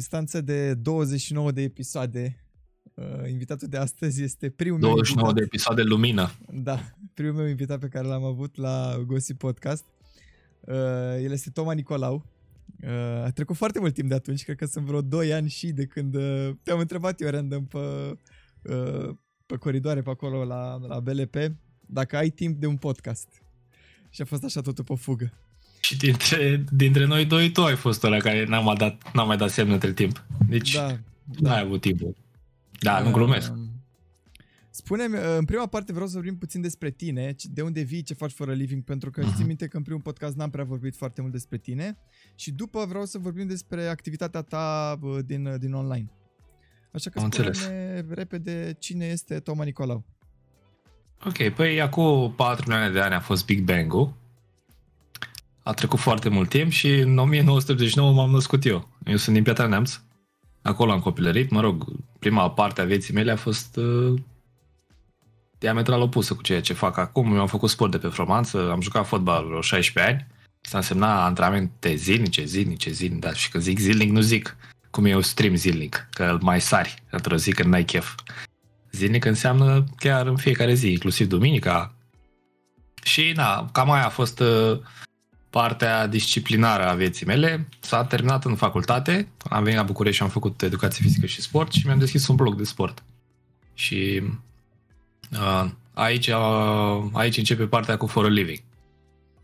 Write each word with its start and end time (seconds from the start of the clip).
distanță 0.00 0.40
de 0.40 0.74
29 0.74 1.50
de 1.50 1.62
episoade, 1.62 2.44
uh, 2.94 3.28
invitatul 3.28 3.68
de 3.68 3.76
astăzi 3.76 4.22
este 4.22 4.50
primul 4.50 4.80
29 4.80 5.26
meu 5.26 5.36
de 5.36 5.42
episoade 5.42 5.82
lumină. 5.82 6.30
Da, 6.52 6.80
primul 7.14 7.34
meu 7.34 7.46
invitat 7.46 7.78
pe 7.78 7.88
care 7.88 8.06
l-am 8.06 8.24
avut 8.24 8.56
la 8.56 9.02
Gossip 9.06 9.38
Podcast. 9.38 9.84
Uh, 10.60 10.74
el 11.22 11.32
este 11.32 11.50
Toma 11.50 11.72
Nicolau. 11.72 12.24
Uh, 12.82 13.24
a 13.24 13.30
trecut 13.30 13.56
foarte 13.56 13.78
mult 13.78 13.94
timp 13.94 14.08
de 14.08 14.14
atunci, 14.14 14.44
cred 14.44 14.56
că 14.56 14.66
sunt 14.66 14.84
vreo 14.84 15.00
2 15.00 15.32
ani 15.32 15.48
și 15.48 15.72
de 15.72 15.86
când 15.86 16.14
uh, 16.14 16.50
te-am 16.62 16.78
întrebat 16.78 17.20
eu 17.20 17.30
random 17.30 17.66
pe, 17.66 17.78
uh, 18.62 19.14
pe 19.46 19.56
coridoare 19.56 20.02
pe 20.02 20.10
acolo 20.10 20.44
la, 20.44 20.78
la 20.86 21.00
BLP 21.00 21.36
dacă 21.80 22.16
ai 22.16 22.30
timp 22.30 22.60
de 22.60 22.66
un 22.66 22.76
podcast. 22.76 23.28
Și 24.10 24.22
a 24.22 24.24
fost 24.24 24.44
așa 24.44 24.60
totul 24.60 24.84
pe 24.84 24.94
fugă. 24.94 25.32
Și 25.90 25.96
dintre, 25.96 26.64
dintre 26.70 27.04
noi 27.04 27.24
doi, 27.24 27.50
tu 27.52 27.64
ai 27.64 27.76
fost 27.76 28.04
ăla 28.04 28.16
care 28.16 28.44
n-a 28.44 28.60
mai 28.60 28.74
dat, 28.74 29.12
n-a 29.14 29.22
mai 29.22 29.36
dat 29.36 29.50
semn 29.50 29.70
între 29.70 29.92
timp. 29.92 30.24
Deci 30.48 30.74
Da, 30.74 30.98
n-ai 31.40 31.60
avut 31.60 31.80
timpul. 31.80 32.16
Da, 32.80 33.00
nu 33.00 33.10
glumesc. 33.10 33.52
Uh, 33.52 33.58
Spune-mi, 34.70 35.14
uh, 35.14 35.20
în 35.38 35.44
prima 35.44 35.66
parte 35.66 35.92
vreau 35.92 36.06
să 36.08 36.14
vorbim 36.14 36.36
puțin 36.38 36.60
despre 36.60 36.90
tine, 36.90 37.32
ci- 37.32 37.44
de 37.46 37.62
unde 37.62 37.80
vii, 37.80 38.02
ce 38.02 38.14
faci 38.14 38.32
fără 38.32 38.52
living, 38.52 38.82
pentru 38.84 39.10
că 39.10 39.20
Mhm. 39.24 39.34
ții 39.36 39.44
minte 39.44 39.66
că 39.66 39.76
în 39.76 39.82
primul 39.82 40.00
podcast 40.00 40.36
n-am 40.36 40.50
prea 40.50 40.64
vorbit 40.64 40.96
foarte 40.96 41.20
mult 41.20 41.32
despre 41.32 41.58
tine 41.58 41.98
și 42.34 42.50
după 42.52 42.84
vreau 42.88 43.04
să 43.04 43.18
vorbim 43.18 43.46
despre 43.46 43.86
activitatea 43.86 44.42
ta 44.42 44.98
uh, 45.02 45.18
din, 45.26 45.46
uh, 45.46 45.54
din 45.58 45.72
online. 45.72 46.10
Așa 46.92 47.10
că 47.10 47.20
Am 47.20 47.30
spune 47.30 48.04
repede 48.08 48.76
cine 48.78 49.04
este 49.06 49.38
Toma 49.38 49.64
Nicolau. 49.64 50.04
Ok, 51.26 51.48
păi 51.54 51.80
acum 51.80 52.32
4 52.36 52.64
milioane 52.68 52.92
de 52.92 53.00
ani 53.00 53.14
a 53.14 53.20
fost 53.20 53.44
Big 53.44 53.60
Bang-ul. 53.64 54.18
A 55.70 55.74
trecut 55.74 55.98
foarte 55.98 56.28
mult 56.28 56.48
timp 56.48 56.70
și 56.70 56.94
în 56.94 57.18
1989 57.18 58.12
m-am 58.12 58.30
născut 58.30 58.64
eu. 58.64 58.88
Eu 59.04 59.16
sunt 59.16 59.34
din 59.34 59.44
Piatra 59.44 59.66
Neamț. 59.66 60.00
Acolo 60.62 60.92
am 60.92 61.00
copilărit. 61.00 61.50
Mă 61.50 61.60
rog, 61.60 61.84
prima 62.18 62.50
parte 62.50 62.80
a 62.80 62.84
vieții 62.84 63.14
mele 63.14 63.30
a 63.30 63.36
fost 63.36 63.76
uh, 63.76 64.20
diametral 65.58 66.00
opusă 66.00 66.34
cu 66.34 66.42
ceea 66.42 66.60
ce 66.60 66.72
fac 66.72 66.96
acum. 66.96 67.34
Eu 67.34 67.40
am 67.40 67.46
făcut 67.46 67.70
sport 67.70 67.90
de 67.90 67.98
performanță, 67.98 68.70
am 68.70 68.80
jucat 68.80 69.06
fotbal 69.06 69.46
vreo 69.46 69.60
16 69.60 70.12
ani. 70.12 70.26
Asta 70.64 70.76
însemna 70.76 71.24
antrenamente 71.24 71.94
zilnice, 71.94 72.44
zilnice, 72.44 72.90
zilnice. 72.90 73.26
Dar 73.26 73.34
și 73.36 73.50
când 73.50 73.62
zic 73.62 73.78
zilnic, 73.78 74.10
nu 74.10 74.20
zic 74.20 74.56
cum 74.90 75.04
e 75.04 75.14
un 75.14 75.22
stream 75.22 75.54
zilnic, 75.54 76.08
că 76.12 76.24
îl 76.24 76.38
mai 76.42 76.60
sari 76.60 77.02
într-o 77.10 77.36
zi 77.36 77.52
când 77.52 77.70
n-ai 77.70 77.84
chef. 77.84 78.14
Zilnic 78.92 79.24
înseamnă 79.24 79.84
chiar 79.96 80.26
în 80.26 80.36
fiecare 80.36 80.74
zi, 80.74 80.90
inclusiv 80.90 81.26
duminica. 81.28 81.94
Și, 83.02 83.32
na, 83.34 83.68
cam 83.72 83.90
aia 83.90 84.06
a 84.06 84.08
fost 84.08 84.40
uh, 84.40 84.78
partea 85.50 86.06
disciplinară 86.06 86.88
a 86.88 86.94
vieții 86.94 87.26
mele. 87.26 87.68
S-a 87.80 88.04
terminat 88.04 88.44
în 88.44 88.56
facultate, 88.56 89.28
am 89.48 89.62
venit 89.62 89.78
la 89.78 89.84
București 89.84 90.16
și 90.16 90.22
am 90.22 90.28
făcut 90.28 90.62
educație 90.62 91.02
fizică 91.02 91.26
și 91.26 91.40
sport 91.40 91.72
și 91.72 91.86
mi-am 91.86 91.98
deschis 91.98 92.26
un 92.26 92.36
blog 92.36 92.54
de 92.54 92.64
sport. 92.64 93.02
Și 93.74 94.22
uh, 95.32 95.70
aici, 95.94 96.26
uh, 96.26 97.02
aici 97.12 97.36
începe 97.36 97.66
partea 97.66 97.96
cu 97.96 98.06
For 98.06 98.24
a 98.24 98.28
Living. 98.28 98.60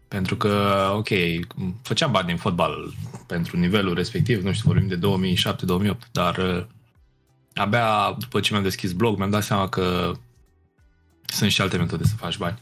Pentru 0.08 0.36
că, 0.36 0.76
ok, 0.94 1.08
făceam 1.82 2.10
bani 2.10 2.26
din 2.26 2.36
fotbal 2.36 2.94
pentru 3.26 3.58
nivelul 3.58 3.94
respectiv, 3.94 4.42
nu 4.42 4.52
știu, 4.52 4.72
vorbim 4.72 4.88
de 4.88 4.98
2007-2008, 4.98 6.10
dar 6.12 6.36
uh, 6.36 6.64
abia 7.54 8.16
după 8.18 8.40
ce 8.40 8.52
mi-am 8.52 8.64
deschis 8.64 8.92
blog, 8.92 9.16
mi-am 9.16 9.30
dat 9.30 9.42
seama 9.42 9.68
că 9.68 10.12
sunt 11.24 11.50
și 11.50 11.60
alte 11.60 11.76
metode 11.76 12.04
să 12.04 12.14
faci 12.14 12.36
bani. 12.36 12.58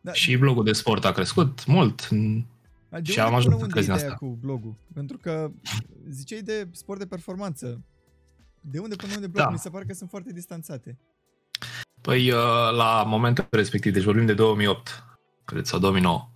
Da, 0.00 0.12
Și 0.12 0.36
blogul 0.36 0.64
de 0.64 0.72
sport 0.72 1.04
a 1.04 1.12
crescut 1.12 1.66
mult. 1.66 2.08
Dar 2.92 3.00
de 3.00 3.12
și 3.12 3.18
unde 3.18 3.30
am 3.30 3.36
ajuns 3.36 3.54
până 3.54 3.56
să 3.56 3.62
unde 3.62 3.72
crezi 3.72 3.88
în 3.90 3.94
ideea 3.94 4.12
asta. 4.12 4.26
cu 4.26 4.38
blogul? 4.40 4.74
Pentru 4.94 5.16
că 5.18 5.50
ziceai 6.08 6.40
de 6.40 6.68
sport 6.72 6.98
de 6.98 7.06
performanță. 7.06 7.84
De 8.60 8.78
unde 8.78 8.96
până 8.96 9.12
unde 9.14 9.26
blogul? 9.26 9.48
Da. 9.48 9.50
Mi 9.50 9.58
se 9.58 9.70
pare 9.70 9.84
că 9.84 9.94
sunt 9.94 10.10
foarte 10.10 10.32
distanțate. 10.32 10.98
Păi, 12.00 12.30
uh, 12.30 12.36
la 12.76 13.04
momentul 13.06 13.46
respectiv, 13.50 13.92
deci 13.92 14.02
vorbim 14.02 14.26
de 14.26 14.34
2008, 14.34 15.04
cred, 15.44 15.64
sau 15.64 15.78
2009, 15.78 16.30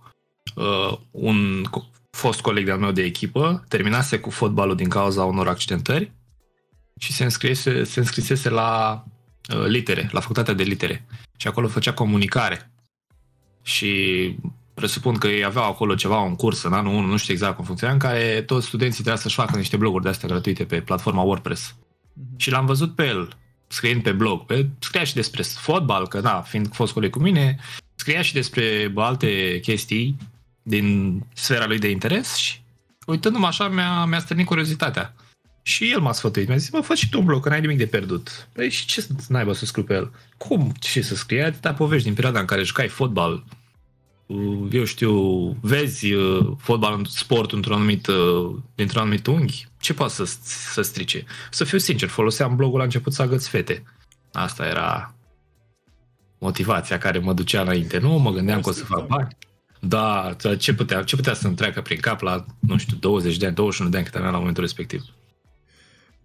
uh, 0.55 0.97
un 1.11 1.63
co- 1.69 1.95
fost 2.09 2.41
coleg 2.41 2.65
de-al 2.65 2.79
meu 2.79 2.91
de 2.91 3.03
echipă 3.03 3.63
terminase 3.67 4.19
cu 4.19 4.29
fotbalul 4.29 4.75
din 4.75 4.89
cauza 4.89 5.25
unor 5.25 5.47
accidentări 5.47 6.11
și 6.99 7.13
se 7.13 7.23
înscrisese, 7.23 7.83
se 7.83 7.99
înscrisese 7.99 8.49
la 8.49 9.03
uh, 9.55 9.65
litere, 9.65 10.09
la 10.11 10.19
facultatea 10.19 10.53
de 10.53 10.63
litere. 10.63 11.05
Și 11.37 11.47
acolo 11.47 11.67
făcea 11.67 11.93
comunicare. 11.93 12.71
Și 13.61 14.35
presupun 14.77 15.17
că 15.17 15.27
ei 15.27 15.43
aveau 15.45 15.65
acolo 15.65 15.95
ceva, 15.95 16.19
un 16.19 16.35
curs 16.35 16.63
în 16.63 16.73
anul 16.73 16.93
1, 16.93 17.07
nu 17.07 17.17
știu 17.17 17.33
exact 17.33 17.55
cum 17.55 17.65
funcționa, 17.65 17.93
în 17.93 17.99
care 17.99 18.41
toți 18.45 18.65
studenții 18.65 19.03
trebuia 19.03 19.21
să-și 19.21 19.35
facă 19.35 19.57
niște 19.57 19.77
bloguri 19.77 20.03
de 20.03 20.09
astea 20.09 20.27
gratuite 20.27 20.63
pe 20.63 20.81
platforma 20.81 21.21
WordPress. 21.21 21.75
Mhm. 22.13 22.37
Și 22.37 22.51
l-am 22.51 22.65
văzut 22.65 22.95
pe 22.95 23.05
el 23.05 23.37
scriind 23.67 24.03
pe 24.03 24.11
blog. 24.11 24.45
Pe, 24.45 24.67
scria 24.79 25.03
și 25.03 25.13
despre 25.13 25.43
fotbal, 25.43 26.07
că 26.07 26.19
da, 26.19 26.41
fiind 26.41 26.73
fost 26.73 26.93
coleg 26.93 27.11
cu 27.11 27.19
mine, 27.19 27.57
scria 27.95 28.21
și 28.21 28.33
despre 28.33 28.89
bă, 28.93 29.03
alte 29.03 29.59
chestii 29.61 30.17
din 30.63 31.19
sfera 31.33 31.65
lui 31.65 31.79
de 31.79 31.89
interes 31.89 32.35
și 32.35 32.61
uitându-mă 33.05 33.47
așa 33.47 33.67
mi-a, 33.67 34.05
mi-a 34.05 34.19
stârnit 34.19 34.45
curiozitatea. 34.45 35.15
Și 35.61 35.91
el 35.91 35.99
m-a 35.99 36.11
sfătuit, 36.11 36.47
mi-a 36.47 36.57
zis, 36.57 36.69
mă, 36.69 36.81
fă 36.81 36.95
și 36.95 37.09
tu 37.09 37.19
un 37.19 37.25
blog, 37.25 37.43
că 37.43 37.49
n-ai 37.49 37.61
nimic 37.61 37.77
de 37.77 37.85
pierdut. 37.85 38.47
Păi 38.53 38.69
și 38.69 38.85
ce 38.85 39.01
să 39.01 39.09
naiba 39.27 39.53
să 39.53 39.65
scriu 39.65 39.83
pe 39.83 39.93
el? 39.93 40.11
Cum? 40.37 40.73
Ce 40.79 41.01
să 41.01 41.15
scrie? 41.15 41.43
Atâta 41.43 41.73
povești 41.73 42.05
din 42.05 42.13
perioada 42.13 42.39
în 42.39 42.45
care 42.45 42.63
jucai 42.63 42.87
fotbal, 42.87 43.31
uh, 43.33 43.56
eu 44.71 44.83
știu, 44.83 45.49
vezi 45.61 46.13
uh, 46.13 46.55
fotbal, 46.57 47.05
sport 47.05 47.51
într-un 47.51 47.75
anumit, 47.75 48.07
uh, 48.07 48.55
dintr-un 48.75 49.01
anumit 49.01 49.27
unghi, 49.27 49.67
ce 49.79 49.93
poate 49.93 50.13
să, 50.13 50.25
să 50.43 50.81
strice? 50.81 51.25
Să 51.51 51.63
fiu 51.63 51.77
sincer, 51.77 52.09
foloseam 52.09 52.55
blogul 52.55 52.77
la 52.77 52.83
început 52.83 53.13
să 53.13 53.21
agăț 53.21 53.45
fete. 53.45 53.83
Asta 54.31 54.65
era 54.65 55.15
motivația 56.37 56.97
care 56.97 57.19
mă 57.19 57.33
ducea 57.33 57.61
înainte. 57.61 57.97
Nu 57.97 58.17
mă 58.17 58.31
gândeam 58.31 58.61
că 58.61 58.69
o 58.69 58.71
să 58.71 58.83
fac 58.83 59.07
bani. 59.07 59.37
Da, 59.79 60.35
ce 60.57 60.73
putea, 60.73 61.03
ce 61.03 61.15
putea 61.15 61.33
să-mi 61.33 61.55
treacă 61.55 61.81
prin 61.81 61.99
cap 61.99 62.21
la, 62.21 62.45
nu 62.59 62.77
știu, 62.77 62.97
20 62.97 63.37
de 63.37 63.45
ani, 63.45 63.55
21 63.55 63.89
de 63.89 63.97
ani 63.97 64.05
cât 64.05 64.15
aveam 64.15 64.31
la 64.31 64.37
momentul 64.37 64.63
respectiv. 64.63 65.03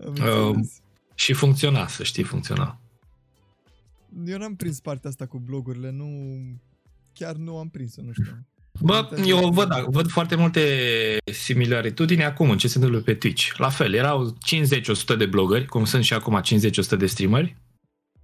Am 0.04 0.14
înțeles. 0.14 0.80
Și 1.14 1.32
funcționa, 1.32 1.86
să 1.86 2.02
știi, 2.02 2.22
funcționa. 2.22 2.78
Eu 4.26 4.38
n-am 4.38 4.56
prins 4.56 4.80
partea 4.80 5.10
asta 5.10 5.26
cu 5.26 5.38
blogurile, 5.38 5.91
nu... 5.91 6.06
Chiar 7.14 7.34
nu 7.34 7.56
am 7.56 7.68
prins-o, 7.68 8.02
nu 8.02 8.12
știu. 8.12 8.46
Bă, 8.80 9.22
eu 9.26 9.50
văd, 9.50 9.68
da, 9.68 9.84
văd 9.88 10.10
foarte 10.10 10.34
multe 10.34 10.60
similaritudini 11.32 12.24
acum 12.24 12.50
în 12.50 12.58
ce 12.58 12.68
se 12.68 12.78
întâmplă 12.78 13.00
pe 13.00 13.14
Twitch. 13.14 13.56
La 13.56 13.68
fel, 13.68 13.94
erau 13.94 14.36
50-100 15.14 15.16
de 15.18 15.26
blogări, 15.26 15.66
cum 15.66 15.84
sunt 15.84 16.04
și 16.04 16.14
acum 16.14 16.40
50-100 16.94 16.98
de 16.98 17.06
streameri, 17.06 17.56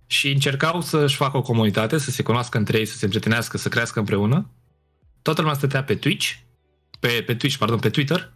și 0.06 0.31
încercau 0.31 0.81
să-și 0.81 1.16
facă 1.16 1.37
o 1.37 1.43
comunitate, 1.43 1.99
să 1.99 2.10
se 2.10 2.22
cunoască 2.22 2.59
între 2.59 2.78
ei, 2.78 2.87
să 2.87 2.97
se 2.97 3.04
împrietenească, 3.04 3.59
să 3.59 3.69
crească 3.69 3.99
împreună. 3.99 4.50
Toată 5.22 5.41
lumea 5.41 5.56
stătea 5.56 5.84
pe 5.84 5.94
Twitch, 5.94 6.32
pe, 7.00 7.22
pe 7.26 7.34
Twitch, 7.34 7.59
pardon, 7.59 7.78
pe 7.78 7.91
Twitter. 7.91 8.32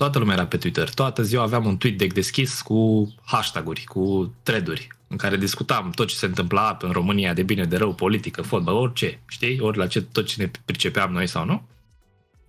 Toată 0.00 0.18
lumea 0.18 0.34
era 0.34 0.46
pe 0.46 0.56
Twitter. 0.56 0.90
Toată 0.94 1.22
ziua 1.22 1.42
aveam 1.42 1.66
un 1.66 1.76
tweet 1.76 1.98
deck 1.98 2.12
deschis 2.12 2.60
cu 2.60 3.12
hashtag-uri, 3.24 3.84
cu 3.84 4.34
thread-uri, 4.42 4.88
în 5.08 5.16
care 5.16 5.36
discutam 5.36 5.90
tot 5.90 6.08
ce 6.08 6.14
se 6.14 6.26
întâmpla 6.26 6.76
în 6.80 6.90
România 6.90 7.34
de 7.34 7.42
bine, 7.42 7.64
de 7.64 7.76
rău, 7.76 7.94
politică, 7.94 8.42
fotbal, 8.42 8.74
orice, 8.74 9.20
știi? 9.28 9.60
Ori 9.60 9.78
la 9.78 9.86
ce, 9.86 10.02
tot 10.02 10.26
ce 10.26 10.42
ne 10.42 10.50
pricepeam 10.64 11.12
noi 11.12 11.26
sau 11.26 11.44
nu. 11.44 11.62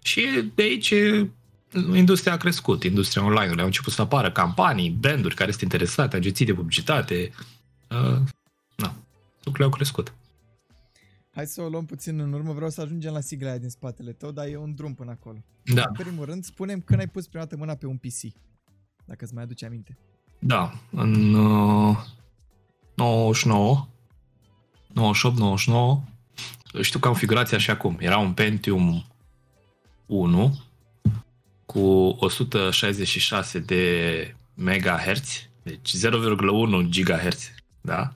Și 0.04 0.28
de 0.56 0.62
aici 0.62 0.94
industria 1.94 2.34
a 2.34 2.38
crescut, 2.38 2.84
industria 2.84 3.24
online-ului. 3.24 3.60
Au 3.60 3.66
început 3.66 3.94
să 3.94 4.02
apară 4.02 4.32
campanii, 4.32 4.90
branduri 4.90 5.36
care 5.36 5.52
sunt 5.52 5.64
interesate, 5.64 6.16
agenții 6.16 6.46
de 6.46 6.54
publicitate. 6.54 7.32
Uh, 7.88 8.20
na, 8.76 8.94
lucrurile 9.44 9.64
au 9.64 9.70
crescut. 9.70 10.14
Hai 11.34 11.48
să 11.48 11.62
o 11.62 11.70
luăm 11.70 11.86
puțin 11.86 12.20
în 12.20 12.34
urmă, 12.34 12.54
vreau 12.54 12.70
să 12.70 12.82
ajungem 12.82 13.14
la 13.14 13.20
sigla 13.20 13.50
aia 13.50 13.58
din 13.58 13.70
spatele 13.70 14.12
tău, 14.12 14.32
dar 14.32 14.48
e 14.48 14.58
un 14.58 14.74
drum 14.76 14.94
până 14.94 15.12
acolo. 15.12 15.44
Da, 15.64 15.84
În 15.88 15.94
primul 15.94 16.26
rând, 16.26 16.44
spunem 16.44 16.82
când 16.82 17.00
ai 17.00 17.08
pus 17.08 17.28
prima 17.28 17.44
dată 17.44 17.58
mâna 17.58 17.76
pe 17.76 17.86
un 17.86 17.98
PC, 17.98 18.22
dacă 19.06 19.24
îți 19.24 19.34
mai 19.34 19.44
aduce 19.44 19.66
aminte. 19.66 19.98
da, 20.40 20.74
în 20.92 21.34
uh, 21.34 21.98
99, 22.96 23.88
98, 24.88 25.38
99, 25.38 26.04
știu 26.82 27.00
configurația 27.00 27.58
așa 27.58 27.78
cum. 27.78 27.98
Era 28.00 28.18
un 28.18 28.34
Pentium 28.34 29.06
1 30.06 30.60
cu 31.66 31.80
166 32.20 33.60
de 33.60 34.36
MHz, 34.54 35.50
deci 35.64 35.98
0,1 35.98 36.90
GHz, 36.90 37.52
da? 37.82 38.14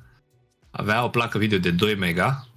Avea 0.72 1.04
o 1.04 1.10
placă 1.10 1.38
video 1.38 1.57
de 1.57 1.72
2 1.72 1.95
mega 1.95 2.25
Mamă. 2.25 2.55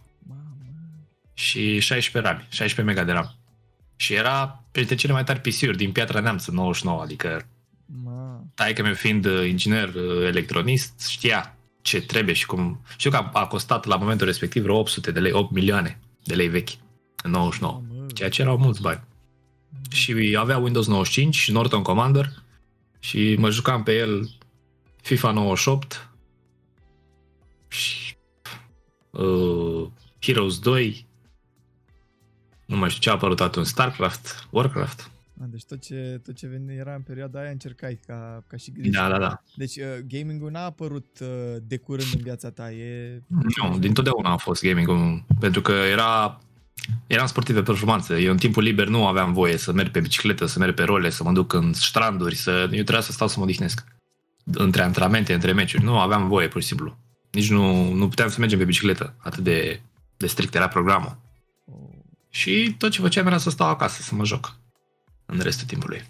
Și 1.39 1.79
16 1.79 2.33
RAM, 2.33 2.47
16 2.49 2.83
mega 2.83 3.05
de 3.05 3.13
RAM. 3.13 3.35
Și 3.97 4.15
era 4.15 4.65
printre 4.73 4.95
cele 4.95 5.13
mai 5.13 5.25
tari 5.25 5.41
PC-uri 5.41 5.77
din 5.77 5.93
Piatra 5.93 6.21
Neamț 6.21 6.47
în 6.47 6.55
99, 6.55 7.03
adică 7.03 7.47
Ma. 8.05 8.45
taică 8.55 8.83
meu 8.83 8.95
fiind 8.95 9.25
uh, 9.25 9.49
inginer 9.49 9.95
uh, 9.95 10.27
electronist, 10.27 11.09
știa 11.09 11.57
ce 11.83 12.01
trebuie 12.01 12.35
și 12.35 12.47
cum... 12.47 12.81
Știu 12.97 13.11
că 13.11 13.17
a, 13.17 13.31
a 13.33 13.47
costat 13.47 13.85
la 13.85 13.97
momentul 13.97 14.27
respectiv 14.27 14.63
vreo 14.63 14.79
800 14.79 15.11
de 15.11 15.21
lei, 15.21 15.33
8 15.33 15.51
milioane 15.51 16.01
de 16.25 16.35
lei 16.35 16.49
vechi 16.49 16.71
în 17.23 17.31
99, 17.31 17.83
Mamă. 17.89 18.07
ceea 18.15 18.29
ce 18.29 18.43
erau 18.43 18.59
mulți 18.59 18.81
bani. 18.81 19.01
Și 19.91 20.37
avea 20.39 20.59
Windows 20.59 20.87
95 20.87 21.35
și 21.35 21.53
Norton 21.53 21.83
Commander 21.83 22.33
și 22.99 23.37
mă 23.39 23.51
jucam 23.51 23.83
pe 23.83 23.97
el 23.97 24.31
FIFA 25.03 25.31
98 25.31 26.11
și 27.69 28.17
uh, 29.11 29.87
Heroes 30.21 30.59
2, 30.59 31.08
nu 32.69 32.77
mai 32.77 32.89
știu 32.89 33.01
ce 33.01 33.11
a 33.11 33.13
apărut 33.13 33.41
atunci, 33.41 33.67
StarCraft, 33.67 34.47
Warcraft. 34.51 35.11
A, 35.41 35.45
deci 35.51 35.65
tot 35.65 35.81
ce, 35.81 36.21
tot 36.25 36.35
ce 36.35 36.47
venea 36.47 36.75
era 36.75 36.95
în 36.95 37.03
perioada 37.03 37.41
aia 37.41 37.51
încercai 37.51 38.01
ca, 38.07 38.45
ca 38.47 38.57
și 38.57 38.73
grijă. 38.73 38.91
Da, 38.91 39.09
da, 39.09 39.19
da. 39.19 39.43
Deci 39.55 39.77
uh, 39.77 39.85
gaming-ul 40.09 40.51
n-a 40.51 40.65
apărut 40.65 41.19
uh, 41.21 41.29
de 41.63 41.77
curând 41.77 42.09
în 42.15 42.23
viața 42.23 42.51
ta, 42.51 42.71
e... 42.71 43.23
Nu, 43.27 43.79
din 43.79 43.93
totdeauna 43.93 44.31
a 44.31 44.37
fost 44.37 44.63
gaming-ul, 44.63 45.25
pentru 45.39 45.61
că 45.61 45.73
era 45.73 46.41
Eram 47.07 47.27
sportiv 47.27 47.55
de 47.55 47.63
performanță. 47.63 48.19
Eu 48.19 48.31
în 48.31 48.37
timpul 48.37 48.63
liber 48.63 48.89
nu 48.89 49.07
aveam 49.07 49.33
voie 49.33 49.57
să 49.57 49.73
merg 49.73 49.91
pe 49.91 50.01
bicicletă, 50.01 50.47
să 50.47 50.59
merg 50.59 50.75
pe 50.75 50.83
role, 50.83 51.11
să 51.11 51.25
mă 51.25 51.33
duc 51.33 51.53
în 51.53 51.73
stranduri, 51.73 52.35
să... 52.35 52.51
eu 52.51 52.67
trebuia 52.67 53.01
să 53.01 53.13
stau 53.13 53.29
să 53.29 53.35
mă 53.39 53.45
odihnesc. 53.45 53.85
Între 54.53 54.83
antrenamente, 54.83 55.35
între 55.35 55.53
meciuri. 55.53 55.85
Nu 55.85 55.99
aveam 55.99 56.29
voie, 56.29 56.49
pur 56.49 56.61
și 56.61 56.67
simplu. 56.67 56.99
Nici 57.31 57.51
nu, 57.51 57.93
nu 57.93 58.09
puteam 58.09 58.29
să 58.29 58.41
mergem 58.41 58.59
pe 58.59 58.65
bicicletă. 58.65 59.15
Atât 59.19 59.45
de, 59.45 59.81
de 60.17 60.27
strict 60.27 60.55
era 60.55 60.69
programul. 60.69 61.19
Oh. 62.29 62.35
Și 62.35 62.75
tot 62.79 62.91
ce 62.91 63.01
făceam 63.01 63.27
era 63.27 63.39
să 63.39 63.51
stau 63.51 63.69
acasă, 63.69 64.03
să 64.03 64.15
mă 64.15 64.25
joc. 64.25 64.57
În 65.27 65.39
restul 65.39 65.67
timpului. 65.67 66.05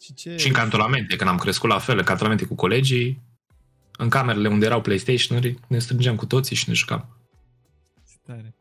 Și, 0.00 0.14
ce... 0.14 0.36
și 0.36 0.46
în 0.46 0.52
cantonamente, 0.52 1.16
când 1.16 1.30
am 1.30 1.38
crescut 1.38 1.68
la 1.68 1.78
fel, 1.78 1.98
în 1.98 2.04
cantonamente 2.04 2.46
cu 2.46 2.54
colegii, 2.54 3.20
în 3.98 4.08
camerele 4.08 4.48
unde 4.48 4.66
erau 4.66 4.80
PlayStation-uri, 4.80 5.58
ne 5.66 5.78
strângeam 5.78 6.16
cu 6.16 6.26
toții 6.26 6.56
și 6.56 6.68
ne 6.68 6.74
jucam. 6.74 7.16
Stare. 8.04 8.54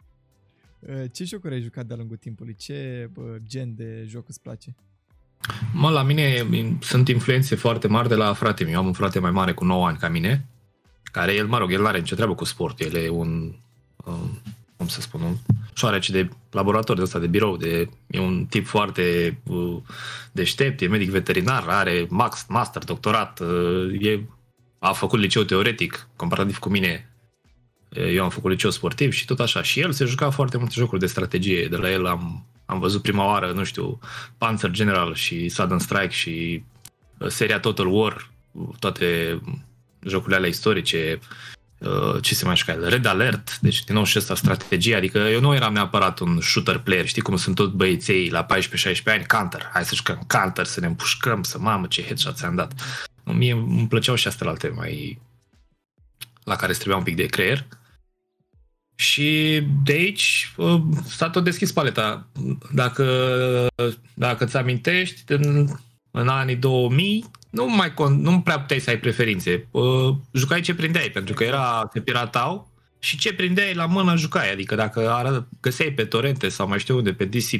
Uh, 0.79 1.03
ce 1.11 1.23
jocuri 1.23 1.53
ai 1.53 1.61
jucat 1.61 1.85
de-a 1.85 1.95
lungul 1.95 2.17
timpului? 2.17 2.55
Ce 2.55 3.09
gen 3.45 3.75
de 3.75 4.05
joc 4.07 4.27
îți 4.27 4.41
place? 4.41 4.75
Mă, 5.73 5.89
la 5.89 6.03
mine 6.03 6.45
sunt 6.81 7.07
influențe 7.07 7.55
foarte 7.55 7.87
mari 7.87 8.07
de 8.07 8.15
la 8.15 8.33
frate 8.33 8.63
meu. 8.63 8.77
Am 8.77 8.85
un 8.85 8.93
frate 8.93 9.19
mai 9.19 9.31
mare 9.31 9.53
cu 9.53 9.63
9 9.63 9.87
ani 9.87 9.97
ca 9.97 10.09
mine, 10.09 10.45
care 11.03 11.33
el, 11.33 11.47
mă 11.47 11.57
rog, 11.57 11.71
el 11.71 11.81
nu 11.81 11.87
are 11.87 11.99
nicio 11.99 12.15
treabă 12.15 12.35
cu 12.35 12.43
sport. 12.43 12.79
El 12.79 12.95
e 12.95 13.09
un, 13.09 13.55
um, 14.05 14.41
cum 14.79 14.87
să 14.87 15.01
spun, 15.01 15.21
un 15.21 15.35
șoarece 15.73 16.11
de 16.11 16.29
laborator 16.51 16.95
de 16.95 17.01
ăsta, 17.01 17.19
de 17.19 17.27
birou. 17.27 17.57
De, 17.57 17.89
e 18.07 18.19
un 18.19 18.45
tip 18.45 18.65
foarte 18.65 19.37
uh, 19.43 19.77
deștept, 20.31 20.81
e 20.81 20.87
medic 20.87 21.09
veterinar, 21.09 21.67
are 21.67 22.05
max, 22.09 22.45
master, 22.47 22.83
doctorat, 22.83 23.39
uh, 23.39 24.01
e, 24.01 24.23
a 24.79 24.91
făcut 24.91 25.19
liceu 25.19 25.43
teoretic, 25.43 26.07
comparativ 26.15 26.57
cu 26.57 26.69
mine 26.69 27.09
eu 27.89 28.23
am 28.23 28.29
făcut 28.29 28.51
liceu 28.51 28.69
sportiv 28.69 29.11
și 29.11 29.25
tot 29.25 29.39
așa. 29.39 29.63
Și 29.63 29.79
el 29.79 29.91
se 29.91 30.05
juca 30.05 30.29
foarte 30.29 30.57
multe 30.57 30.73
jocuri 30.77 30.99
de 30.99 31.05
strategie. 31.05 31.67
De 31.67 31.75
la 31.75 31.91
el 31.91 32.05
am, 32.05 32.45
am 32.65 32.79
văzut 32.79 33.01
prima 33.01 33.25
oară, 33.25 33.51
nu 33.51 33.63
știu, 33.63 33.99
Panzer 34.37 34.71
General 34.71 35.13
și 35.13 35.49
Sudden 35.49 35.79
Strike 35.79 36.13
și 36.13 36.63
uh, 37.17 37.27
seria 37.27 37.59
Total 37.59 37.87
War, 37.87 38.29
toate 38.79 39.39
jocurile 40.05 40.35
alea 40.35 40.49
istorice, 40.49 41.19
uh, 41.21 41.58
ce 42.21 42.35
se 42.35 42.45
mai 42.45 42.55
juca 42.55 42.77
Red 42.87 43.05
Alert, 43.05 43.59
deci 43.59 43.83
din 43.83 43.95
nou 43.95 44.03
și 44.03 44.17
ăsta 44.17 44.35
strategie, 44.35 44.95
adică 44.95 45.17
eu 45.17 45.39
nu 45.39 45.55
eram 45.55 45.73
neapărat 45.73 46.19
un 46.19 46.41
shooter 46.41 46.77
player, 46.77 47.05
știi 47.05 47.21
cum 47.21 47.35
sunt 47.35 47.55
tot 47.55 47.71
băieței 47.71 48.29
la 48.29 48.45
14-16 48.45 48.47
ani, 49.05 49.25
Counter, 49.25 49.69
hai 49.73 49.85
să 49.85 49.95
jucăm 49.95 50.23
Counter, 50.27 50.65
să 50.65 50.79
ne 50.79 50.87
împușcăm, 50.87 51.43
să 51.43 51.59
mamă 51.59 51.87
ce 51.87 52.03
headshot 52.03 52.35
ți-am 52.35 52.55
dat. 52.55 52.73
Mie 53.23 53.51
îmi 53.51 53.87
plăceau 53.87 54.15
și 54.15 54.27
astea 54.27 54.47
alte 54.47 54.67
mai 54.67 55.19
la 56.43 56.55
care 56.55 56.69
îți 56.69 56.79
trebuia 56.79 56.97
un 56.97 57.03
pic 57.03 57.15
de 57.15 57.25
creier. 57.25 57.65
Și 58.95 59.61
de 59.83 59.91
aici 59.91 60.53
uh, 60.57 60.81
s-a 61.05 61.29
tot 61.29 61.43
deschis 61.43 61.71
paleta. 61.71 62.27
Dacă, 62.73 63.05
dacă 64.13 64.45
ți 64.45 64.57
amintești, 64.57 65.23
în, 65.33 65.67
în 66.11 66.27
anii 66.27 66.55
2000 66.55 67.25
nu 67.49 67.75
mai 67.75 67.93
nu 68.09 68.41
prea 68.41 68.59
puteai 68.59 68.79
să 68.79 68.89
ai 68.89 68.99
preferințe. 68.99 69.67
Uh, 69.71 70.15
jucai 70.31 70.61
ce 70.61 70.75
prindeai, 70.75 71.09
pentru 71.09 71.33
că 71.33 71.43
era, 71.43 71.89
se 71.93 72.01
piratau 72.01 72.69
și 72.99 73.17
ce 73.17 73.33
prindeai 73.33 73.73
la 73.73 73.85
mână 73.85 74.15
jucai. 74.15 74.51
Adică 74.51 74.75
dacă 74.75 75.47
găseai 75.61 75.91
pe 75.91 76.03
torente 76.03 76.49
sau 76.49 76.67
mai 76.67 76.79
știu 76.79 76.97
unde, 76.97 77.13
pe 77.13 77.25
DC++ 77.25 77.51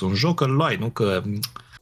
un 0.00 0.14
joc, 0.14 0.40
îl 0.40 0.50
luai, 0.50 0.76
nu 0.76 0.90
că 0.90 1.22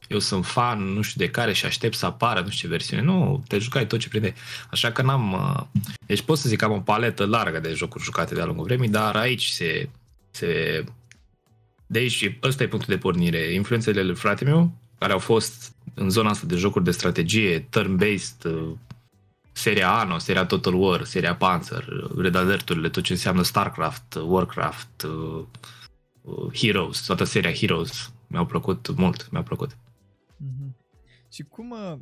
eu 0.07 0.19
sunt 0.19 0.45
fan, 0.45 0.83
nu 0.83 1.01
știu 1.01 1.25
de 1.25 1.31
care 1.31 1.53
și 1.53 1.65
aștept 1.65 1.95
să 1.95 2.05
apară, 2.05 2.41
nu 2.41 2.49
știu 2.49 2.67
ce 2.67 2.73
versiune. 2.73 3.01
Nu, 3.01 3.43
te 3.47 3.57
jucai 3.57 3.87
tot 3.87 3.99
ce 3.99 4.07
prinde. 4.07 4.33
Așa 4.71 4.91
că 4.91 5.01
n-am... 5.01 5.33
Uh, 5.33 5.81
deci 6.05 6.21
pot 6.21 6.37
să 6.37 6.49
zic 6.49 6.57
că 6.57 6.65
am 6.65 6.71
o 6.71 6.79
paletă 6.79 7.25
largă 7.25 7.59
de 7.59 7.73
jocuri 7.73 8.03
jucate 8.03 8.33
de-a 8.33 8.45
lungul 8.45 8.65
vremii, 8.65 8.89
dar 8.89 9.15
aici 9.15 9.45
se... 9.45 9.89
se 10.31 10.83
de 11.87 11.99
aici, 11.99 12.37
ăsta 12.43 12.63
e 12.63 12.67
punctul 12.67 12.93
de 12.93 12.99
pornire. 12.99 13.53
Influențele 13.53 14.03
lui 14.03 14.15
frate 14.15 14.43
meu, 14.43 14.71
care 14.97 15.13
au 15.13 15.19
fost 15.19 15.74
în 15.95 16.09
zona 16.09 16.29
asta 16.29 16.47
de 16.47 16.55
jocuri 16.55 16.83
de 16.83 16.91
strategie, 16.91 17.59
turn-based, 17.59 18.43
uh, 18.45 18.71
seria 19.51 19.91
Anno, 19.91 20.17
seria 20.17 20.45
Total 20.45 20.73
War, 20.73 21.03
seria 21.03 21.35
Panzer, 21.35 21.85
Red 22.17 22.35
Alert-urile, 22.35 22.89
tot 22.89 23.03
ce 23.03 23.11
înseamnă 23.11 23.41
StarCraft, 23.41 24.13
Warcraft, 24.25 25.01
uh, 25.01 25.45
Heroes, 26.53 27.05
toată 27.05 27.23
seria 27.23 27.51
Heroes. 27.51 28.13
Mi-au 28.27 28.45
plăcut 28.45 28.95
mult, 28.95 29.31
mi-au 29.31 29.43
plăcut. 29.43 29.71
Mm-hmm. 29.73 30.71
Și 31.31 31.43
cum, 31.43 31.71
uh, 31.71 31.97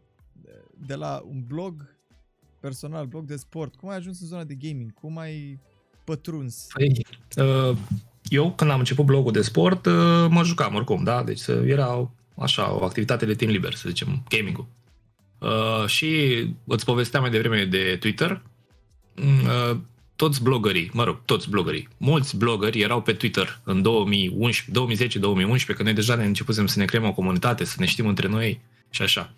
de 0.88 0.96
la 0.96 1.22
un 1.26 1.44
blog 1.48 1.96
personal, 2.60 3.06
blog 3.06 3.26
de 3.26 3.36
sport, 3.36 3.76
cum 3.76 3.90
ai 3.90 3.96
ajuns 3.96 4.22
în 4.22 4.28
zona 4.28 4.44
de 4.44 4.54
gaming? 4.54 4.94
Cum 4.94 5.18
ai 5.18 5.60
pătruns? 6.04 6.68
Păi, 6.74 7.06
uh, 7.38 7.78
eu, 8.24 8.54
când 8.54 8.72
am 8.72 8.80
început 8.80 9.06
blogul 9.06 9.32
de 9.32 9.42
sport, 9.42 9.86
uh, 9.86 10.28
mă 10.30 10.44
jucam 10.44 10.76
oricum, 10.76 11.04
da? 11.04 11.24
Deci 11.24 11.48
era 11.48 12.12
așa, 12.38 12.74
o 12.74 12.84
activitate 12.84 13.26
de 13.26 13.36
timp 13.36 13.52
liber, 13.52 13.74
să 13.74 13.90
zicem, 13.90 14.24
gaming-ul. 14.30 14.68
și 15.88 16.08
îți 16.68 16.86
povesteam 16.86 17.22
mai 17.22 17.32
devreme 17.32 17.66
de 17.66 17.98
Twitter. 18.00 18.42
Mm, 19.16 19.86
toți 20.16 20.44
blogării, 20.44 20.90
mă 20.94 21.04
rog, 21.04 21.20
toți 21.26 21.50
blogării, 21.50 21.88
mulți 21.98 22.38
blogări 22.38 22.82
erau 22.82 23.02
pe 23.02 23.14
Twitter 23.14 23.60
în 23.64 23.84
2010-2011, 23.84 23.86
când 25.66 25.80
noi 25.80 25.94
deja 25.94 26.16
ne 26.16 26.26
începusem 26.26 26.66
să 26.66 26.80
ne 26.80 26.86
creăm 26.86 27.06
o 27.06 27.14
comunitate, 27.14 27.64
să 27.64 27.76
ne 27.80 27.86
știm 27.86 28.08
între 28.08 28.28
noi 28.28 28.62
și 28.90 29.02
așa. 29.02 29.34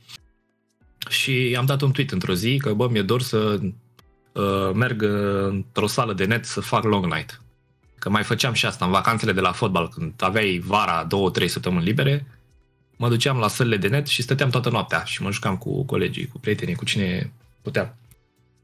Și 1.10 1.56
am 1.58 1.66
dat 1.66 1.82
un 1.82 1.92
tweet 1.92 2.12
într-o 2.12 2.34
zi 2.34 2.58
că, 2.58 2.74
bă, 2.74 2.88
mi-e 2.90 3.02
dor 3.02 3.22
să 3.22 3.60
uh, 4.32 4.72
merg 4.74 5.02
într-o 5.48 5.88
sală 5.88 6.14
de 6.14 6.26
net 6.26 6.46
să 6.46 6.62
fac 6.62 6.84
long 6.84 7.14
night. 7.14 7.42
Că 8.00 8.10
mai 8.10 8.24
făceam 8.24 8.54
și 8.54 8.66
asta 8.66 8.86
în 8.86 8.92
vacanțele 8.92 9.32
de 9.32 9.42
la 9.42 9.52
fotbal, 9.52 9.90
când 9.90 10.14
aveai 10.20 10.62
vara 10.66 11.04
două, 11.04 11.30
trei 11.30 11.48
săptămâni 11.48 11.86
libere, 11.86 12.26
mă 12.96 13.10
duceam 13.10 13.38
la 13.38 13.48
sălile 13.48 13.78
de 13.78 13.88
net 13.88 14.08
și 14.08 14.22
stăteam 14.22 14.50
toată 14.50 14.70
noaptea 14.70 15.04
și 15.04 15.22
mă 15.22 15.32
jucam 15.32 15.58
cu 15.58 15.86
colegii, 15.86 16.28
cu 16.28 16.40
prietenii, 16.40 16.76
cu 16.76 16.86
cine 16.86 17.32
puteam. 17.62 17.96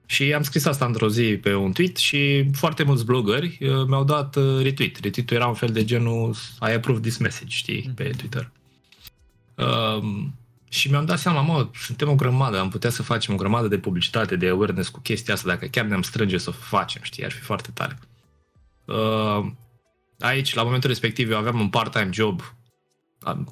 Și 0.05 0.33
am 0.33 0.43
scris 0.43 0.65
asta 0.65 0.85
într-o 0.85 1.09
zi 1.09 1.38
pe 1.41 1.55
un 1.55 1.71
tweet 1.71 1.97
și 1.97 2.50
foarte 2.53 2.83
mulți 2.83 3.05
blogări 3.05 3.57
uh, 3.61 3.85
mi-au 3.88 4.03
dat 4.03 4.35
uh, 4.35 4.61
retweet. 4.61 4.97
Retweet-ul 4.97 5.35
era 5.35 5.47
un 5.47 5.53
fel 5.53 5.69
de 5.69 5.83
genul 5.85 6.35
I 6.61 6.71
approve 6.71 7.00
this 7.00 7.17
message, 7.17 7.55
știi, 7.55 7.83
mm. 7.88 7.93
pe 7.93 8.03
Twitter. 8.17 8.51
Um, 9.55 10.33
și 10.69 10.89
mi-am 10.89 11.05
dat 11.05 11.19
seama, 11.19 11.41
mă, 11.41 11.67
suntem 11.73 12.09
o 12.09 12.15
grămadă, 12.15 12.59
am 12.59 12.69
putea 12.69 12.89
să 12.89 13.03
facem 13.03 13.33
o 13.33 13.38
grămadă 13.38 13.67
de 13.67 13.77
publicitate, 13.77 14.35
de 14.35 14.47
awareness 14.47 14.89
cu 14.89 15.00
chestia 15.00 15.33
asta, 15.33 15.47
dacă 15.47 15.65
chiar 15.65 15.85
ne-am 15.85 16.01
strânge 16.01 16.38
să 16.38 16.50
o 16.50 16.53
facem, 16.53 17.01
știi, 17.03 17.25
ar 17.25 17.31
fi 17.31 17.39
foarte 17.39 17.69
tare. 17.73 18.00
Uh, 18.85 19.45
aici, 20.19 20.53
la 20.53 20.63
momentul 20.63 20.89
respectiv, 20.89 21.31
eu 21.31 21.38
aveam 21.38 21.59
un 21.59 21.69
part-time 21.69 22.09
job 22.11 22.53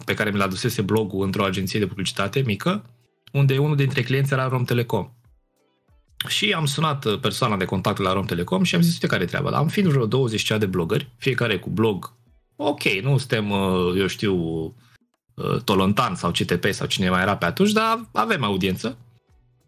pe 0.05 0.13
care 0.13 0.29
mi 0.29 0.37
l 0.37 0.41
adusese 0.41 0.81
blogul 0.81 1.25
într-o 1.25 1.43
agenție 1.43 1.79
de 1.79 1.87
publicitate 1.87 2.43
mică, 2.45 2.83
unde 3.31 3.57
unul 3.57 3.75
dintre 3.75 4.01
clienți 4.01 4.33
era 4.33 4.47
Rom 4.47 4.63
Telecom. 4.63 5.09
Și 6.27 6.51
am 6.51 6.65
sunat 6.65 7.05
uh, 7.05 7.19
persoana 7.19 7.57
de 7.57 7.65
contact 7.65 7.97
la 7.97 8.13
Rom 8.13 8.25
Telecom 8.25 8.63
și 8.63 8.75
am 8.75 8.81
zis, 8.81 8.93
uite 8.93 9.07
care 9.07 9.23
e 9.23 9.25
treaba. 9.25 9.49
Am 9.49 9.67
fi 9.67 9.81
vreo 9.81 10.05
20 10.05 10.51
de 10.57 10.65
blogări, 10.65 11.09
fiecare 11.17 11.59
cu 11.59 11.69
blog. 11.69 12.13
Ok, 12.55 12.83
nu 12.83 13.17
suntem, 13.17 13.51
uh, 13.51 13.93
eu 13.97 14.07
știu, 14.07 14.35
uh, 15.33 15.61
Tolontan 15.63 16.15
sau 16.15 16.31
CTP 16.31 16.65
sau 16.71 16.87
cine 16.87 17.09
mai 17.09 17.21
era 17.21 17.37
pe 17.37 17.45
atunci, 17.45 17.71
dar 17.71 18.05
avem 18.11 18.43
audiență. 18.43 18.97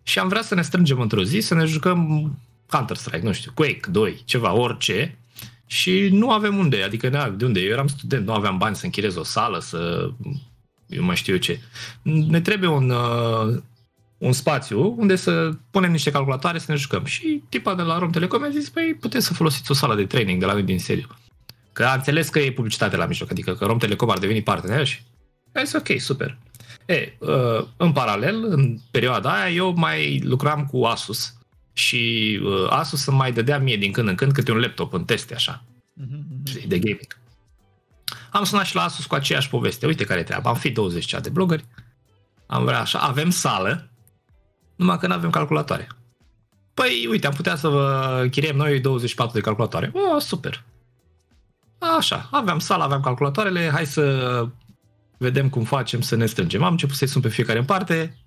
Și 0.03 0.19
am 0.19 0.27
vrea 0.27 0.41
să 0.41 0.55
ne 0.55 0.61
strângem 0.61 0.99
într-o 0.99 1.23
zi, 1.23 1.39
să 1.39 1.53
ne 1.53 1.65
jucăm 1.65 2.31
Counter-Strike, 2.69 3.23
nu 3.23 3.31
știu, 3.31 3.51
Quake 3.55 3.89
2, 3.91 4.21
ceva, 4.25 4.53
orice. 4.53 5.17
Și 5.71 6.07
nu 6.11 6.31
avem 6.31 6.57
unde, 6.57 6.83
adică 6.83 7.33
de 7.37 7.45
unde? 7.45 7.59
Eu 7.59 7.71
eram 7.71 7.87
student, 7.87 8.25
nu 8.25 8.33
aveam 8.33 8.57
bani 8.57 8.75
să 8.75 8.85
închirez 8.85 9.15
o 9.15 9.23
sală, 9.23 9.59
să 9.59 10.09
eu 10.87 11.03
mai 11.03 11.15
știu 11.15 11.33
eu 11.33 11.39
ce. 11.39 11.59
Ne 12.01 12.41
trebuie 12.41 12.69
un, 12.69 12.93
un 14.17 14.31
spațiu 14.31 14.95
unde 14.97 15.15
să 15.15 15.51
punem 15.69 15.91
niște 15.91 16.11
calculatoare 16.11 16.57
să 16.57 16.65
ne 16.71 16.77
jucăm. 16.77 17.05
Și 17.05 17.43
tipa 17.49 17.75
de 17.75 17.81
la 17.81 17.97
Rom 17.97 18.09
Telecom 18.09 18.43
a 18.43 18.49
zis, 18.49 18.69
păi 18.69 18.97
puteți 18.99 19.25
să 19.25 19.33
folosiți 19.33 19.71
o 19.71 19.73
sală 19.73 19.95
de 19.95 20.05
training 20.05 20.39
de 20.39 20.45
la 20.45 20.53
noi 20.53 20.63
din 20.63 20.79
seriu. 20.79 21.07
Că 21.73 21.83
a 21.83 21.93
înțeles 21.93 22.29
că 22.29 22.39
e 22.39 22.51
publicitate 22.51 22.95
la 22.95 23.05
mijloc, 23.05 23.31
adică 23.31 23.53
că 23.53 23.65
Rom 23.65 23.77
Telecom 23.77 24.09
ar 24.09 24.17
deveni 24.17 24.41
partener 24.41 24.85
și 24.85 25.01
a 25.53 25.63
zis, 25.63 25.73
ok, 25.73 25.99
super. 25.99 26.37
E, 26.85 27.13
uh, 27.19 27.65
în 27.77 27.91
paralel, 27.91 28.43
în 28.43 28.77
perioada 28.91 29.41
aia, 29.41 29.53
eu 29.53 29.73
mai 29.75 30.21
lucram 30.23 30.65
cu 30.65 30.83
Asus 30.83 31.33
și 31.73 32.39
uh, 32.43 32.69
Asus 32.69 33.05
îmi 33.05 33.17
mai 33.17 33.31
dădea 33.31 33.59
mie 33.59 33.77
din 33.77 33.91
când 33.91 34.07
în 34.07 34.15
când 34.15 34.31
câte 34.31 34.51
un 34.51 34.59
laptop 34.59 34.93
în 34.93 35.05
teste 35.05 35.33
așa, 35.33 35.63
mm-hmm. 36.01 36.67
de 36.67 36.79
gaming. 36.79 37.19
Am 38.31 38.43
sunat 38.43 38.65
și 38.65 38.75
la 38.75 38.83
Asus 38.83 39.05
cu 39.05 39.15
aceeași 39.15 39.49
poveste. 39.49 39.85
Uite 39.85 40.03
care 40.03 40.19
e 40.19 40.23
treaba. 40.23 40.49
Am 40.49 40.55
fi 40.55 40.69
20 40.69 41.15
de 41.21 41.29
blogări. 41.29 41.65
Am 42.45 42.63
vrea 42.63 42.79
așa. 42.79 42.99
Avem 42.99 43.29
sală 43.29 43.89
numai 44.75 44.97
că 44.97 45.07
nu 45.07 45.13
avem 45.13 45.29
calculatoare. 45.29 45.87
Păi, 46.73 47.07
uite, 47.09 47.27
am 47.27 47.33
putea 47.33 47.55
să 47.55 47.67
vă 47.67 48.27
chiriem 48.31 48.55
noi 48.55 48.79
24 48.79 49.33
de 49.33 49.41
calculatoare. 49.41 49.91
Oh, 49.93 50.21
super. 50.21 50.63
Așa, 51.97 52.27
aveam 52.31 52.59
sala, 52.59 52.83
aveam 52.83 53.01
calculatoarele, 53.01 53.69
hai 53.73 53.85
să 53.85 54.47
vedem 55.17 55.49
cum 55.49 55.63
facem 55.63 56.01
să 56.01 56.15
ne 56.15 56.25
strângem. 56.25 56.63
Am 56.63 56.71
început 56.71 56.95
să-i 56.95 57.07
sun 57.07 57.21
pe 57.21 57.29
fiecare 57.29 57.59
în 57.59 57.65
parte, 57.65 58.17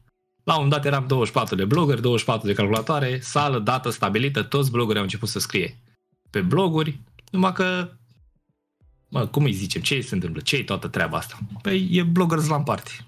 la 0.44 0.58
un 0.58 0.68
dat 0.68 0.84
eram 0.84 1.06
24 1.06 1.54
de 1.54 1.64
blogger, 1.64 2.00
24 2.00 2.46
de 2.46 2.52
calculatoare, 2.52 3.20
sală, 3.20 3.58
dată 3.58 3.90
stabilită, 3.90 4.42
toți 4.42 4.70
bloggerii 4.70 4.98
au 4.98 5.04
început 5.04 5.28
să 5.28 5.38
scrie 5.38 5.78
pe 6.30 6.40
bloguri, 6.40 7.00
numai 7.30 7.52
că, 7.52 7.90
mă, 9.08 9.26
cum 9.26 9.44
îi 9.44 9.52
zicem, 9.52 9.82
ce 9.82 10.00
se 10.00 10.14
întâmplă, 10.14 10.40
ce 10.40 10.56
e 10.56 10.64
toată 10.64 10.88
treaba 10.88 11.16
asta? 11.16 11.38
Păi 11.62 11.88
e 11.90 12.02
bloggers 12.02 12.46
la 12.46 12.62
party. 12.62 13.04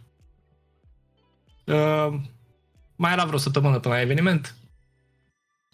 Uh, 1.64 2.14
mai 2.96 3.12
era 3.12 3.24
vreo 3.24 3.38
săptămână 3.38 3.78
până 3.78 3.94
la 3.94 4.00
eveniment, 4.00 4.56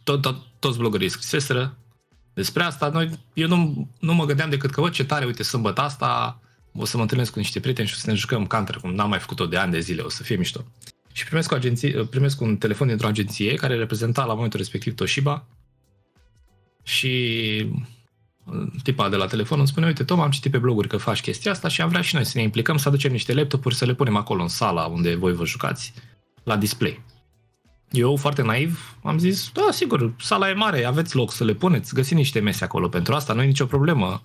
tot, 0.05 0.21
tot, 0.21 0.37
toți 0.59 0.79
bloggerii 0.79 1.09
scriseseră 1.09 1.77
despre 2.35 2.63
asta. 2.63 2.89
Noi, 2.89 3.11
eu 3.33 3.49
nu, 3.49 3.89
nu 3.99 4.15
mă 4.15 4.25
gândeam 4.25 4.51
decât 4.51 4.71
că, 4.71 4.81
bă, 4.81 4.91
ce 4.91 5.05
tare, 5.05 5.25
uite, 5.25 5.43
sâmbătă 5.43 5.81
asta 5.81 6.41
o 6.75 6.85
să 6.85 6.97
mă 6.97 7.03
întâlnesc 7.03 7.33
cu 7.33 7.39
niște 7.39 7.61
prieteni 7.61 7.89
și 7.89 7.95
o 7.95 7.99
să 7.99 8.11
ne 8.11 8.17
jucăm 8.17 8.47
counter, 8.47 8.77
cum 8.77 8.95
n-am 8.95 9.09
mai 9.09 9.19
făcut-o 9.19 9.47
de 9.47 9.57
ani 9.57 9.73
de 9.73 9.81
zile, 9.81 10.03
o 10.03 10.09
să 10.09 10.23
fie 10.23 10.37
mișto. 10.37 10.65
Și 11.13 11.25
primesc, 11.25 11.53
o 11.53 11.55
agenție, 11.55 12.05
primesc 12.05 12.41
un 12.41 12.57
telefon 12.57 12.87
dintr-o 12.87 13.07
agenție 13.07 13.55
care 13.55 13.77
reprezenta 13.77 14.25
la 14.25 14.35
momentul 14.35 14.59
respectiv 14.59 14.95
Toshiba 14.95 15.47
și 16.83 17.11
uh, 18.45 18.67
tipa 18.83 19.09
de 19.09 19.17
la 19.17 19.27
telefon 19.27 19.59
îmi 19.59 19.69
spune, 19.69 19.87
uite, 19.87 20.05
Tom, 20.05 20.21
am 20.21 20.31
citit 20.31 20.51
pe 20.51 20.59
bloguri 20.59 20.89
că 20.89 20.97
faci 20.97 21.21
chestia 21.21 21.51
asta 21.51 21.69
și 21.69 21.81
am 21.81 21.89
vrea 21.89 22.01
și 22.01 22.15
noi 22.15 22.25
să 22.25 22.33
ne 22.37 22.43
implicăm, 22.43 22.77
să 22.77 22.89
aducem 22.89 23.13
niște 23.13 23.35
laptopuri, 23.35 23.75
să 23.75 23.85
le 23.85 23.95
punem 23.95 24.17
acolo 24.17 24.43
în 24.43 24.49
sala 24.49 24.85
unde 24.85 25.15
voi 25.15 25.33
vă 25.33 25.45
jucați, 25.45 25.95
la 26.43 26.57
display. 26.57 27.03
Eu, 27.91 28.17
foarte 28.17 28.43
naiv, 28.43 28.97
am 29.03 29.19
zis, 29.19 29.51
da, 29.53 29.69
sigur, 29.71 30.15
sala 30.19 30.49
e 30.49 30.53
mare, 30.53 30.85
aveți 30.85 31.17
loc 31.17 31.33
să 31.33 31.45
le 31.45 31.55
puneți, 31.55 31.95
găsiți 31.95 32.15
niște 32.15 32.41
mese 32.41 32.65
acolo 32.65 32.89
pentru 32.89 33.15
asta, 33.15 33.33
nu 33.33 33.43
e 33.43 33.47
nicio 33.47 33.67
problemă, 33.67 34.23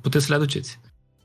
puteți 0.00 0.24
să 0.24 0.30
le 0.30 0.36
aduceți. 0.36 0.78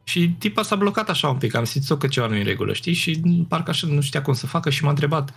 Și 0.10 0.30
tipa 0.30 0.62
s-a 0.62 0.76
blocat 0.76 1.10
așa 1.10 1.30
un 1.30 1.38
pic, 1.38 1.56
am 1.56 1.64
simțit 1.64 1.98
că 1.98 2.08
ceva 2.08 2.28
nu 2.28 2.36
e 2.36 2.40
în 2.40 2.46
regulă, 2.46 2.74
știi? 2.74 2.94
Și 2.94 3.22
parcă 3.48 3.70
așa 3.70 3.88
nu 3.88 4.02
știa 4.02 4.22
cum 4.22 4.34
să 4.34 4.48
facă 4.48 4.70
și 4.70 4.84
m-a 4.84 4.90
întrebat, 4.90 5.34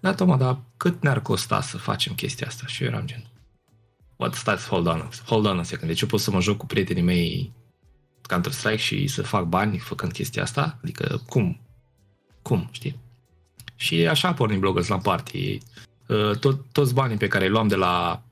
da, 0.00 0.14
Toma, 0.14 0.36
dar 0.36 0.58
cât 0.76 1.02
ne-ar 1.02 1.20
costa 1.20 1.60
să 1.60 1.76
facem 1.76 2.14
chestia 2.14 2.46
asta? 2.46 2.66
Și 2.66 2.82
eu 2.82 2.88
eram 2.88 3.06
gen, 3.06 3.24
what, 4.16 4.34
stai, 4.34 4.56
hold 4.56 4.86
on, 4.86 5.08
hold 5.26 5.46
on 5.46 5.58
a 5.58 5.62
second, 5.62 5.90
deci 5.90 6.00
eu 6.00 6.08
pot 6.08 6.20
să 6.20 6.30
mă 6.30 6.40
joc 6.40 6.56
cu 6.56 6.66
prietenii 6.66 7.02
mei 7.02 7.52
Counter-Strike 8.28 8.76
și 8.76 9.06
să 9.06 9.22
fac 9.22 9.44
bani 9.44 9.78
făcând 9.78 10.12
chestia 10.12 10.42
asta? 10.42 10.78
Adică, 10.82 11.22
cum? 11.26 11.60
Cum, 12.42 12.68
știi? 12.70 12.98
Și 13.76 14.06
așa 14.06 14.32
pornim 14.32 14.60
Bloggers 14.60 14.88
la 14.88 14.98
party. 14.98 15.58
Uh, 16.06 16.36
tot, 16.40 16.64
toți 16.72 16.94
banii 16.94 17.16
pe 17.16 17.28
care 17.28 17.44
îi 17.44 17.50
luam 17.50 17.68
de 17.68 17.76
la 17.76 18.22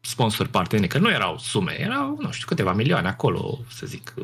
sponsor 0.00 0.46
parteneri, 0.46 0.88
că 0.88 0.98
nu 0.98 1.10
erau 1.10 1.38
sume, 1.38 1.80
erau, 1.80 2.16
nu 2.20 2.30
știu, 2.30 2.46
câteva 2.46 2.72
milioane 2.72 3.08
acolo, 3.08 3.58
să 3.72 3.86
zic, 3.86 4.14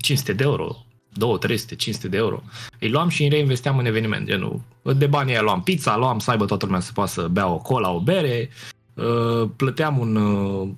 500 0.00 0.32
de 0.32 0.42
euro, 0.42 0.86
2, 1.12 1.38
300, 1.38 1.74
500 1.74 2.08
de 2.08 2.16
euro. 2.16 2.42
Îi 2.78 2.90
luam 2.90 3.08
și 3.08 3.22
îi 3.22 3.28
reinvesteam 3.28 3.78
în 3.78 3.86
eveniment, 3.86 4.26
genul, 4.26 4.60
de 4.82 5.06
banii 5.06 5.32
aia 5.32 5.42
luam 5.42 5.62
pizza, 5.62 5.96
luam 5.96 6.18
să 6.18 6.30
aibă 6.30 6.44
toată 6.44 6.64
lumea 6.64 6.80
să 6.80 6.92
poată 6.92 7.10
să 7.10 7.28
bea 7.28 7.46
o 7.48 7.58
cola, 7.58 7.90
o 7.90 8.00
bere, 8.00 8.50
uh, 8.94 9.48
plăteam 9.56 9.98
un, 9.98 10.16
uh, 10.16 10.68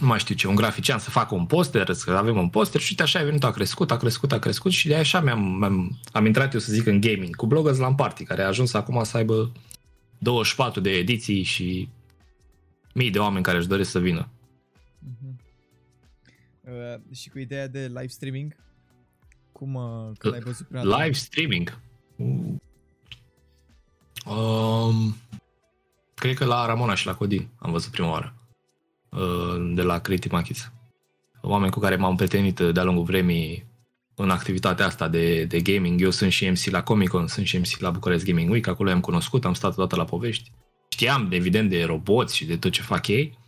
nu 0.00 0.06
mai 0.06 0.18
știu 0.18 0.34
ce, 0.34 0.48
un 0.48 0.54
grafician 0.54 0.98
să 0.98 1.10
facă 1.10 1.34
un 1.34 1.46
poster, 1.46 1.92
să 1.92 2.10
avem 2.10 2.36
un 2.36 2.48
poster 2.48 2.80
și 2.80 2.86
uite 2.90 3.02
așa 3.02 3.18
a 3.18 3.22
venit, 3.22 3.44
a 3.44 3.50
crescut, 3.50 3.90
a 3.90 3.96
crescut, 3.96 4.32
a 4.32 4.38
crescut 4.38 4.72
și 4.72 4.88
de 4.88 4.94
așa 4.94 5.20
mi-am, 5.20 5.56
mi-am, 5.58 5.98
am 6.12 6.26
intrat 6.26 6.52
eu 6.52 6.60
să 6.60 6.72
zic 6.72 6.86
în 6.86 7.00
gaming 7.00 7.36
cu 7.36 7.46
Bloggers 7.46 7.78
Party, 7.96 8.24
care 8.24 8.42
a 8.42 8.46
ajuns 8.46 8.74
acum 8.74 9.04
să 9.04 9.16
aibă 9.16 9.52
24 10.18 10.80
de 10.80 10.90
ediții 10.90 11.42
și 11.42 11.88
mii 12.92 13.10
de 13.10 13.18
oameni 13.18 13.44
care 13.44 13.58
își 13.58 13.68
doresc 13.68 13.90
să 13.90 13.98
vină. 13.98 14.28
Uh-huh. 14.28 15.42
Uh, 16.60 17.14
și 17.14 17.28
cu 17.28 17.38
ideea 17.38 17.68
de 17.68 17.86
live 17.86 18.06
streaming, 18.06 18.56
cum 19.52 19.74
uh, 19.74 20.10
când 20.18 20.34
ai 20.34 20.40
văzut 20.40 20.66
prima 20.66 20.82
Live 20.82 20.96
dată? 20.96 21.12
streaming? 21.12 21.80
Um, 24.26 25.16
cred 26.14 26.34
că 26.34 26.44
la 26.44 26.66
Ramona 26.66 26.94
și 26.94 27.06
la 27.06 27.14
Codin 27.14 27.48
am 27.58 27.70
văzut 27.70 27.90
prima 27.90 28.10
oară. 28.10 28.34
Uh, 29.08 29.72
de 29.74 29.82
la 29.82 29.98
Creative 29.98 30.34
Markets. 30.34 30.72
Oameni 31.40 31.72
cu 31.72 31.80
care 31.80 31.96
m-am 31.96 32.16
prietenit 32.16 32.60
de-a 32.60 32.82
lungul 32.82 33.04
vremii 33.04 33.64
în 34.14 34.30
activitatea 34.30 34.86
asta 34.86 35.08
de, 35.08 35.44
de 35.44 35.60
gaming. 35.60 36.00
Eu 36.00 36.10
sunt 36.10 36.32
și 36.32 36.48
MC 36.48 36.64
la 36.64 36.82
Comic 36.82 37.08
Con, 37.08 37.26
sunt 37.26 37.46
și 37.46 37.58
MC 37.58 37.78
la 37.78 37.90
București 37.90 38.30
Gaming 38.30 38.50
Week, 38.50 38.66
acolo 38.66 38.90
am 38.90 39.00
cunoscut, 39.00 39.44
am 39.44 39.54
stat 39.54 39.74
toată 39.74 39.96
la 39.96 40.04
povești. 40.04 40.52
Știam, 40.92 41.28
evident, 41.30 41.70
de 41.70 41.84
roboți 41.84 42.36
și 42.36 42.44
de 42.44 42.56
tot 42.56 42.72
ce 42.72 42.82
fac 42.82 43.06
ei, 43.06 43.38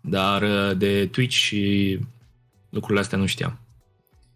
dar 0.00 0.42
uh, 0.42 0.76
de 0.76 1.06
Twitch 1.06 1.36
și 1.36 1.98
lucrurile 2.68 3.00
astea 3.00 3.18
nu 3.18 3.26
știam. 3.26 3.58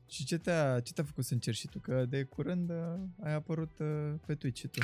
Și 0.08 0.24
ce 0.24 0.38
te-a, 0.38 0.80
ce 0.80 0.92
te-a 0.92 1.04
făcut 1.04 1.24
să 1.24 1.32
încerci 1.32 1.58
și 1.58 1.66
tu? 1.66 1.78
Că 1.78 2.04
de 2.08 2.22
curând 2.22 2.70
uh, 2.70 2.76
ai 3.24 3.34
apărut 3.34 3.70
uh, 3.78 3.86
pe 4.26 4.34
Twitch 4.34 4.60
și 4.60 4.66
tu. 4.66 4.80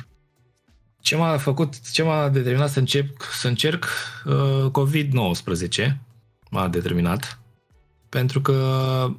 Ce 1.01 1.15
m-a 1.15 1.37
făcut, 1.37 1.91
ce 1.91 2.03
m-a 2.03 2.29
determinat 2.29 2.69
să 2.69 2.79
încep, 2.79 3.21
să 3.21 3.47
încerc 3.47 3.85
uh, 4.25 4.71
COVID-19 4.71 5.97
m-a 6.49 6.67
determinat 6.67 7.39
pentru 8.09 8.41
că 8.41 9.09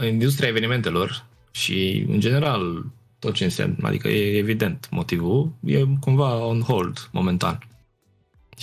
industria 0.00 0.48
evenimentelor 0.48 1.26
și 1.50 2.04
în 2.08 2.20
general 2.20 2.86
tot 3.22 3.34
ce 3.34 3.44
înseamnă, 3.44 3.76
adică 3.82 4.08
e 4.08 4.36
evident 4.36 4.88
motivul, 4.90 5.52
e 5.64 5.84
cumva 6.00 6.44
on 6.44 6.60
hold 6.60 7.08
momentan. 7.12 7.58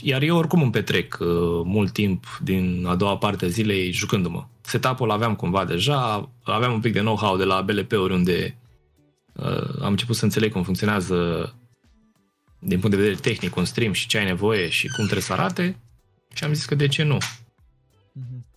Iar 0.01 0.21
eu 0.21 0.37
oricum 0.37 0.61
îmi 0.61 0.71
petrec 0.71 1.17
uh, 1.19 1.27
mult 1.63 1.91
timp 1.91 2.39
din 2.43 2.85
a 2.87 2.95
doua 2.95 3.17
parte 3.17 3.45
a 3.45 3.47
zilei 3.47 3.91
jucându-mă. 3.91 4.45
Setup-ul 4.61 5.11
aveam 5.11 5.35
cumva 5.35 5.65
deja, 5.65 6.29
aveam 6.43 6.73
un 6.73 6.79
pic 6.79 6.93
de 6.93 6.99
know-how 6.99 7.37
de 7.37 7.43
la 7.43 7.61
BLP-uri 7.61 8.13
unde 8.13 8.57
uh, 9.33 9.81
am 9.81 9.91
început 9.91 10.15
să 10.15 10.23
înțeleg 10.23 10.51
cum 10.51 10.63
funcționează 10.63 11.15
din 12.59 12.79
punct 12.79 12.95
de 12.95 13.01
vedere 13.01 13.19
tehnic 13.21 13.55
un 13.55 13.65
stream 13.65 13.91
și 13.91 14.07
ce 14.07 14.17
ai 14.17 14.25
nevoie 14.25 14.69
și 14.69 14.87
cum 14.87 15.03
trebuie 15.03 15.21
să 15.21 15.33
arate 15.33 15.79
și 16.33 16.43
am 16.43 16.53
zis 16.53 16.65
că 16.65 16.75
de 16.75 16.87
ce 16.87 17.03
nu. 17.03 17.17
Mm-hmm. 17.17 18.48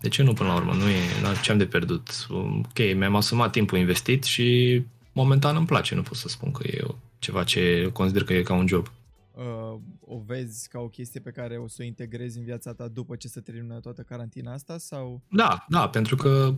De 0.00 0.08
ce 0.08 0.22
nu 0.22 0.32
până 0.32 0.48
la 0.48 0.54
urmă? 0.54 0.72
Nu 0.72 0.88
e 0.88 1.00
ce 1.42 1.52
am 1.52 1.58
de 1.58 1.66
pierdut. 1.66 2.26
Ok, 2.28 2.78
mi-am 2.96 3.14
asumat 3.14 3.52
timpul 3.52 3.78
investit 3.78 4.24
și 4.24 4.82
momentan 5.12 5.56
îmi 5.56 5.66
place, 5.66 5.94
nu 5.94 6.02
pot 6.02 6.16
să 6.16 6.28
spun 6.28 6.50
că 6.52 6.66
e 6.66 6.80
ceva 7.18 7.44
ce 7.44 7.90
consider 7.92 8.24
că 8.24 8.32
e 8.32 8.42
ca 8.42 8.54
un 8.54 8.66
job. 8.66 8.90
Uh, 9.34 9.78
o 10.00 10.22
vezi 10.26 10.68
ca 10.68 10.78
o 10.78 10.88
chestie 10.88 11.20
pe 11.20 11.30
care 11.30 11.56
o 11.56 11.68
să 11.68 11.76
o 11.80 11.84
integrezi 11.84 12.38
în 12.38 12.44
viața 12.44 12.72
ta 12.72 12.88
după 12.88 13.16
ce 13.16 13.28
se 13.28 13.40
termină 13.40 13.74
toată 13.74 14.02
carantina 14.02 14.52
asta 14.52 14.78
sau? 14.78 15.20
Da, 15.30 15.64
da, 15.68 15.88
pentru 15.88 16.16
că 16.16 16.54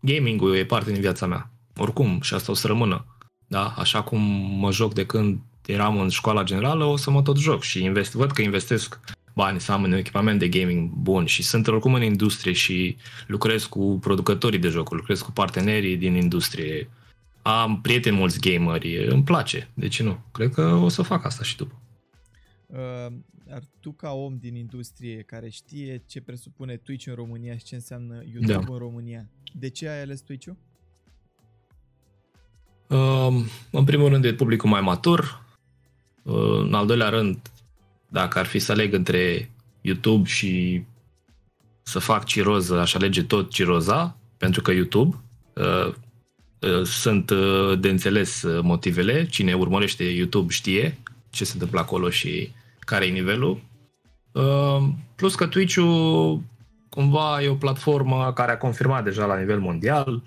gaming-ul 0.00 0.56
e 0.56 0.64
parte 0.64 0.92
din 0.92 1.00
viața 1.00 1.26
mea. 1.26 1.50
Oricum, 1.76 2.20
și 2.20 2.34
asta 2.34 2.52
o 2.52 2.54
să 2.54 2.66
rămână. 2.66 3.06
Da? 3.46 3.74
Așa 3.76 4.02
cum 4.02 4.20
mă 4.58 4.72
joc 4.72 4.94
de 4.94 5.06
când 5.06 5.38
eram 5.66 6.00
în 6.00 6.08
școala 6.08 6.42
generală, 6.42 6.84
o 6.84 6.96
să 6.96 7.10
mă 7.10 7.22
tot 7.22 7.38
joc 7.38 7.62
și 7.62 7.82
invest, 7.82 8.14
văd 8.14 8.30
că 8.30 8.42
investesc 8.42 9.00
bani 9.34 9.60
să 9.60 9.72
am 9.72 9.82
un 9.82 9.92
echipament 9.92 10.38
de 10.38 10.48
gaming 10.48 10.90
bun 10.90 11.24
și 11.24 11.42
sunt 11.42 11.66
oricum 11.66 11.94
în 11.94 12.02
industrie 12.02 12.52
și 12.52 12.96
lucrez 13.26 13.64
cu 13.64 13.98
producătorii 14.00 14.58
de 14.58 14.68
jocuri, 14.68 14.98
lucrez 14.98 15.20
cu 15.20 15.32
partenerii 15.32 15.96
din 15.96 16.14
industrie, 16.14 16.90
am 17.42 17.80
prieteni 17.80 18.16
mulți 18.16 18.40
gameri, 18.40 19.06
îmi 19.06 19.22
place, 19.22 19.68
de 19.74 19.88
ce 19.88 20.02
nu? 20.02 20.18
Cred 20.32 20.52
că 20.52 20.62
o 20.62 20.88
să 20.88 21.02
fac 21.02 21.24
asta 21.24 21.44
și 21.44 21.56
după. 21.56 21.80
Uh, 22.66 23.12
dar 23.46 23.62
tu 23.80 23.92
ca 23.92 24.12
om 24.12 24.38
din 24.38 24.54
industrie 24.54 25.22
care 25.22 25.48
știe 25.48 26.02
ce 26.06 26.20
presupune 26.20 26.76
Twitch 26.76 27.06
în 27.06 27.14
România 27.14 27.56
și 27.56 27.64
ce 27.64 27.74
înseamnă 27.74 28.22
YouTube 28.32 28.64
da. 28.64 28.72
în 28.72 28.78
România, 28.78 29.28
de 29.52 29.68
ce 29.68 29.88
ai 29.88 30.02
ales 30.02 30.20
Twitch-ul? 30.20 30.56
Uh, 32.88 33.44
în 33.70 33.84
primul 33.84 34.08
rând 34.08 34.24
e 34.24 34.34
publicul 34.34 34.68
mai 34.70 34.80
matur, 34.80 35.44
uh, 36.22 36.58
în 36.58 36.74
al 36.74 36.86
doilea 36.86 37.08
rând 37.08 37.53
dacă 38.14 38.38
ar 38.38 38.46
fi 38.46 38.58
să 38.58 38.72
aleg 38.72 38.92
între 38.92 39.50
YouTube 39.80 40.28
și 40.28 40.82
să 41.82 41.98
fac 41.98 42.24
ciroză, 42.24 42.80
aș 42.80 42.94
alege 42.94 43.22
tot 43.22 43.50
ciroza, 43.50 44.16
pentru 44.36 44.62
că 44.62 44.72
YouTube 44.72 45.16
uh, 45.54 45.94
uh, 46.58 46.82
sunt 46.84 47.30
uh, 47.30 47.78
de 47.80 47.88
înțeles 47.88 48.42
uh, 48.42 48.62
motivele. 48.62 49.26
Cine 49.26 49.54
urmărește 49.54 50.04
YouTube 50.04 50.52
știe 50.52 50.98
ce 51.30 51.44
se 51.44 51.50
întâmplă 51.52 51.80
acolo 51.80 52.10
și 52.10 52.50
care 52.78 53.06
e 53.06 53.10
nivelul. 53.10 53.60
Uh, 54.32 54.88
plus 55.16 55.34
că 55.34 55.46
Twitch-ul 55.46 56.40
cumva 56.88 57.42
e 57.42 57.48
o 57.48 57.54
platformă 57.54 58.32
care 58.34 58.52
a 58.52 58.58
confirmat 58.58 59.04
deja 59.04 59.26
la 59.26 59.38
nivel 59.38 59.60
mondial. 59.60 60.22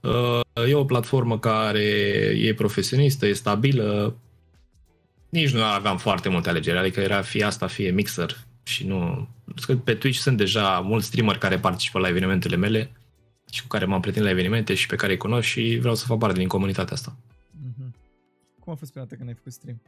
Uh, 0.00 0.68
e 0.68 0.74
o 0.74 0.84
platformă 0.84 1.38
care 1.38 1.82
e 2.36 2.54
profesionistă, 2.54 3.26
e 3.26 3.32
stabilă, 3.32 4.16
nici 5.34 5.52
nu 5.52 5.62
aveam 5.62 5.98
foarte 5.98 6.28
multe 6.28 6.48
alegeri, 6.48 6.78
adică 6.78 7.00
era 7.00 7.22
fie 7.22 7.44
asta, 7.44 7.66
fie 7.66 7.90
mixer 7.90 8.36
și 8.62 8.86
nu... 8.86 9.28
Pe 9.84 9.94
Twitch 9.94 10.18
sunt 10.18 10.36
deja 10.36 10.80
mulți 10.80 11.06
streameri 11.06 11.38
care 11.38 11.58
participă 11.58 11.98
la 11.98 12.08
evenimentele 12.08 12.56
mele 12.56 12.90
și 13.50 13.60
cu 13.62 13.66
care 13.66 13.84
m-am 13.84 14.00
prietenit 14.00 14.28
la 14.28 14.34
evenimente 14.34 14.74
și 14.74 14.86
pe 14.86 14.96
care 14.96 15.12
îi 15.12 15.18
cunosc 15.18 15.46
și 15.46 15.76
vreau 15.80 15.94
să 15.94 16.06
fac 16.06 16.18
parte 16.18 16.38
din 16.38 16.48
comunitatea 16.48 16.94
asta. 16.94 17.16
Mm-hmm. 17.16 17.90
cum 18.60 18.72
a 18.72 18.76
fost 18.76 18.90
prima 18.90 19.04
dată 19.04 19.16
când 19.16 19.28
ai 19.28 19.34
făcut 19.34 19.52
stream? 19.52 19.80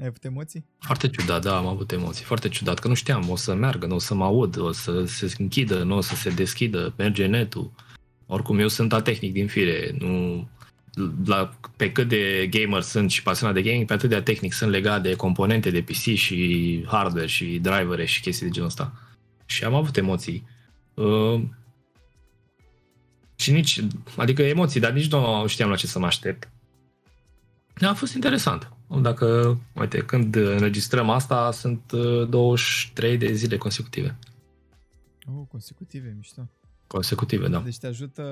Ai 0.00 0.06
avut 0.06 0.24
emoții? 0.24 0.64
Foarte 0.78 1.08
ciudat, 1.08 1.42
da, 1.42 1.56
am 1.56 1.66
avut 1.66 1.92
emoții. 1.92 2.24
Foarte 2.24 2.48
ciudat, 2.48 2.78
că 2.78 2.88
nu 2.88 2.94
știam, 2.94 3.30
o 3.30 3.36
să 3.36 3.54
meargă, 3.54 3.86
nu 3.86 3.94
o 3.94 3.98
să 3.98 4.14
mă 4.14 4.24
aud, 4.24 4.58
o 4.58 4.72
să 4.72 5.04
se 5.04 5.34
închidă, 5.38 5.82
nu 5.82 5.96
o 5.96 6.00
să 6.00 6.14
se 6.14 6.30
deschidă, 6.30 6.94
merge 6.96 7.26
netul. 7.26 7.70
Oricum, 8.26 8.58
eu 8.58 8.68
sunt 8.68 9.02
tehnic 9.02 9.32
din 9.32 9.46
fire, 9.46 9.94
nu... 9.98 10.48
La, 11.24 11.58
pe 11.76 11.92
cât 11.92 12.08
de 12.08 12.48
gamer 12.50 12.82
sunt 12.82 13.10
și 13.10 13.22
pasionat 13.22 13.54
de 13.54 13.62
gaming, 13.62 13.86
pe 13.86 13.92
atât 13.92 14.08
de 14.08 14.20
tehnic 14.20 14.52
sunt 14.52 14.70
legat 14.70 15.02
de 15.02 15.14
componente 15.14 15.70
de 15.70 15.82
PC 15.82 16.14
și 16.14 16.84
hardware 16.86 17.26
și 17.26 17.58
drivere 17.58 18.04
și 18.04 18.20
chestii 18.20 18.46
de 18.46 18.52
genul 18.52 18.68
ăsta. 18.68 18.92
Și 19.46 19.64
am 19.64 19.74
avut 19.74 19.96
emoții. 19.96 20.46
Uh, 20.94 21.42
și 23.36 23.52
nici, 23.52 23.84
adică 24.16 24.42
emoții, 24.42 24.80
dar 24.80 24.92
nici 24.92 25.10
nu 25.10 25.46
știam 25.46 25.70
la 25.70 25.76
ce 25.76 25.86
să 25.86 25.98
mă 25.98 26.06
aștept. 26.06 26.48
A 27.80 27.94
fost 27.94 28.14
interesant. 28.14 28.72
Dacă, 29.00 29.58
uite, 29.72 29.98
când 29.98 30.34
înregistrăm 30.34 31.10
asta, 31.10 31.50
sunt 31.50 31.92
23 32.28 33.12
uh, 33.12 33.18
de 33.18 33.32
zile 33.32 33.56
consecutive. 33.56 34.16
Oh, 35.26 35.46
consecutive, 35.48 36.14
mișto. 36.16 36.48
Consecutive, 36.86 37.48
da. 37.48 37.58
Deci 37.58 37.78
te 37.78 37.86
ajută 37.86 38.22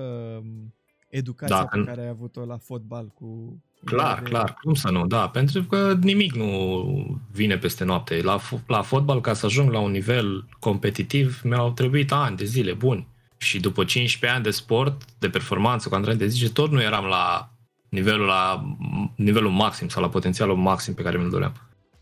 um, 0.40 0.74
educația 1.16 1.56
da, 1.56 1.64
pe 1.64 1.84
care 1.84 2.00
ai 2.00 2.08
avut-o 2.08 2.44
la 2.44 2.56
fotbal 2.56 3.06
cu... 3.14 3.58
Clar, 3.84 4.22
de... 4.22 4.28
clar, 4.28 4.58
cum 4.62 4.74
să 4.74 4.90
nu, 4.90 5.06
da, 5.06 5.28
pentru 5.28 5.62
că 5.62 5.96
nimic 6.00 6.32
nu 6.34 7.20
vine 7.30 7.58
peste 7.58 7.84
noapte. 7.84 8.20
La, 8.22 8.40
la 8.66 8.82
fotbal, 8.82 9.20
ca 9.20 9.32
să 9.32 9.46
ajung 9.46 9.70
la 9.70 9.78
un 9.78 9.90
nivel 9.90 10.46
competitiv, 10.58 11.40
mi-au 11.44 11.72
trebuit 11.72 12.12
ani 12.12 12.36
de 12.36 12.44
zile 12.44 12.72
buni. 12.72 13.08
Și 13.36 13.60
după 13.60 13.84
15 13.84 14.36
ani 14.38 14.44
de 14.44 14.50
sport, 14.50 15.04
de 15.18 15.28
performanță, 15.28 15.88
cu 15.88 15.94
antrenament 15.94 16.28
de 16.28 16.34
zice, 16.36 16.52
tot 16.52 16.70
nu 16.70 16.82
eram 16.82 17.04
la 17.04 17.50
nivelul, 17.88 18.26
la 18.26 18.76
nivelul 19.16 19.50
maxim 19.50 19.88
sau 19.88 20.02
la 20.02 20.08
potențialul 20.08 20.56
maxim 20.56 20.94
pe 20.94 21.02
care 21.02 21.18
mi-l 21.18 21.30
doream. 21.30 21.52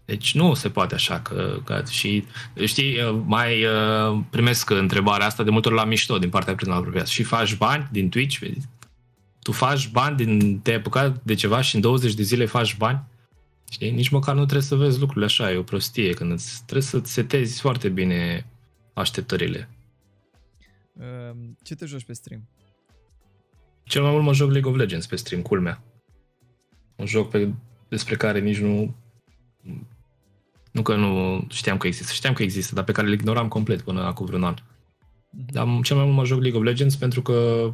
Deci 0.04 0.35
nu 0.35 0.54
se 0.54 0.69
poate 0.69 0.95
așa 0.95 1.21
că, 1.21 1.59
că 1.64 1.83
și 1.90 2.25
știi, 2.64 2.97
mai 3.26 3.64
uh, 3.64 4.21
primesc 4.31 4.71
întrebarea 4.71 5.26
asta 5.26 5.42
de 5.42 5.50
multe 5.50 5.69
ori 5.69 5.76
la 5.76 5.85
mișto 5.85 6.19
din 6.19 6.28
partea 6.28 6.54
prietenilor 6.54 6.87
apropiați. 6.87 7.12
Și 7.12 7.23
faci 7.23 7.57
bani 7.57 7.88
din 7.90 8.09
Twitch? 8.09 8.38
Tu 9.42 9.52
faci 9.52 9.90
bani 9.90 10.16
din 10.16 10.61
te-ai 10.61 10.76
apucat 10.76 11.22
de 11.22 11.34
ceva 11.34 11.61
și 11.61 11.75
în 11.75 11.80
20 11.80 12.14
de 12.14 12.22
zile 12.22 12.44
faci 12.44 12.76
bani? 12.76 13.04
Știi? 13.70 13.90
Nici 13.90 14.08
măcar 14.08 14.34
nu 14.34 14.42
trebuie 14.42 14.66
să 14.66 14.75
vezi 14.75 14.99
lucrurile 14.99 15.25
așa, 15.25 15.52
e 15.52 15.56
o 15.56 15.62
prostie, 15.62 16.12
când 16.12 16.32
îți, 16.32 16.62
trebuie 16.62 16.82
să 16.82 17.00
setezi 17.04 17.61
foarte 17.61 17.88
bine 17.88 18.46
așteptările. 18.92 19.68
Ehm, 21.00 21.58
ce 21.62 21.75
te 21.75 21.87
joci 21.87 22.04
pe 22.04 22.12
stream? 22.12 22.49
Cel 23.84 24.02
mai 24.02 24.11
mult 24.11 24.25
mă 24.25 24.32
joc 24.32 24.50
League 24.50 24.70
of 24.70 24.76
Legends 24.76 25.06
pe 25.06 25.16
stream, 25.16 25.42
culmea. 25.42 25.82
Un 26.96 27.06
joc 27.06 27.30
pe, 27.30 27.52
despre 27.88 28.16
care 28.16 28.40
nici 28.40 28.58
nu... 28.58 28.94
Nu 30.70 30.82
că 30.82 30.96
nu 30.96 31.44
știam 31.50 31.76
că 31.76 31.87
există, 31.87 32.12
știam 32.12 32.32
că 32.32 32.42
există, 32.42 32.75
dar 32.75 32.84
pe 32.84 32.92
care 32.92 33.06
îl 33.06 33.12
ignoram 33.12 33.49
complet 33.49 33.80
până 33.80 34.02
acum 34.02 34.26
vreun 34.26 34.44
an. 34.44 34.54
Mm-hmm. 34.54 35.46
Dar 35.46 35.80
cel 35.82 35.96
mai 35.96 36.04
mult 36.04 36.16
mă 36.16 36.25
joc 36.25 36.40
League 36.40 36.58
of 36.58 36.64
Legends 36.64 36.96
pentru 36.96 37.22
că 37.22 37.68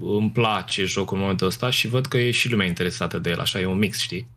îmi 0.00 0.30
place 0.30 0.84
jocul 0.84 1.16
în 1.16 1.22
momentul 1.22 1.46
ăsta 1.46 1.70
și 1.70 1.88
văd 1.88 2.06
că 2.06 2.18
e 2.18 2.30
și 2.30 2.50
lumea 2.50 2.66
interesată 2.66 3.18
de 3.18 3.30
el, 3.30 3.40
așa 3.40 3.60
e 3.60 3.66
un 3.66 3.78
mix, 3.78 3.98
știi? 3.98 4.28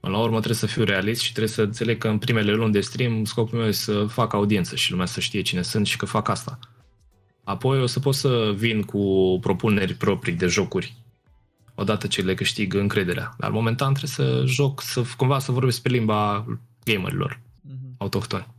Până 0.00 0.16
la 0.16 0.22
urmă 0.22 0.36
trebuie 0.36 0.56
să 0.58 0.66
fiu 0.66 0.84
realist 0.84 1.20
și 1.20 1.30
trebuie 1.30 1.52
să 1.52 1.62
înțeleg 1.62 1.98
că 1.98 2.08
în 2.08 2.18
primele 2.18 2.52
luni 2.52 2.72
de 2.72 2.80
stream 2.80 3.24
scopul 3.24 3.58
meu 3.58 3.66
e 3.66 3.72
să 3.72 4.04
fac 4.04 4.32
audiență 4.32 4.76
și 4.76 4.90
lumea 4.90 5.06
să 5.06 5.20
știe 5.20 5.42
cine 5.42 5.62
sunt 5.62 5.86
și 5.86 5.96
că 5.96 6.06
fac 6.06 6.28
asta. 6.28 6.58
Apoi 7.44 7.80
o 7.80 7.86
să 7.86 8.00
pot 8.00 8.14
să 8.14 8.52
vin 8.56 8.82
cu 8.82 9.38
propuneri 9.40 9.94
proprii 9.94 10.34
de 10.34 10.46
jocuri 10.46 10.94
odată 11.74 12.06
ce 12.06 12.22
le 12.22 12.34
câștig 12.34 12.74
încrederea. 12.74 13.34
Dar 13.38 13.50
momentan 13.50 13.94
trebuie 13.94 14.10
să 14.10 14.42
joc, 14.46 14.82
să 14.82 15.02
cumva 15.16 15.38
să 15.38 15.52
vorbesc 15.52 15.82
pe 15.82 15.88
limba 15.88 16.46
gamerilor 16.84 17.40
uh-huh. 17.40 17.96
autohtoni. 17.96 18.53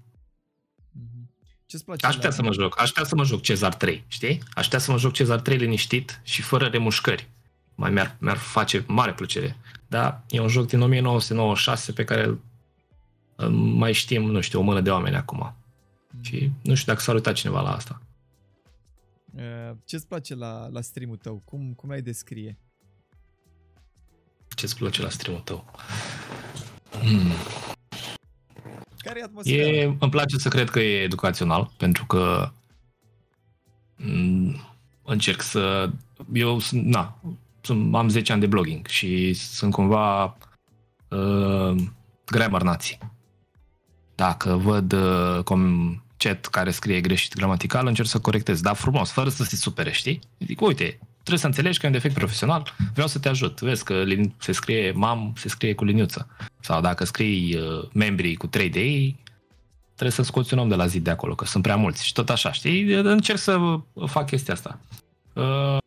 Uh-huh. 1.76 1.82
Ce-ți 1.82 1.86
place 1.86 2.06
aș 2.06 2.16
putea 2.16 2.32
să 2.32 2.42
mă 2.42 2.52
joc, 2.52 2.82
aș 2.82 2.88
putea 2.88 3.04
să 3.04 3.16
mă 3.16 3.24
joc 3.24 3.42
Cezar 3.42 3.76
3, 3.76 4.04
știi? 4.08 4.42
Aș 4.54 4.64
putea 4.64 4.80
să 4.80 4.92
mă 4.92 4.98
joc 4.98 5.14
Cezar 5.14 5.40
3 5.40 5.58
liniștit 5.58 6.22
și 6.24 6.42
fără 6.42 6.66
remușcări. 6.66 7.30
Mai 7.76 7.92
mi-ar, 7.92 8.16
mi-ar 8.20 8.38
face 8.38 8.84
mare 8.88 9.14
plăcere. 9.14 9.58
Dar 9.88 10.24
e 10.30 10.40
un 10.40 10.48
joc 10.48 10.68
din 10.68 10.82
1996 10.82 11.92
pe 11.92 12.04
care 12.04 12.40
mai 13.52 13.94
știm, 13.94 14.24
nu 14.24 14.42
știu, 14.42 14.60
o 14.60 14.64
mână 14.64 14.82
de 14.82 14.92
oameni 14.92 15.16
acum. 15.16 15.56
Uh-huh. 15.56 16.22
Și 16.22 16.52
nu 16.62 16.76
știu 16.76 16.92
dacă 16.92 17.04
s-a 17.04 17.14
uitat 17.14 17.34
cineva 17.34 17.62
la 17.62 17.76
asta. 17.76 18.02
Uh, 19.36 19.76
ce-ți 19.86 20.08
place 20.08 20.36
la, 20.36 20.68
la 20.68 20.82
stream-ul 20.82 21.18
tău? 21.18 21.42
Cum, 21.46 21.74
cum 21.74 21.90
ai 21.90 22.02
descrie? 22.02 22.58
Ce-ți 24.56 24.76
place 24.76 25.02
la 25.02 25.10
stream-ul 25.10 25.42
tău? 25.42 25.66
Hmm. 27.02 27.75
Care 29.06 29.20
e 29.20 29.24
atmosfera? 29.24 29.68
E, 29.68 29.96
îmi 30.00 30.12
place 30.12 30.38
să 30.38 30.50
cred 30.50 30.70
că 30.70 30.80
e 30.80 31.04
educațional, 31.04 31.72
pentru 31.78 32.06
că 32.06 32.52
mm, 33.96 34.56
încerc 35.04 35.42
să... 35.42 35.90
Eu 36.34 36.60
na, 36.72 37.22
am 37.92 38.10
10 38.10 38.32
ani 38.32 38.42
de 38.42 38.48
blogging 38.48 38.88
și 38.88 39.34
sunt 39.34 39.74
cumva 39.74 40.38
uh, 41.10 41.76
grammar 42.26 42.62
nații. 42.62 42.98
Dacă 44.16 44.56
văd 44.56 44.92
uh, 44.92 45.44
cum 45.44 45.90
chat 46.18 46.46
care 46.46 46.72
scrie 46.72 47.02
greșit 47.02 47.36
gramatical, 47.36 47.88
încerc 47.88 48.08
să 48.08 48.20
corectez, 48.20 48.62
dar 48.62 48.76
frumos, 48.76 49.12
fără 49.12 49.30
să 49.30 49.44
se 49.44 49.56
supere, 49.56 49.92
știi? 49.92 50.20
Zic, 50.40 50.62
uite, 50.62 51.00
trebuie 51.26 51.40
să 51.40 51.46
înțelegi 51.46 51.80
că 51.80 51.86
e 51.86 51.90
un 51.90 51.96
defect 51.96 52.14
profesional, 52.16 52.74
vreau 52.94 53.08
să 53.08 53.20
te 53.20 53.30
ajut. 53.30 53.62
Vezi 53.62 53.84
că 53.84 54.04
se 54.38 54.52
scrie 54.52 54.92
mam, 54.92 55.34
se 55.38 55.50
scrie 55.50 55.76
cu 55.76 55.84
liniuță. 55.84 56.28
Sau 56.60 56.82
dacă 56.82 57.04
scrii 57.06 57.56
uh, 57.56 57.88
membrii 57.94 58.36
cu 58.36 58.48
3 58.48 58.70
de 58.70 58.80
ei, 58.80 59.20
trebuie 59.86 60.12
să 60.12 60.24
scoți 60.24 60.54
un 60.54 60.60
om 60.60 60.68
de 60.68 60.76
la 60.76 60.86
zi 60.86 61.00
de 61.00 61.10
acolo, 61.10 61.36
că 61.36 61.46
sunt 61.46 61.64
prea 61.64 61.76
mulți. 61.76 62.06
Și 62.06 62.14
tot 62.14 62.30
așa, 62.30 62.52
știi? 62.52 62.94
Încerc 62.94 63.38
să 63.38 63.80
fac 64.06 64.26
chestia 64.26 64.54
asta. 64.54 64.80
Uh, 65.34 65.78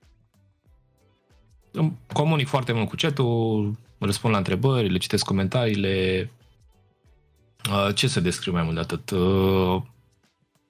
comunic 2.12 2.48
foarte 2.48 2.72
mult 2.72 2.88
cu 2.88 2.94
chat-ul, 2.96 3.77
răspund 3.98 4.33
la 4.33 4.38
întrebări, 4.38 4.88
le 4.88 4.98
citesc 4.98 5.24
comentariile. 5.24 6.31
Uh, 7.70 7.94
ce 7.94 8.09
să 8.09 8.20
descriu 8.20 8.53
mai 8.53 8.62
mult 8.62 8.74
de 8.74 8.81
atât? 8.81 9.11
Uh, 9.11 9.83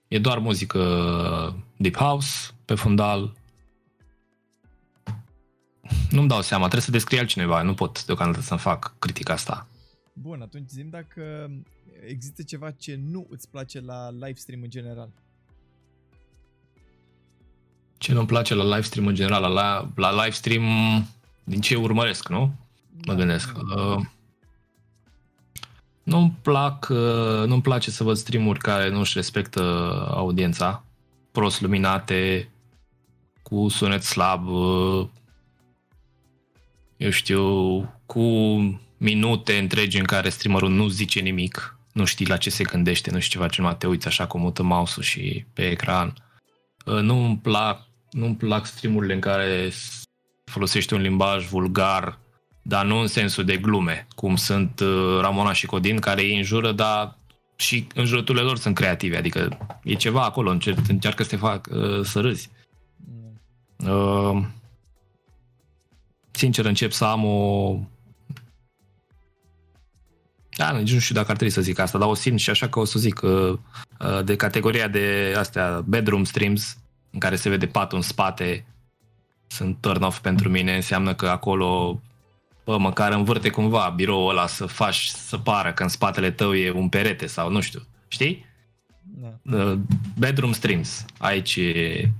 E 0.08 0.18
doar 0.18 0.38
muzică 0.38 0.82
deep 1.76 1.96
house 1.96 2.50
pe 2.64 2.74
fundal. 2.74 3.32
Nu-mi 6.10 6.28
dau 6.28 6.40
seama, 6.40 6.62
trebuie 6.62 6.84
să 6.84 6.90
descrie 6.90 7.18
altcineva, 7.18 7.62
nu 7.62 7.74
pot 7.74 8.04
deocamdată 8.04 8.42
să-mi 8.42 8.60
fac 8.60 8.94
critica 8.98 9.32
asta. 9.32 9.66
Bun, 10.12 10.40
atunci 10.42 10.68
zim 10.68 10.88
dacă 10.90 11.50
există 12.06 12.42
ceva 12.42 12.70
ce 12.70 13.00
nu 13.10 13.26
îți 13.30 13.48
place 13.50 13.80
la 13.80 14.10
live 14.10 14.34
stream 14.34 14.62
în 14.62 14.70
general. 14.70 15.08
Ce 17.98 18.12
nu-mi 18.12 18.26
place 18.26 18.54
la 18.54 18.64
live 18.64 18.80
stream 18.80 19.06
în 19.06 19.14
general? 19.14 19.52
La, 19.52 19.88
la 19.94 20.10
live 20.10 20.30
stream 20.30 20.64
din 21.44 21.60
ce 21.60 21.76
urmăresc, 21.76 22.28
nu? 22.28 22.54
Da, 22.90 23.12
mă 23.12 23.18
gândesc. 23.18 23.52
Da. 23.52 23.82
Uh, 23.82 24.04
nu-mi 26.02 26.38
plac, 26.42 26.88
uh, 26.90 27.46
nu-mi 27.46 27.62
place 27.62 27.90
să 27.90 28.04
văd 28.04 28.16
streamuri 28.16 28.58
care 28.58 28.90
nu-și 28.90 29.12
respectă 29.14 29.62
audiența, 30.10 30.84
prost 31.32 31.60
luminate, 31.60 32.48
cu 33.42 33.68
sunet 33.68 34.02
slab, 34.02 34.48
uh, 34.48 35.06
eu 36.98 37.10
știu, 37.10 37.44
cu 38.06 38.20
minute 38.96 39.58
întregi 39.58 39.98
în 39.98 40.04
care 40.04 40.28
streamerul 40.28 40.70
nu 40.70 40.88
zice 40.88 41.20
nimic, 41.20 41.78
nu 41.92 42.04
știi 42.04 42.26
la 42.26 42.36
ce 42.36 42.50
se 42.50 42.64
gândește, 42.64 43.10
nu 43.10 43.18
știi 43.18 43.48
ceva 43.48 43.72
ce 43.72 43.76
te 43.78 43.86
uiți 43.86 44.06
așa 44.06 44.26
cu 44.26 44.38
mută 44.38 44.62
mouse-ul 44.62 45.04
și 45.04 45.44
pe 45.52 45.70
ecran. 45.70 46.14
Uh, 46.84 47.00
nu-mi 47.00 47.38
plac, 47.38 47.86
nu-mi 48.10 48.36
plac 48.36 48.66
streamurile 48.66 49.14
în 49.14 49.20
care 49.20 49.70
folosești 50.44 50.94
un 50.94 51.00
limbaj 51.00 51.46
vulgar, 51.46 52.18
dar 52.62 52.84
nu 52.84 52.98
în 52.98 53.06
sensul 53.06 53.44
de 53.44 53.56
glume, 53.56 54.06
cum 54.14 54.36
sunt 54.36 54.80
uh, 54.80 55.18
Ramona 55.20 55.52
și 55.52 55.66
Codin, 55.66 55.98
care 55.98 56.22
îi 56.22 56.36
înjură, 56.36 56.72
dar 56.72 57.18
și 57.56 57.86
înjurăturile 57.94 58.44
lor 58.44 58.58
sunt 58.58 58.74
creative, 58.74 59.16
adică 59.16 59.58
e 59.82 59.94
ceva 59.94 60.22
acolo, 60.22 60.50
încerc, 60.50 60.78
încearcă 60.88 61.22
să 61.22 61.28
te 61.28 61.36
fac 61.36 61.68
uh, 61.70 62.04
să 62.04 62.20
râzi. 62.20 62.50
Mm. 63.76 63.88
Uh, 63.88 64.46
sincer, 66.38 66.64
încep 66.64 66.92
să 66.92 67.04
am 67.04 67.24
o... 67.24 67.74
Da, 70.56 70.70
nici 70.70 70.92
nu 70.92 70.98
știu 70.98 71.14
dacă 71.14 71.30
ar 71.30 71.36
trebui 71.36 71.54
să 71.54 71.60
zic 71.60 71.78
asta, 71.78 71.98
dar 71.98 72.08
o 72.08 72.14
simt 72.14 72.38
și 72.38 72.50
așa 72.50 72.68
că 72.68 72.78
o 72.78 72.84
să 72.84 72.98
zic 72.98 73.20
uh, 73.22 73.30
uh, 74.00 74.24
de 74.24 74.36
categoria 74.36 74.88
de 74.88 75.34
astea 75.36 75.82
bedroom 75.86 76.24
streams, 76.24 76.78
în 77.10 77.18
care 77.18 77.36
se 77.36 77.48
vede 77.48 77.66
patul 77.66 77.96
în 77.96 78.02
spate, 78.02 78.66
sunt 79.46 79.76
turn 79.80 80.02
off 80.02 80.18
pentru 80.18 80.48
mine, 80.48 80.74
înseamnă 80.74 81.14
că 81.14 81.28
acolo 81.28 82.00
bă, 82.64 82.78
măcar 82.78 83.12
învârte 83.12 83.50
cumva 83.50 83.92
biroul 83.96 84.30
ăla 84.30 84.46
să 84.46 84.66
faci 84.66 85.06
să 85.06 85.38
pară 85.38 85.72
că 85.72 85.82
în 85.82 85.88
spatele 85.88 86.30
tău 86.30 86.54
e 86.54 86.70
un 86.70 86.88
perete 86.88 87.26
sau 87.26 87.50
nu 87.50 87.60
știu, 87.60 87.86
știi? 88.08 88.46
Da. 89.02 89.56
Uh, 89.56 89.78
bedroom 90.18 90.52
streams, 90.52 91.04
aici 91.18 91.56
e... 91.56 92.10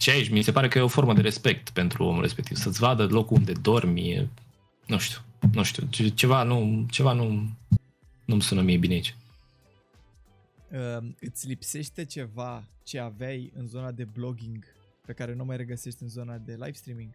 Și 0.00 0.10
aici 0.10 0.28
mi 0.28 0.42
se 0.42 0.52
pare 0.52 0.68
că 0.68 0.78
e 0.78 0.82
o 0.82 0.88
formă 0.88 1.14
de 1.14 1.20
respect 1.20 1.70
pentru 1.70 2.04
omul 2.04 2.22
respectiv, 2.22 2.56
să-ți 2.56 2.78
vadă 2.78 3.06
locul 3.06 3.36
unde 3.36 3.52
dormi, 3.52 4.30
nu 4.86 4.98
știu, 4.98 5.18
nu 5.52 5.62
știu, 5.62 5.86
ceva 6.14 6.42
nu, 6.42 6.86
ceva 6.90 7.12
nu, 7.12 7.50
nu-mi 8.24 8.42
sună 8.42 8.62
mie 8.62 8.76
bine 8.76 8.94
aici. 8.94 9.16
Uh, 10.70 11.08
îți 11.20 11.46
lipsește 11.46 12.04
ceva 12.04 12.64
ce 12.82 12.98
aveai 12.98 13.52
în 13.56 13.66
zona 13.66 13.90
de 13.90 14.04
blogging 14.04 14.64
pe 15.06 15.12
care 15.12 15.34
nu 15.34 15.44
mai 15.44 15.56
regăsești 15.56 16.02
în 16.02 16.08
zona 16.08 16.36
de 16.36 16.52
live 16.52 16.72
streaming? 16.72 17.10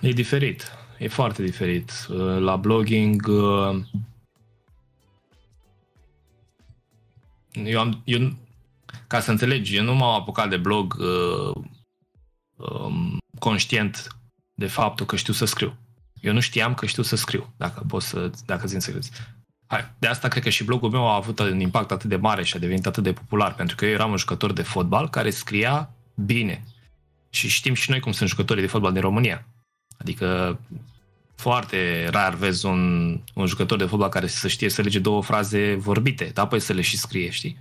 E 0.00 0.10
diferit, 0.10 0.70
e 0.98 1.08
foarte 1.08 1.42
diferit. 1.42 1.90
Uh, 2.08 2.38
la 2.38 2.56
blogging 2.56 3.26
uh, 3.26 3.84
eu 7.54 7.80
am, 7.80 8.02
eu, 8.04 8.32
ca 9.06 9.20
să 9.20 9.30
înțelegi, 9.30 9.76
eu 9.76 9.84
nu 9.84 9.94
m-am 9.94 10.20
apucat 10.20 10.48
de 10.48 10.56
blog 10.56 10.96
uh, 10.98 11.62
um, 12.56 13.18
conștient 13.38 14.16
de 14.54 14.66
faptul 14.66 15.06
că 15.06 15.16
știu 15.16 15.32
să 15.32 15.44
scriu. 15.44 15.76
Eu 16.20 16.32
nu 16.32 16.40
știam 16.40 16.74
că 16.74 16.86
știu 16.86 17.02
să 17.02 17.16
scriu, 17.16 17.52
dacă 17.56 17.84
pot 17.88 18.02
să, 18.02 18.30
dacă 18.46 18.66
ți 18.66 18.74
înțelegi. 18.74 19.08
Hai, 19.66 19.92
de 19.98 20.06
asta 20.06 20.28
cred 20.28 20.42
că 20.42 20.48
și 20.48 20.64
blogul 20.64 20.90
meu 20.90 21.08
a 21.08 21.14
avut 21.14 21.38
un 21.38 21.60
impact 21.60 21.90
atât 21.90 22.08
de 22.08 22.16
mare 22.16 22.44
și 22.44 22.56
a 22.56 22.58
devenit 22.58 22.86
atât 22.86 23.02
de 23.02 23.12
popular, 23.12 23.54
pentru 23.54 23.76
că 23.76 23.86
eu 23.86 23.92
eram 23.92 24.10
un 24.10 24.16
jucător 24.16 24.52
de 24.52 24.62
fotbal 24.62 25.10
care 25.10 25.30
scria 25.30 25.90
bine. 26.14 26.64
Și 27.30 27.48
știm 27.48 27.74
și 27.74 27.90
noi 27.90 28.00
cum 28.00 28.12
sunt 28.12 28.28
jucătorii 28.28 28.62
de 28.62 28.68
fotbal 28.68 28.92
din 28.92 29.00
România. 29.00 29.46
Adică 29.98 30.58
foarte 31.34 32.08
rar 32.10 32.34
vezi 32.34 32.66
un, 32.66 33.12
un 33.34 33.46
jucător 33.46 33.78
de 33.78 33.84
fotbal 33.84 34.08
care 34.08 34.26
să 34.26 34.48
știe 34.48 34.68
să 34.68 34.82
lege 34.82 34.98
două 34.98 35.22
fraze 35.22 35.74
vorbite, 35.74 36.30
dar 36.34 36.44
apoi 36.44 36.60
să 36.60 36.72
le 36.72 36.80
și 36.80 36.96
scrie, 36.96 37.30
știi? 37.30 37.56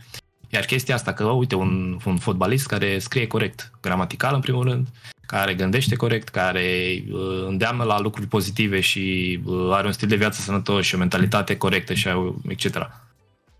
Iar 0.53 0.65
chestia 0.65 0.95
asta 0.95 1.13
că, 1.13 1.23
uite, 1.23 1.55
un, 1.55 1.99
un 2.05 2.17
fotbalist 2.17 2.67
care 2.67 2.99
scrie 2.99 3.27
corect, 3.27 3.71
gramatical 3.81 4.33
în 4.33 4.41
primul 4.41 4.63
rând, 4.63 4.87
care 5.25 5.53
gândește 5.53 5.95
corect, 5.95 6.29
care 6.29 7.03
uh, 7.11 7.45
îndeamnă 7.47 7.83
la 7.83 7.99
lucruri 7.99 8.27
pozitive 8.27 8.79
și 8.79 9.39
uh, 9.45 9.69
are 9.71 9.87
un 9.87 9.93
stil 9.93 10.07
de 10.07 10.15
viață 10.15 10.41
sănătos 10.41 10.85
și 10.85 10.95
o 10.95 10.97
mentalitate 10.97 11.57
corectă 11.57 11.93
și 11.93 12.07
etc. 12.47 12.75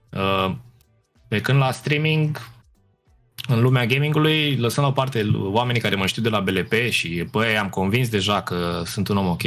Uh, 0.10 0.52
pe 1.28 1.42
când 1.42 1.58
la 1.58 1.72
streaming, 1.72 2.50
în 3.48 3.62
lumea 3.62 3.86
gamingului, 3.86 4.56
lăsând 4.56 4.86
la 4.86 4.92
o 4.92 4.96
parte 4.96 5.32
oamenii 5.36 5.82
care 5.82 5.96
mă 5.96 6.06
știu 6.06 6.22
de 6.22 6.30
la 6.30 6.40
BLP 6.40 6.74
și 6.90 7.28
băi, 7.32 7.58
am 7.58 7.70
convins 7.70 8.10
deja 8.10 8.42
că 8.42 8.82
sunt 8.86 9.08
un 9.08 9.18
om 9.18 9.28
ok, 9.28 9.44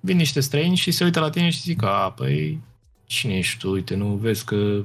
vin 0.00 0.16
niște 0.16 0.40
străini 0.40 0.76
și 0.76 0.90
se 0.90 1.04
uită 1.04 1.20
la 1.20 1.30
tine 1.30 1.50
și 1.50 1.60
zic, 1.60 1.82
a, 1.82 2.12
păi, 2.16 2.58
cine 3.06 3.36
ești 3.36 3.58
tu? 3.58 3.70
Uite, 3.70 3.94
nu 3.94 4.06
vezi 4.06 4.44
că 4.44 4.84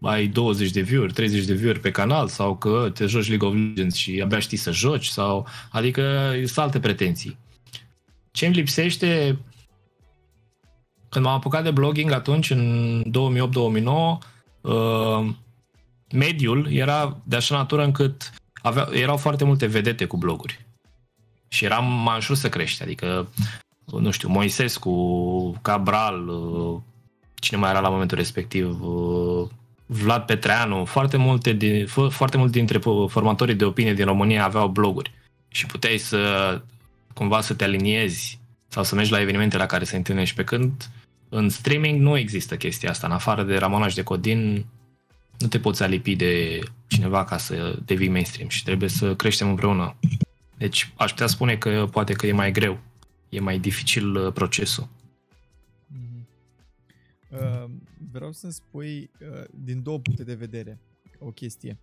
ai 0.00 0.26
20 0.26 0.70
de 0.70 0.80
view 0.80 1.06
30 1.06 1.44
de 1.44 1.54
view 1.54 1.74
pe 1.80 1.90
canal 1.90 2.28
sau 2.28 2.56
că 2.56 2.90
te 2.94 3.06
joci 3.06 3.28
League 3.28 3.48
of 3.48 3.54
Legends 3.54 3.94
și 3.94 4.20
abia 4.24 4.38
știi 4.38 4.56
să 4.56 4.70
joci 4.70 5.06
sau 5.06 5.46
adică 5.70 6.32
sunt 6.44 6.58
alte 6.58 6.80
pretenții. 6.80 7.38
Ce 8.30 8.46
îmi 8.46 8.54
lipsește 8.54 9.38
când 11.08 11.24
m-am 11.24 11.34
apucat 11.34 11.62
de 11.62 11.70
blogging 11.70 12.12
atunci 12.12 12.50
în 12.50 13.02
2008-2009 13.04 14.18
uh, 14.60 15.28
mediul 16.12 16.72
era 16.72 17.16
de 17.24 17.36
așa 17.36 17.56
natură 17.56 17.84
încât 17.84 18.32
avea, 18.62 18.88
erau 18.92 19.16
foarte 19.16 19.44
multe 19.44 19.66
vedete 19.66 20.04
cu 20.04 20.16
bloguri. 20.16 20.66
Și 21.48 21.64
era 21.64 21.78
mai 21.78 22.16
ușor 22.16 22.36
să 22.36 22.48
crești, 22.48 22.82
adică 22.82 23.28
nu 23.84 24.10
știu, 24.10 24.28
Moisescu, 24.28 25.58
Cabral, 25.62 26.28
uh, 26.28 26.80
cine 27.34 27.60
mai 27.60 27.70
era 27.70 27.80
la 27.80 27.88
momentul 27.88 28.16
respectiv, 28.16 28.82
uh, 28.82 29.48
Vlad 29.90 30.22
Petreanu, 30.22 30.84
foarte 30.84 31.16
multe, 31.16 31.52
din, 31.52 31.86
foarte 32.08 32.36
multe 32.36 32.58
dintre 32.58 32.78
formatorii 33.08 33.54
de 33.54 33.64
opinie 33.64 33.94
din 33.94 34.04
România 34.04 34.44
aveau 34.44 34.68
bloguri 34.68 35.12
și 35.48 35.66
puteai 35.66 35.98
să 35.98 36.62
cumva 37.14 37.40
să 37.40 37.54
te 37.54 37.64
aliniezi 37.64 38.38
sau 38.68 38.84
să 38.84 38.94
mergi 38.94 39.10
la 39.10 39.20
evenimente 39.20 39.56
la 39.56 39.66
care 39.66 39.84
să 39.84 39.96
întâlnești 39.96 40.34
pe 40.34 40.44
când 40.44 40.90
în 41.28 41.48
streaming 41.48 42.00
nu 42.00 42.16
există 42.16 42.56
chestia 42.56 42.90
asta. 42.90 43.06
În 43.06 43.12
afară 43.12 43.42
de 43.42 43.56
Ramonaj 43.56 43.94
de 43.94 44.02
Codin, 44.02 44.66
nu 45.38 45.46
te 45.46 45.58
poți 45.58 45.82
alipi 45.82 46.16
de 46.16 46.60
cineva 46.86 47.24
ca 47.24 47.36
să 47.36 47.78
devii 47.84 48.08
mainstream 48.08 48.48
și 48.48 48.64
trebuie 48.64 48.88
să 48.88 49.14
creștem 49.14 49.48
împreună. 49.48 49.94
Deci 50.56 50.92
aș 50.96 51.10
putea 51.10 51.26
spune 51.26 51.56
că 51.56 51.88
poate 51.90 52.12
că 52.12 52.26
e 52.26 52.32
mai 52.32 52.52
greu, 52.52 52.78
e 53.28 53.40
mai 53.40 53.58
dificil 53.58 54.16
uh, 54.16 54.32
procesul. 54.32 54.88
Uh, 57.28 57.64
vreau 58.12 58.32
să-mi 58.32 58.52
spui 58.52 59.10
uh, 59.20 59.44
din 59.50 59.82
două 59.82 59.98
puncte 59.98 60.24
de 60.24 60.34
vedere 60.34 60.80
o 61.18 61.30
chestie. 61.30 61.78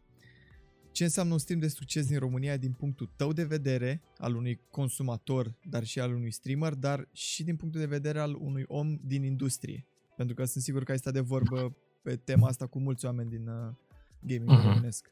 Ce 0.92 1.04
înseamnă 1.04 1.34
un 1.34 1.40
stream 1.40 1.60
de 1.60 1.68
succes 1.68 2.08
din 2.08 2.20
România 2.20 2.58
din 2.58 2.72
punctul 2.72 3.10
tău 3.16 3.34
de 3.34 3.44
vedere, 3.44 4.02
al 4.18 4.36
unui 4.36 4.60
consumator, 4.70 5.54
dar 5.64 5.84
și 5.84 6.00
al 6.00 6.14
unui 6.14 6.32
streamer, 6.32 6.74
dar 6.74 7.08
și 7.12 7.44
din 7.44 7.56
punctul 7.56 7.80
de 7.80 7.88
vedere 7.88 8.20
al 8.20 8.36
unui 8.40 8.64
om 8.68 8.98
din 9.02 9.24
industrie? 9.24 9.88
Pentru 10.18 10.36
că 10.36 10.46
sunt 10.46 10.64
sigur 10.64 10.84
că 10.84 10.92
ai 10.92 10.98
stat 10.98 11.14
de 11.14 11.20
vorbă 11.20 11.76
pe 12.02 12.16
tema 12.16 12.48
asta 12.48 12.66
cu 12.66 12.80
mulți 12.80 13.06
oameni 13.06 13.30
din 13.30 13.48
uh, 13.48 13.74
gaming 14.20 14.60
uh-huh. 14.60 14.64
românesc. 14.64 15.12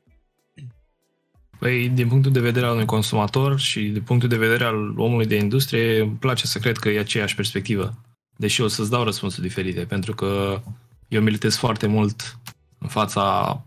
Păi, 1.59 1.89
din 1.89 2.07
punctul 2.07 2.31
de 2.31 2.39
vedere 2.39 2.65
al 2.65 2.73
unui 2.73 2.85
consumator 2.85 3.59
și 3.59 3.89
din 3.89 4.03
punctul 4.03 4.29
de 4.29 4.37
vedere 4.37 4.63
al 4.63 4.99
omului 4.99 5.25
de 5.25 5.35
industrie, 5.35 6.01
îmi 6.01 6.15
place 6.15 6.47
să 6.47 6.59
cred 6.59 6.77
că 6.77 6.89
e 6.89 6.99
aceeași 6.99 7.35
perspectivă 7.35 8.03
deși 8.35 8.61
o 8.61 8.67
să-ți 8.67 8.89
dau 8.89 9.03
răspunsuri 9.03 9.47
diferite, 9.47 9.85
pentru 9.85 10.13
că 10.13 10.61
eu 11.13 11.21
militez 11.21 11.55
foarte 11.55 11.87
mult 11.87 12.37
în 12.77 12.87
fața 12.87 13.61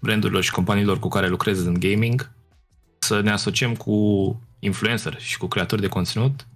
brandurilor 0.00 0.42
și 0.42 0.50
companiilor 0.50 0.98
cu 0.98 1.08
care 1.08 1.28
lucrez 1.28 1.64
în 1.64 1.80
gaming, 1.80 2.30
să 2.98 3.20
ne 3.20 3.30
asociem 3.30 3.74
cu 3.74 4.40
influencer 4.58 5.20
și 5.20 5.38
cu 5.38 5.46
creatori 5.46 5.80
de 5.80 5.88
conținut 5.88 6.46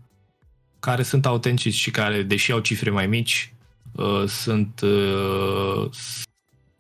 care 0.79 1.03
sunt 1.03 1.27
autentici 1.27 1.75
și 1.75 1.91
care, 1.91 2.23
deși 2.23 2.53
au 2.53 2.59
cifre 2.59 2.91
mai 2.91 3.07
mici, 3.07 3.55
uh, 3.93 4.25
sunt, 4.27 4.81
uh, 4.81 5.91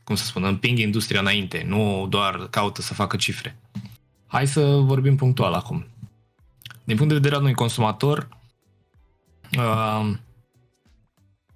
cum 0.04 0.14
să 0.14 0.24
spun, 0.24 0.44
împing 0.44 0.78
industria 0.78 1.20
înainte, 1.20 1.64
nu 1.66 2.06
doar 2.08 2.46
caută 2.50 2.82
să 2.82 2.94
facă 2.94 3.16
cifre. 3.16 3.56
Hai 4.26 4.46
să 4.46 4.60
vorbim 4.64 5.16
punctual 5.16 5.52
acum. 5.52 5.86
Din 6.84 6.96
punct 6.96 7.08
de 7.08 7.14
vedere 7.14 7.34
al 7.34 7.40
unui 7.40 7.54
consumator, 7.54 8.28
uh, 9.58 10.10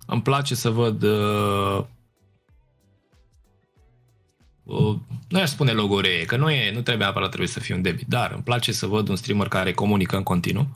îmi 0.06 0.22
place 0.22 0.54
să 0.54 0.70
văd 0.70 1.02
uh, 1.02 1.78
uh, 1.78 1.84
nu 5.28 5.40
aș 5.40 5.48
spune 5.48 5.72
logoree, 5.72 6.24
că 6.24 6.36
nu, 6.36 6.50
e, 6.50 6.66
nu 6.66 6.80
trebuie 6.80 6.96
neapărat 6.96 7.28
trebuie 7.28 7.48
să 7.48 7.60
fie 7.60 7.74
un 7.74 7.82
debit, 7.82 8.06
dar 8.08 8.30
îmi 8.32 8.42
place 8.42 8.72
să 8.72 8.86
văd 8.86 9.08
un 9.08 9.16
streamer 9.16 9.48
care 9.48 9.72
comunică 9.72 10.16
în 10.16 10.22
continuu, 10.22 10.66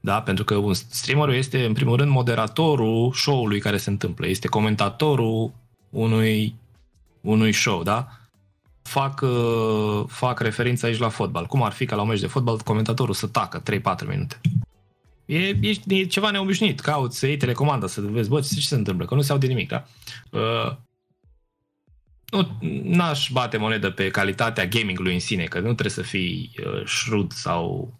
da? 0.00 0.22
pentru 0.22 0.44
că 0.44 0.54
un 0.54 0.74
streamer 0.74 1.28
este 1.28 1.64
în 1.64 1.72
primul 1.72 1.96
rând 1.96 2.10
moderatorul 2.10 3.12
show-ului 3.12 3.60
care 3.60 3.76
se 3.76 3.90
întâmplă, 3.90 4.26
este 4.26 4.48
comentatorul 4.48 5.52
unui, 5.90 6.54
unui 7.20 7.52
show, 7.52 7.82
da? 7.82 8.08
Fac, 8.82 9.20
uh, 9.20 10.04
fac 10.06 10.40
referință 10.40 10.86
aici 10.86 10.98
la 10.98 11.08
fotbal. 11.08 11.46
Cum 11.46 11.62
ar 11.62 11.72
fi 11.72 11.84
ca 11.84 11.96
la 11.96 12.02
un 12.02 12.08
meci 12.08 12.20
de 12.20 12.26
fotbal 12.26 12.58
comentatorul 12.58 13.14
să 13.14 13.26
tacă 13.26 13.62
3-4 13.62 14.06
minute? 14.06 14.40
E, 15.24 15.38
e, 15.38 15.74
e 15.86 16.04
ceva 16.04 16.30
neobișnuit. 16.30 16.80
Cauți 16.80 17.18
să 17.18 17.26
iei 17.26 17.36
telecomanda, 17.36 17.86
să 17.86 18.00
vezi, 18.00 18.28
bă, 18.28 18.40
ce 18.40 18.60
se 18.60 18.74
întâmplă, 18.74 19.04
că 19.04 19.14
nu 19.14 19.20
se 19.20 19.32
aude 19.32 19.46
nimic, 19.46 19.68
da? 19.68 19.84
Uh, 20.30 20.76
nu, 22.30 22.58
n-aș 22.82 23.30
bate 23.32 23.56
monedă 23.56 23.90
pe 23.90 24.10
calitatea 24.10 24.66
gamingului 24.66 25.12
în 25.12 25.20
sine, 25.20 25.44
că 25.44 25.58
nu 25.58 25.64
trebuie 25.64 25.90
să 25.90 26.02
fii 26.02 26.50
uh, 26.66 26.86
shrewd 26.86 27.32
sau 27.32 27.92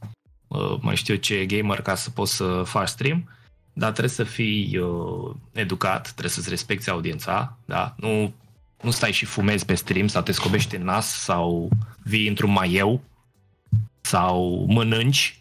uh, 0.49 0.77
mai 0.81 0.97
știu 0.97 1.15
ce 1.15 1.47
gamer 1.47 1.81
ca 1.81 1.95
să 1.95 2.11
poți 2.11 2.37
să 2.37 2.63
faci 2.67 2.89
stream, 2.89 3.29
dar 3.73 3.91
trebuie 3.91 4.15
să 4.15 4.25
fii 4.25 4.79
uh, 4.79 5.35
educat, 5.53 6.03
trebuie 6.03 6.31
să-ți 6.31 6.49
respecti 6.49 6.91
audiența, 6.91 7.59
da? 7.65 7.95
Nu, 7.99 8.35
nu 8.83 8.91
stai 8.91 9.13
și 9.13 9.25
fumezi 9.25 9.65
pe 9.65 9.75
stream 9.75 10.09
sau 10.09 10.23
te 10.23 10.33
scobești 10.33 10.77
în 10.77 10.85
nas 10.85 11.23
sau 11.23 11.69
vii 12.03 12.29
într-un 12.29 12.51
maieu 12.51 13.03
sau 14.01 14.67
mănânci 14.69 15.41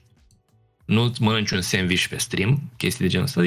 nu 0.86 1.14
mănânci 1.20 1.52
un 1.52 1.62
sandwich 1.62 2.06
pe 2.06 2.18
stream, 2.18 2.72
chestii 2.78 3.06
de 3.06 3.12
genul 3.12 3.26
ăsta, 3.26 3.42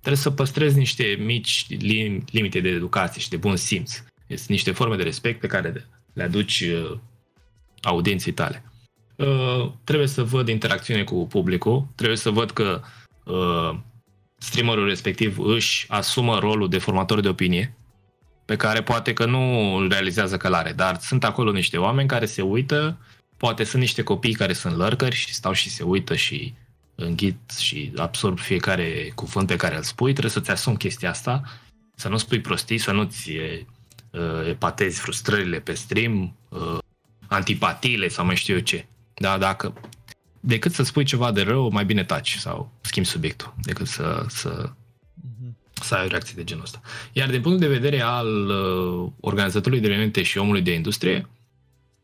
trebuie 0.00 0.22
să 0.22 0.30
păstrezi 0.30 0.78
niște 0.78 1.16
mici 1.20 1.66
lim- 1.74 2.24
limite 2.30 2.60
de 2.60 2.68
educație 2.68 3.20
și 3.20 3.28
de 3.28 3.36
bun 3.36 3.56
simț. 3.56 4.02
Este 4.26 4.52
niște 4.52 4.72
forme 4.72 4.96
de 4.96 5.02
respect 5.02 5.40
pe 5.40 5.46
care 5.46 5.86
le 6.12 6.22
aduci 6.22 6.60
uh, 6.60 6.98
audienței 7.82 8.32
tale. 8.32 8.64
Uh, 9.16 9.70
trebuie 9.84 10.08
să 10.08 10.24
văd 10.24 10.48
interacțiune 10.48 11.04
cu 11.04 11.26
publicul, 11.26 11.86
trebuie 11.94 12.16
să 12.16 12.30
văd 12.30 12.50
că 12.50 12.80
uh, 13.24 13.78
streamerul 14.38 14.88
respectiv 14.88 15.38
își 15.38 15.86
asumă 15.88 16.38
rolul 16.38 16.68
de 16.68 16.78
formator 16.78 17.20
de 17.20 17.28
opinie, 17.28 17.76
pe 18.44 18.56
care 18.56 18.82
poate 18.82 19.12
că 19.12 19.24
nu 19.24 19.74
îl 19.76 19.88
realizează 19.88 20.36
călare, 20.36 20.72
dar 20.72 20.98
sunt 21.00 21.24
acolo 21.24 21.52
niște 21.52 21.76
oameni 21.76 22.08
care 22.08 22.26
se 22.26 22.42
uită 22.42 22.98
Poate 23.36 23.64
sunt 23.64 23.82
niște 23.82 24.02
copii 24.02 24.34
care 24.34 24.52
sunt 24.52 24.76
lărcări 24.76 25.14
și 25.14 25.34
stau 25.34 25.52
și 25.52 25.70
se 25.70 25.82
uită 25.82 26.14
și 26.14 26.54
înghit 26.94 27.50
și 27.58 27.92
absorb 27.96 28.38
fiecare 28.38 29.12
cuvânt 29.14 29.46
pe 29.46 29.56
care 29.56 29.76
îl 29.76 29.82
spui. 29.82 30.10
Trebuie 30.10 30.32
să-ți 30.32 30.50
asumi 30.50 30.76
chestia 30.76 31.10
asta, 31.10 31.42
să 31.94 32.08
nu 32.08 32.16
spui 32.16 32.40
prostii, 32.40 32.78
să 32.78 32.92
nu-ți 32.92 33.30
uh, 33.30 33.60
epatezi 34.48 35.00
frustrările 35.00 35.58
pe 35.60 35.72
stream, 35.74 36.34
uh, 36.48 36.78
antipatiile 37.26 38.08
sau 38.08 38.24
mai 38.24 38.36
știu 38.36 38.54
eu 38.54 38.60
ce. 38.60 38.86
Da, 39.14 39.38
dacă 39.38 39.72
decât 40.40 40.72
să 40.72 40.82
spui 40.82 41.04
ceva 41.04 41.32
de 41.32 41.42
rău, 41.42 41.70
mai 41.70 41.84
bine 41.84 42.04
taci 42.04 42.36
sau 42.36 42.70
schimbi 42.80 43.08
subiectul, 43.08 43.54
decât 43.62 43.86
să, 43.86 44.24
să, 44.28 44.70
Mhm. 45.40 45.56
să 45.82 45.94
ai 45.94 46.04
o 46.04 46.08
reacție 46.08 46.34
de 46.36 46.44
genul 46.44 46.62
ăsta. 46.62 46.80
Iar 47.12 47.30
din 47.30 47.40
punct 47.40 47.60
de 47.60 47.66
vedere 47.66 48.00
al 48.00 48.48
uh, 48.48 49.10
organizatorului 49.20 49.80
de 49.80 49.86
evenimente 49.86 50.22
și 50.22 50.38
omului 50.38 50.62
de 50.62 50.74
industrie, 50.74 51.28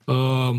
uh, 0.04 0.56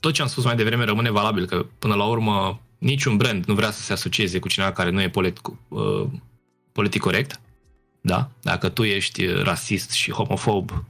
tot 0.00 0.12
ce 0.12 0.22
am 0.22 0.28
spus 0.28 0.44
mai 0.44 0.56
devreme 0.56 0.84
rămâne 0.84 1.10
valabil, 1.10 1.46
că 1.46 1.66
până 1.78 1.94
la 1.94 2.04
urmă 2.04 2.60
niciun 2.78 3.16
brand 3.16 3.44
nu 3.44 3.54
vrea 3.54 3.70
să 3.70 3.82
se 3.82 3.92
asocieze 3.92 4.38
cu 4.38 4.48
cineva 4.48 4.72
care 4.72 4.90
nu 4.90 5.02
e 5.02 5.08
politic, 5.10 5.48
uh, 5.68 6.06
politic 6.72 7.00
corect. 7.00 7.40
Da? 8.04 8.30
Dacă 8.40 8.68
tu 8.68 8.82
ești 8.82 9.26
rasist 9.26 9.90
și 9.90 10.10
homofob 10.10 10.84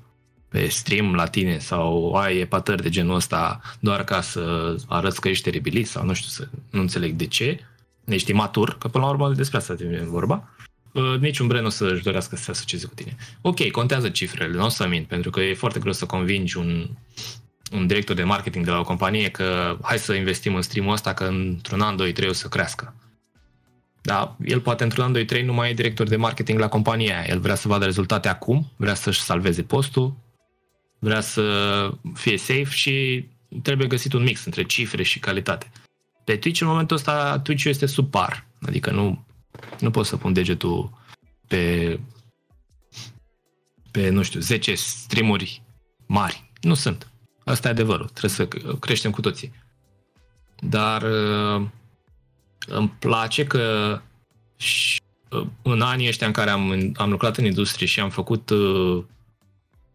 pe 0.48 0.68
stream 0.68 1.14
la 1.14 1.26
tine 1.26 1.58
sau 1.58 2.14
ai 2.14 2.38
epatări 2.38 2.82
de 2.82 2.88
genul 2.88 3.14
ăsta 3.14 3.60
doar 3.80 4.04
ca 4.04 4.20
să 4.20 4.74
arăți 4.88 5.20
că 5.20 5.28
ești 5.28 5.44
teribilist 5.44 5.90
sau 5.90 6.04
nu 6.04 6.12
știu, 6.12 6.28
să, 6.28 6.48
nu 6.70 6.80
înțeleg 6.80 7.12
de 7.12 7.26
ce, 7.26 7.60
ești 8.04 8.30
imatur, 8.30 8.78
că 8.78 8.88
până 8.88 9.04
la 9.04 9.10
urmă 9.10 9.32
despre 9.32 9.56
asta 9.56 9.76
e 9.78 10.04
vorba, 10.04 10.48
uh, 10.92 11.18
niciun 11.20 11.46
brand 11.46 11.62
nu 11.62 11.68
o 11.68 11.70
să-și 11.70 12.02
dorească 12.02 12.36
să 12.36 12.42
se 12.42 12.50
asocieze 12.50 12.86
cu 12.86 12.94
tine. 12.94 13.16
Ok, 13.40 13.70
contează 13.70 14.08
cifrele, 14.08 14.56
nu 14.56 14.64
o 14.64 14.68
să 14.68 14.86
mint, 14.86 15.06
pentru 15.06 15.30
că 15.30 15.40
e 15.40 15.54
foarte 15.54 15.78
greu 15.78 15.92
să 15.92 16.06
convingi 16.06 16.56
un, 16.56 16.88
un 17.72 17.86
director 17.86 18.16
de 18.16 18.24
marketing 18.24 18.64
de 18.64 18.70
la 18.70 18.78
o 18.78 18.84
companie 18.84 19.28
că 19.28 19.76
hai 19.82 19.98
să 19.98 20.12
investim 20.12 20.54
în 20.54 20.62
streamul 20.62 20.92
ăsta, 20.92 21.14
că 21.14 21.24
într-un 21.24 21.80
an, 21.80 21.96
doi, 21.96 22.12
trei 22.12 22.28
o 22.28 22.32
să 22.32 22.48
crească. 22.48 22.94
Da, 24.02 24.36
el 24.44 24.60
poate 24.60 24.82
într-un 24.82 25.04
an, 25.04 25.12
doi, 25.12 25.24
trei 25.24 25.42
nu 25.42 25.52
mai 25.52 25.70
e 25.70 25.74
director 25.74 26.08
de 26.08 26.16
marketing 26.16 26.58
la 26.58 26.68
compania 26.68 27.18
aia. 27.18 27.26
El 27.28 27.40
vrea 27.40 27.54
să 27.54 27.68
vadă 27.68 27.84
rezultate 27.84 28.28
acum, 28.28 28.72
vrea 28.76 28.94
să-și 28.94 29.20
salveze 29.20 29.62
postul, 29.62 30.14
vrea 30.98 31.20
să 31.20 31.90
fie 32.14 32.36
safe 32.36 32.68
și 32.70 33.26
trebuie 33.62 33.86
găsit 33.86 34.12
un 34.12 34.22
mix 34.22 34.44
între 34.44 34.62
cifre 34.62 35.02
și 35.02 35.18
calitate. 35.18 35.70
Pe 36.24 36.36
Twitch, 36.36 36.60
în 36.60 36.66
momentul 36.66 36.96
ăsta, 36.96 37.38
Twitch 37.38 37.64
este 37.64 37.86
sub 37.86 38.10
par. 38.10 38.46
Adică 38.60 38.90
nu, 38.90 39.24
nu 39.80 39.90
pot 39.90 40.06
să 40.06 40.16
pun 40.16 40.32
degetul 40.32 40.90
pe, 41.46 41.98
pe, 43.90 44.08
nu 44.08 44.22
știu, 44.22 44.40
10 44.40 44.74
streamuri 44.74 45.62
mari. 46.06 46.50
Nu 46.60 46.74
sunt. 46.74 47.10
Asta 47.44 47.68
e 47.68 47.70
adevărul. 47.70 48.08
Trebuie 48.08 48.30
să 48.30 48.46
creștem 48.80 49.10
cu 49.10 49.20
toții. 49.20 49.52
Dar 50.58 51.02
uh, 51.02 51.66
îmi 52.66 52.94
place 52.98 53.44
că 53.44 54.00
și, 54.56 55.00
uh, 55.30 55.46
în 55.62 55.80
anii 55.80 56.08
ăștia 56.08 56.26
în 56.26 56.32
care 56.32 56.50
am, 56.50 56.92
am 56.96 57.10
lucrat 57.10 57.36
în 57.36 57.44
industrie 57.44 57.86
și 57.86 58.00
am 58.00 58.10
făcut 58.10 58.50
uh, 58.50 59.02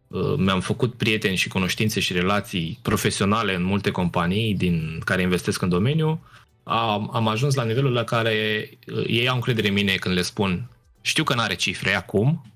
uh, 0.08 0.34
mi-am 0.38 0.60
făcut 0.60 0.94
prieteni 0.94 1.36
și 1.36 1.48
cunoștințe 1.48 2.00
și 2.00 2.14
relații 2.14 2.80
profesionale 2.82 3.56
în 3.56 3.64
multe 3.64 3.92
companii 3.92 4.56
din 4.56 5.02
care 5.06 5.22
investesc 5.22 5.62
în 5.62 5.70
domeniu, 5.70 6.22
am, 6.64 7.10
am 7.14 7.28
ajuns 7.28 7.56
la 7.56 7.64
nivelul 7.64 7.92
la 7.92 8.04
care 8.04 8.70
uh, 8.94 9.04
ei 9.08 9.28
au 9.28 9.36
încredere 9.36 9.68
în 9.68 9.74
mine 9.74 9.96
când 9.96 10.16
le 10.16 10.22
spun 10.22 10.70
știu 11.02 11.24
că 11.24 11.34
nu 11.34 11.42
are 11.42 11.56
cifre 11.56 11.96
acum, 11.96 12.52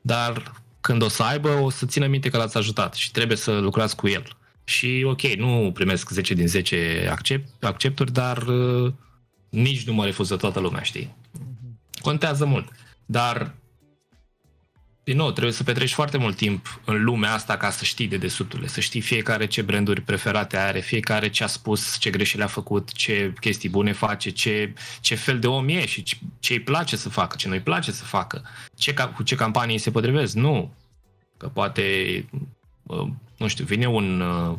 dar 0.00 0.52
când 0.80 1.02
o 1.02 1.08
să 1.08 1.22
aibă, 1.22 1.48
o 1.48 1.70
să 1.70 1.86
țină 1.86 2.06
minte 2.06 2.28
că 2.28 2.36
l-ați 2.36 2.56
ajutat 2.56 2.94
și 2.94 3.10
trebuie 3.10 3.36
să 3.36 3.58
lucrați 3.58 3.96
cu 3.96 4.08
el. 4.08 4.22
Și 4.64 5.04
ok, 5.06 5.22
nu 5.22 5.70
primesc 5.74 6.10
10 6.10 6.34
din 6.34 6.46
10 6.46 7.08
accept, 7.10 7.64
accepturi, 7.64 8.12
dar 8.12 8.42
uh, 8.42 8.92
nici 9.56 9.86
nu 9.86 9.92
mă 9.92 10.04
refuză 10.04 10.36
toată 10.36 10.60
lumea, 10.60 10.82
știi? 10.82 11.14
Contează 12.00 12.44
mult. 12.44 12.68
Dar, 13.06 13.54
din 15.04 15.16
nou, 15.16 15.30
trebuie 15.30 15.52
să 15.52 15.62
petreci 15.62 15.92
foarte 15.92 16.16
mult 16.16 16.36
timp 16.36 16.80
în 16.84 17.04
lumea 17.04 17.32
asta 17.32 17.56
ca 17.56 17.70
să 17.70 17.84
știi 17.84 18.08
de 18.08 18.16
desubturile, 18.16 18.68
să 18.68 18.80
știi 18.80 19.00
fiecare 19.00 19.46
ce 19.46 19.62
branduri 19.62 20.00
preferate 20.00 20.56
are, 20.56 20.80
fiecare 20.80 21.30
ce 21.30 21.44
a 21.44 21.46
spus, 21.46 21.98
ce 21.98 22.10
greșeli 22.10 22.42
a 22.42 22.46
făcut, 22.46 22.92
ce 22.92 23.32
chestii 23.40 23.68
bune 23.68 23.92
face, 23.92 24.30
ce, 24.30 24.74
ce 25.00 25.14
fel 25.14 25.38
de 25.38 25.46
om 25.46 25.68
e 25.68 25.86
și 25.86 26.02
ce, 26.02 26.16
ce 26.38 26.52
îi 26.52 26.60
place 26.60 26.96
să 26.96 27.08
facă, 27.08 27.36
ce 27.36 27.48
nu 27.48 27.54
îi 27.54 27.60
place 27.60 27.92
să 27.92 28.04
facă, 28.04 28.42
ce, 28.74 28.94
ca- 28.94 29.08
cu 29.08 29.22
ce 29.22 29.34
campanii 29.34 29.78
se 29.78 29.90
potrivesc. 29.90 30.34
Nu. 30.34 30.74
Că 31.36 31.48
poate, 31.48 31.84
uh, 32.82 33.08
nu 33.36 33.46
știu, 33.46 33.64
vine 33.64 33.86
un, 33.86 34.20
uh, 34.20 34.56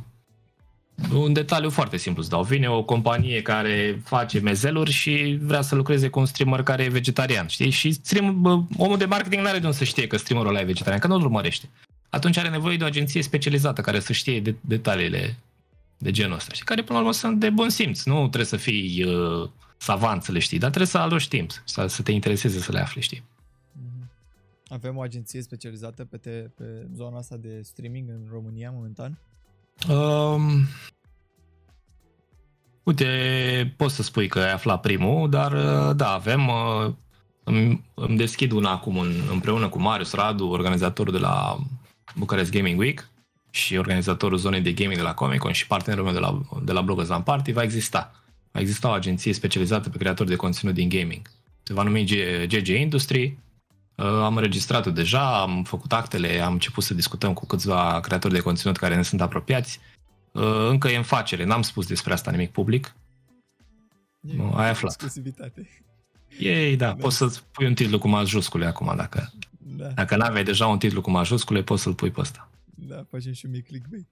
un 1.13 1.33
detaliu 1.33 1.69
foarte 1.69 1.97
simplu 1.97 2.21
îți 2.21 2.29
dau. 2.29 2.43
Vine 2.43 2.69
o 2.69 2.83
companie 2.83 3.41
care 3.41 4.01
face 4.03 4.39
mezeluri 4.39 4.91
și 4.91 5.39
vrea 5.41 5.61
să 5.61 5.75
lucreze 5.75 6.07
cu 6.07 6.19
un 6.19 6.25
streamer 6.25 6.63
care 6.63 6.83
e 6.83 6.89
vegetarian, 6.89 7.47
știi? 7.47 7.69
Și 7.69 7.91
stream, 7.91 8.41
bă, 8.41 8.59
omul 8.77 8.97
de 8.97 9.05
marketing 9.05 9.41
nu 9.41 9.47
are 9.47 9.59
de 9.59 9.65
unde 9.65 9.77
să 9.77 9.83
știe 9.83 10.07
că 10.07 10.17
streamerul 10.17 10.49
ăla 10.49 10.59
e 10.59 10.65
vegetarian, 10.65 10.99
că 10.99 11.07
nu-l 11.07 11.21
urmărește. 11.21 11.69
Atunci 12.09 12.37
are 12.37 12.49
nevoie 12.49 12.77
de 12.77 12.83
o 12.83 12.87
agenție 12.87 13.21
specializată 13.21 13.81
care 13.81 13.99
să 13.99 14.13
știe 14.13 14.41
de, 14.41 14.55
detaliile 14.61 15.37
de 15.97 16.11
genul 16.11 16.35
ăsta, 16.35 16.53
și 16.53 16.63
care 16.63 16.81
până 16.81 16.97
la 16.97 17.03
urmă 17.03 17.13
sunt 17.13 17.39
de 17.39 17.49
bun 17.49 17.69
simț. 17.69 18.03
Nu 18.03 18.19
trebuie 18.19 18.45
să 18.45 18.57
fii 18.57 19.03
uh, 19.03 19.49
savant 19.77 20.23
să 20.23 20.31
le 20.31 20.39
știi, 20.39 20.57
dar 20.57 20.69
trebuie 20.69 20.91
să 20.91 20.97
aloci 20.97 21.27
timp, 21.27 21.51
să, 21.63 21.87
să 21.87 22.01
te 22.01 22.11
intereseze 22.11 22.59
să 22.59 22.71
le 22.71 22.79
afli, 22.79 23.01
știi? 23.01 23.23
Mhm. 23.71 24.09
Avem 24.67 24.97
o 24.97 25.01
agenție 25.01 25.41
specializată 25.41 26.05
pe, 26.05 26.17
te, 26.17 26.29
pe 26.29 26.87
zona 26.95 27.17
asta 27.17 27.35
de 27.35 27.61
streaming 27.63 28.09
în 28.09 28.21
România 28.31 28.71
momentan? 28.71 29.17
Um, 29.89 30.67
uite, 32.83 33.73
poți 33.77 33.95
să 33.95 34.03
spui 34.03 34.27
că 34.27 34.39
ai 34.39 34.51
aflat 34.51 34.81
primul, 34.81 35.29
dar 35.29 35.51
uh, 35.51 35.95
da, 35.95 36.13
avem, 36.13 36.47
uh, 36.47 36.93
îmi, 37.43 37.85
îmi 37.93 38.17
deschid 38.17 38.51
una 38.51 38.71
acum 38.71 38.97
în, 38.97 39.13
împreună 39.31 39.69
cu 39.69 39.79
Marius 39.79 40.13
Radu, 40.13 40.47
organizatorul 40.47 41.13
de 41.13 41.19
la 41.19 41.57
Bucharest 42.15 42.51
Gaming 42.51 42.79
Week 42.79 43.09
și 43.49 43.77
organizatorul 43.77 44.37
zonei 44.37 44.61
de 44.61 44.73
gaming 44.73 44.97
de 44.97 45.03
la 45.03 45.13
Comic 45.13 45.39
Con 45.39 45.51
și 45.51 45.67
partenerul 45.67 46.05
meu 46.05 46.13
de 46.13 46.19
la, 46.19 46.41
de 46.63 46.71
la 46.71 46.81
Bloggers 46.81 47.09
Land 47.09 47.23
Party, 47.23 47.51
va 47.51 47.63
exista. 47.63 48.11
Va 48.51 48.59
exista 48.59 48.89
o 48.89 48.91
agenție 48.91 49.33
specializată 49.33 49.89
pe 49.89 49.97
creatori 49.97 50.29
de 50.29 50.35
conținut 50.35 50.73
din 50.73 50.89
gaming. 50.89 51.21
Se 51.63 51.73
va 51.73 51.83
numi 51.83 52.05
G- 52.05 52.47
GG 52.47 52.67
Industry. 52.67 53.37
Uh, 53.97 54.05
Am 54.05 54.35
înregistrat-o 54.35 54.91
deja, 54.91 55.41
am 55.41 55.63
făcut 55.63 55.91
actele, 55.93 56.39
am 56.39 56.53
început 56.53 56.83
să 56.83 56.93
discutăm 56.93 57.33
cu 57.33 57.45
câțiva 57.45 57.99
creatori 57.99 58.33
de 58.33 58.39
conținut 58.39 58.77
care 58.77 58.95
ne 58.95 59.01
sunt 59.01 59.21
apropiați. 59.21 59.79
Uh, 60.31 60.67
Încă 60.69 60.87
e 60.87 60.97
în 60.97 61.03
facere, 61.03 61.43
n-am 61.43 61.61
spus 61.61 61.87
despre 61.87 62.13
asta 62.13 62.31
nimic 62.31 62.51
public. 62.51 62.95
Nu, 64.19 64.53
ai 64.53 64.69
aflat. 64.69 64.91
Exclusivitate. 64.91 65.69
Ei, 66.39 66.75
da, 66.75 66.95
poți 66.95 67.15
să-ți 67.17 67.43
pui 67.51 67.65
un 67.65 67.73
titlu 67.73 67.99
cu 67.99 68.07
majuscule 68.07 68.65
acum, 68.65 68.93
dacă, 68.95 69.31
Da, 69.57 69.87
dacă 69.87 70.15
n-aveai 70.15 70.43
deja 70.43 70.67
un 70.67 70.77
titlu 70.79 71.01
cu 71.01 71.09
majuscule, 71.09 71.63
poți 71.63 71.81
să-l 71.81 71.93
pui 71.93 72.11
pe 72.11 72.19
ăsta. 72.19 72.49
da, 72.75 73.03
facem 73.09 73.31
și 73.33 73.45
un 73.45 73.51
mic 73.51 73.65
clickbait. 73.67 74.07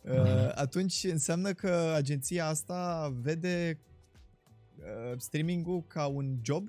Uh, 0.00 0.12
Mhm. 0.12 0.52
atunci 0.54 1.04
înseamnă 1.04 1.52
că 1.52 1.92
agenția 1.96 2.46
asta 2.48 3.12
vede 3.22 3.78
uh, 4.78 5.14
streaming-ul 5.18 5.84
ca 5.86 6.06
un 6.06 6.36
job? 6.42 6.68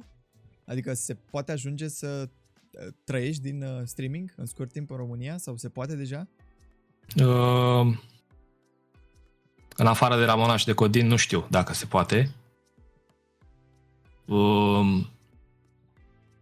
Adică 0.66 0.94
se 0.94 1.14
poate 1.30 1.52
ajunge 1.52 1.88
să 1.88 2.22
uh, 2.24 2.30
trăiești 3.04 3.42
din 3.42 3.64
uh, 3.64 3.82
streaming 3.84 4.34
în 4.36 4.46
scurt 4.46 4.72
timp 4.72 4.92
în 4.92 4.98
România 4.98 5.38
sau 5.38 5.58
se 5.58 5.70
poate 5.70 5.96
deja? 5.96 6.28
Uh, 7.16 7.98
în 9.76 9.86
afară 9.86 10.18
de 10.18 10.24
Ramona 10.24 10.56
și 10.56 10.66
de 10.66 10.74
Codin, 10.74 11.08
nu 11.08 11.16
știu 11.16 11.48
dacă 11.50 11.74
se 11.74 11.86
poate. 11.86 12.32
Uh, 14.26 15.06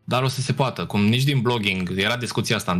dar 0.04 0.24
o 0.24 0.28
să 0.28 0.42
se 0.42 0.54
poată. 0.54 0.86
Cum 0.86 1.06
nici 1.06 1.24
din 1.24 1.42
blogging, 1.42 1.94
era 1.96 2.18
discuția 2.18 2.56
asta 2.56 2.78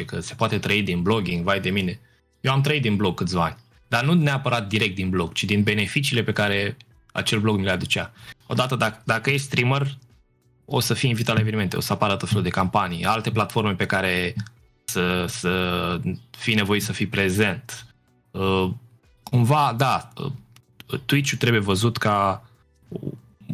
2009-2010, 0.00 0.04
că 0.04 0.20
se 0.20 0.34
poate 0.34 0.58
trăi 0.58 0.82
din 0.82 1.02
blogging, 1.02 1.44
vai 1.44 1.60
de 1.60 1.70
mine. 1.70 2.00
Eu 2.40 2.52
am 2.52 2.60
trăit 2.60 2.82
din 2.82 2.96
blog 2.96 3.14
câțiva 3.14 3.44
ani. 3.44 3.56
Dar 3.88 4.04
nu 4.04 4.12
neapărat 4.12 4.68
direct 4.68 4.94
din 4.94 5.10
blog, 5.10 5.32
ci 5.32 5.44
din 5.44 5.62
beneficiile 5.62 6.22
pe 6.22 6.32
care 6.32 6.76
acel 7.12 7.40
blog 7.40 7.56
mi 7.56 7.64
le 7.64 7.70
aducea. 7.70 8.12
Odată, 8.46 8.76
dacă, 8.76 9.02
dacă 9.04 9.30
ești 9.30 9.46
streamer, 9.46 9.98
o 10.66 10.80
să 10.80 10.94
fii 10.94 11.10
invitat 11.10 11.34
la 11.34 11.40
evenimente, 11.40 11.76
o 11.76 11.80
să 11.80 11.92
apară 11.92 12.16
tot 12.16 12.28
felul 12.28 12.42
de 12.42 12.48
campanii, 12.48 13.04
alte 13.04 13.30
platforme 13.30 13.74
pe 13.74 13.86
care 13.86 14.34
să, 14.84 15.24
să 15.28 16.00
fii 16.30 16.54
nevoit 16.54 16.82
să 16.82 16.92
fii 16.92 17.06
prezent. 17.06 17.86
Uh, 18.30 18.70
cumva, 19.22 19.74
da, 19.76 20.08
uh, 20.16 21.00
Twitch-ul 21.04 21.38
trebuie 21.38 21.60
văzut 21.60 21.96
ca 21.96 22.48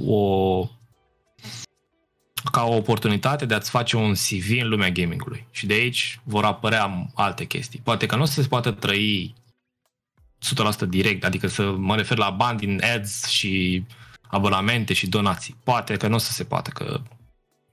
o 0.07 0.69
ca 2.51 2.65
o 2.65 2.77
oportunitate 2.77 3.47
de 3.47 3.55
a-ți 3.55 3.71
face 3.71 3.97
un 3.97 4.13
CV 4.13 4.61
în 4.61 4.69
lumea 4.69 4.91
gamingului. 4.91 5.47
Și 5.51 5.67
de 5.67 5.75
aici 5.75 6.21
vor 6.23 6.45
apărea 6.45 7.11
alte 7.15 7.45
chestii. 7.45 7.81
Poate 7.85 8.07
că 8.07 8.17
nu 8.17 8.23
o 8.23 8.25
să 8.25 8.43
se 8.43 8.49
poată 8.49 8.71
trăi 8.71 9.35
100% 10.85 10.89
direct, 10.89 11.25
adică 11.25 11.47
să 11.47 11.71
mă 11.71 11.97
refer 11.97 12.19
la 12.19 12.31
bani 12.31 12.59
din 12.59 12.81
ads 12.95 13.27
și 13.27 13.85
abonamente 14.33 14.93
și 14.93 15.09
donații. 15.09 15.57
Poate 15.65 15.97
că 15.97 16.09
nu 16.09 16.15
o 16.15 16.19
să 16.19 16.33
se 16.33 16.45
poată, 16.45 16.71
că 16.71 17.01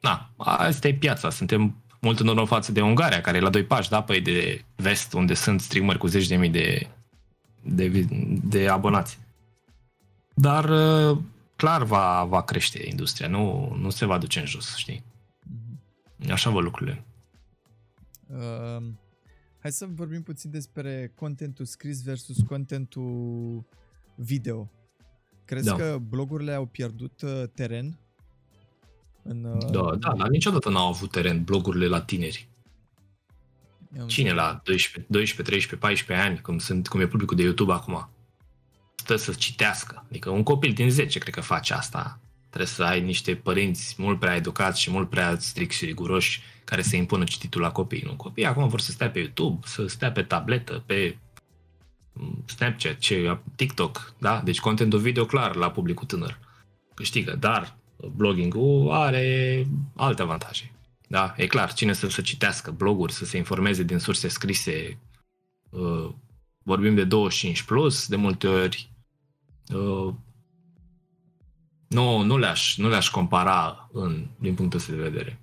na, 0.02 0.30
asta 0.38 0.88
e 0.88 0.94
piața. 0.94 1.30
Suntem 1.30 1.76
mult 2.02 2.20
în 2.20 2.28
urmă 2.28 2.46
față 2.46 2.72
de 2.72 2.82
Ungaria, 2.82 3.22
care 3.22 3.38
e 3.38 3.42
la 3.42 3.50
doi 3.50 3.64
pași, 3.64 3.90
da, 3.90 4.04
păi 4.04 4.22
de 4.22 4.66
vest, 4.76 5.14
unde 5.14 5.34
sunt 5.34 5.62
streameri 5.62 5.98
cu 5.98 6.08
zeci 6.08 6.28
de 6.28 6.36
mii 6.36 6.50
de, 6.50 6.88
de, 7.62 8.06
de 8.44 8.68
abonați. 8.68 9.20
Dar 10.34 10.70
uh, 10.70 11.18
clar 11.56 11.84
va, 11.84 12.24
va 12.24 12.44
crește 12.44 12.88
industria, 12.90 13.28
nu, 13.28 13.76
nu 13.80 13.90
se 13.90 14.06
va 14.06 14.18
duce 14.18 14.40
în 14.40 14.46
jos, 14.46 14.76
știi? 14.76 15.04
Mhm. 16.18 16.32
Așa 16.32 16.50
văd 16.50 16.64
lucrurile. 16.64 17.04
Uh, 18.28 18.84
hai 19.60 19.72
să 19.72 19.88
vorbim 19.90 20.24
puțin 20.24 20.52
despre 20.52 21.12
contentul 21.16 21.66
scris 21.66 22.04
versus 22.04 22.38
contentul 22.48 23.64
video. 24.16 24.70
Crezi 25.50 25.66
Da. 25.66 25.76
că 25.76 25.98
blogurile 26.10 26.54
au 26.54 26.66
pierdut 26.66 27.22
uh, 27.22 27.44
teren? 27.54 28.00
În, 29.24 29.44
uh, 29.44 29.70
Da, 29.72 29.96
da, 29.96 30.14
dar 30.18 30.28
niciodată 30.28 30.70
n-au 30.70 30.88
avut 30.88 31.12
teren 31.12 31.44
blogurile 31.44 31.88
la 31.88 32.02
tineri. 32.02 32.50
am 34.00 34.08
Cine 34.08 34.30
înțeles. 34.30 34.50
la 34.52 34.62
12, 34.64 35.12
12, 35.12 35.42
13, 35.42 35.76
14 35.76 36.28
ani, 36.28 36.40
cum, 36.42 36.58
sunt, 36.58 36.88
cum 36.88 37.00
e 37.00 37.08
publicul 37.08 37.36
de 37.38 37.44
YouTube 37.44 37.72
acum, 37.74 38.10
stă 38.96 39.16
să 39.16 39.34
citească. 39.34 40.06
Adică 40.10 40.30
un 40.30 40.44
copil 40.44 40.74
din 40.74 40.90
10 40.90 41.20
cred 41.20 41.34
că 41.34 41.42
face 41.42 41.74
asta. 41.74 42.20
Trebuie 42.48 42.70
să 42.70 42.84
ai 42.84 43.02
niște 43.02 43.36
părinți 43.36 43.96
mult 43.98 44.20
prea 44.20 44.36
educați 44.36 44.82
și 44.82 44.92
mult 44.92 45.10
prea 45.10 45.38
strict 45.40 45.72
și 45.72 45.86
riguroși 45.86 46.42
care 46.64 46.82
să 46.82 46.96
impună 46.96 47.24
cititul 47.24 47.62
la 47.62 47.72
copii. 47.72 48.02
Nu, 48.06 48.16
copiii 48.16 48.46
acum 48.48 48.68
vor 48.68 48.80
să 48.80 48.92
stea 48.92 49.10
pe 49.12 49.20
YouTube, 49.20 49.60
să 49.68 49.88
stea 49.88 50.12
pe 50.12 50.24
tabletă, 50.24 50.84
pe 50.86 51.16
mm, 51.16 51.22
Snapchat, 52.46 52.98
ce, 52.98 53.38
TikTok, 53.56 54.14
da? 54.18 54.42
Deci 54.44 54.60
contentul 54.60 55.00
video 55.00 55.26
clar 55.26 55.56
la 55.56 55.72
publicul 55.72 56.08
tânăr. 56.08 56.40
Câștigă, 56.94 57.36
dar 57.36 57.78
blogging-ul 58.16 58.92
are 58.92 59.68
alte 59.96 60.22
avantaje. 60.22 60.72
Da, 61.08 61.34
e 61.38 61.48
clar, 61.48 61.74
cine 61.74 61.94
să 61.94 62.10
se 62.10 62.22
citească 62.22 62.72
bloguri, 62.72 63.14
să 63.14 63.26
se 63.26 63.38
informeze 63.38 63.84
din 63.84 63.98
surse 63.98 64.28
scrise, 64.28 65.00
uh, 65.70 66.10
vorbim 66.64 66.96
de 66.96 67.04
25 67.04 67.62
plus, 67.62 68.08
de 68.08 68.16
multe 68.16 68.48
ori 68.48 68.90
uh, 69.74 70.14
nu, 71.88 72.22
nu, 72.22 72.38
le-aș, 72.38 72.78
nu 72.78 72.90
le-aș 72.90 73.10
compara 73.10 73.90
în, 73.94 74.28
din 74.40 74.54
punctul 74.54 74.80
ăsta 74.80 74.92
de 74.92 75.02
vedere. 75.02 75.40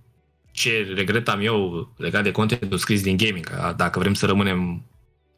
Ce 0.50 0.92
regretam 0.94 1.40
eu 1.40 1.88
legat 1.96 2.22
de 2.22 2.30
contentul 2.30 2.78
scris 2.78 3.02
din 3.02 3.16
gaming, 3.16 3.52
a- 3.52 3.72
dacă 3.72 3.98
vrem 3.98 4.14
să 4.14 4.26
rămânem 4.26 4.84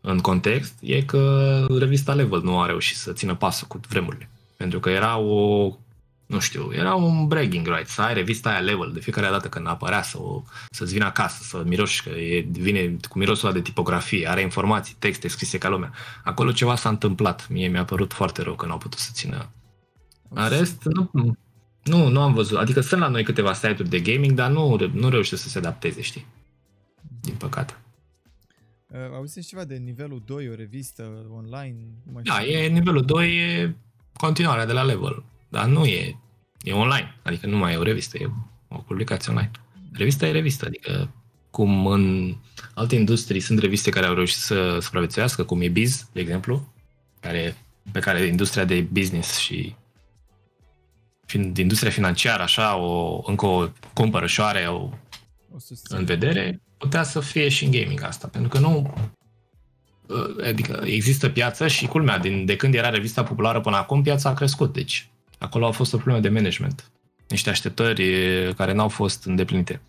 în 0.00 0.18
context, 0.18 0.74
e 0.80 1.02
că 1.02 1.66
revista 1.78 2.14
Level 2.14 2.40
nu 2.42 2.60
a 2.60 2.66
reușit 2.66 2.96
să 2.96 3.12
țină 3.12 3.34
pasul 3.34 3.66
cu 3.66 3.80
vremurile. 3.88 4.30
Pentru 4.56 4.80
că 4.80 4.90
era 4.90 5.18
o 5.18 5.72
nu 6.28 6.38
știu, 6.38 6.70
era 6.72 6.94
un 6.94 7.26
bragging 7.26 7.66
right, 7.66 7.88
să 7.88 8.02
ai 8.02 8.14
revista 8.14 8.50
aia 8.50 8.58
level 8.58 8.90
de 8.92 9.00
fiecare 9.00 9.28
dată 9.30 9.48
când 9.48 9.66
apărea 9.66 10.02
să 10.02 10.18
o, 10.20 10.42
să-ți 10.70 10.92
vină 10.92 11.04
acasă, 11.04 11.42
să 11.42 11.62
miroși, 11.66 12.02
că 12.02 12.08
e, 12.08 12.46
vine 12.50 12.96
cu 13.08 13.18
mirosul 13.18 13.46
ăla 13.48 13.56
de 13.56 13.62
tipografie, 13.62 14.28
are 14.28 14.40
informații, 14.40 14.96
texte 14.98 15.28
scrise 15.28 15.58
ca 15.58 15.68
lumea. 15.68 15.92
Acolo 16.24 16.52
ceva 16.52 16.76
s-a 16.76 16.88
întâmplat. 16.88 17.48
Mie 17.48 17.68
mi-a 17.68 17.84
părut 17.84 18.12
foarte 18.12 18.42
rău 18.42 18.54
că 18.54 18.66
n-au 18.66 18.78
putut 18.78 18.98
să 18.98 19.10
țină. 19.12 19.50
În 20.28 20.48
rest, 20.48 20.82
nu, 20.82 21.10
nu, 21.82 22.08
nu 22.08 22.20
am 22.20 22.34
văzut. 22.34 22.58
Adică 22.58 22.80
sunt 22.80 23.00
la 23.00 23.08
noi 23.08 23.24
câteva 23.24 23.52
site-uri 23.52 23.88
de 23.88 24.00
gaming, 24.00 24.32
dar 24.32 24.50
nu, 24.50 24.90
nu 24.92 25.08
reușesc 25.08 25.42
să 25.42 25.48
se 25.48 25.58
adapteze, 25.58 26.00
știi? 26.00 26.26
Din 27.20 27.34
păcate. 27.34 27.76
Uh, 28.92 28.98
auziți 29.14 29.46
ceva 29.48 29.64
de 29.64 29.76
nivelul 29.76 30.22
2, 30.26 30.48
o 30.48 30.54
revistă 30.54 31.26
online? 31.34 31.76
Nu 32.06 32.12
mai 32.12 32.22
Da, 32.22 32.38
știu. 32.38 32.52
e 32.52 32.66
nivelul 32.68 33.04
2, 33.04 33.36
e 33.36 33.74
continuarea 34.16 34.66
de 34.66 34.72
la 34.72 34.82
level. 34.82 35.24
Dar 35.48 35.66
nu 35.66 35.84
e, 35.84 36.16
e 36.62 36.72
online. 36.72 37.14
Adică 37.22 37.46
nu 37.46 37.56
mai 37.56 37.72
e 37.72 37.76
o 37.76 37.82
revistă, 37.82 38.18
e 38.18 38.30
o 38.68 38.76
publicație 38.78 39.32
online. 39.32 39.50
Revista 39.92 40.26
e 40.26 40.30
revistă, 40.30 40.66
adică 40.66 41.10
cum 41.50 41.86
în 41.86 42.34
alte 42.74 42.94
industrii 42.94 43.40
sunt 43.40 43.58
reviste 43.58 43.90
care 43.90 44.06
au 44.06 44.14
reușit 44.14 44.38
să 44.38 44.78
supraviețuiască, 44.80 45.44
cum 45.44 45.60
e 45.60 45.68
Biz, 45.68 46.08
de 46.12 46.20
exemplu, 46.20 46.72
care, 47.20 47.56
pe 47.92 48.00
care 48.00 48.22
industria 48.26 48.64
de 48.64 48.80
business 48.80 49.38
și 49.38 49.74
fin, 51.26 51.52
industria 51.56 51.90
financiară 51.90 52.42
așa 52.42 52.76
o, 52.76 53.22
încă 53.26 53.46
o 53.46 53.68
cumpără 53.94 54.26
și 54.26 54.40
o 54.40 54.44
are 54.44 54.66
o, 54.66 54.90
O 55.54 55.58
susțin. 55.58 55.96
în 55.96 56.04
vedere, 56.04 56.60
putea 56.78 57.02
să 57.02 57.20
fie 57.20 57.48
și 57.48 57.64
în 57.64 57.70
gaming 57.70 58.02
asta, 58.02 58.28
pentru 58.28 58.48
că 58.48 58.58
nu 58.58 58.94
uh, 60.06 60.44
adică 60.46 60.80
există 60.84 61.28
piață 61.28 61.66
și 61.66 61.86
culmea, 61.86 62.18
din, 62.18 62.44
de 62.44 62.56
când 62.56 62.74
era 62.74 62.90
revista 62.90 63.22
populară 63.22 63.60
până 63.60 63.76
acum, 63.76 64.02
piața 64.02 64.28
a 64.28 64.34
crescut, 64.34 64.72
deci 64.72 65.10
acolo 65.38 65.66
a 65.66 65.70
fost 65.70 65.92
o 65.92 65.96
problemă 65.96 66.20
de 66.20 66.28
management. 66.28 66.90
Niște 67.28 67.50
așteptări 67.50 68.12
eh, 68.12 68.54
care 68.54 68.72
n-au 68.72 68.88
fost 68.88 69.24
îndeplinite. 69.24 69.80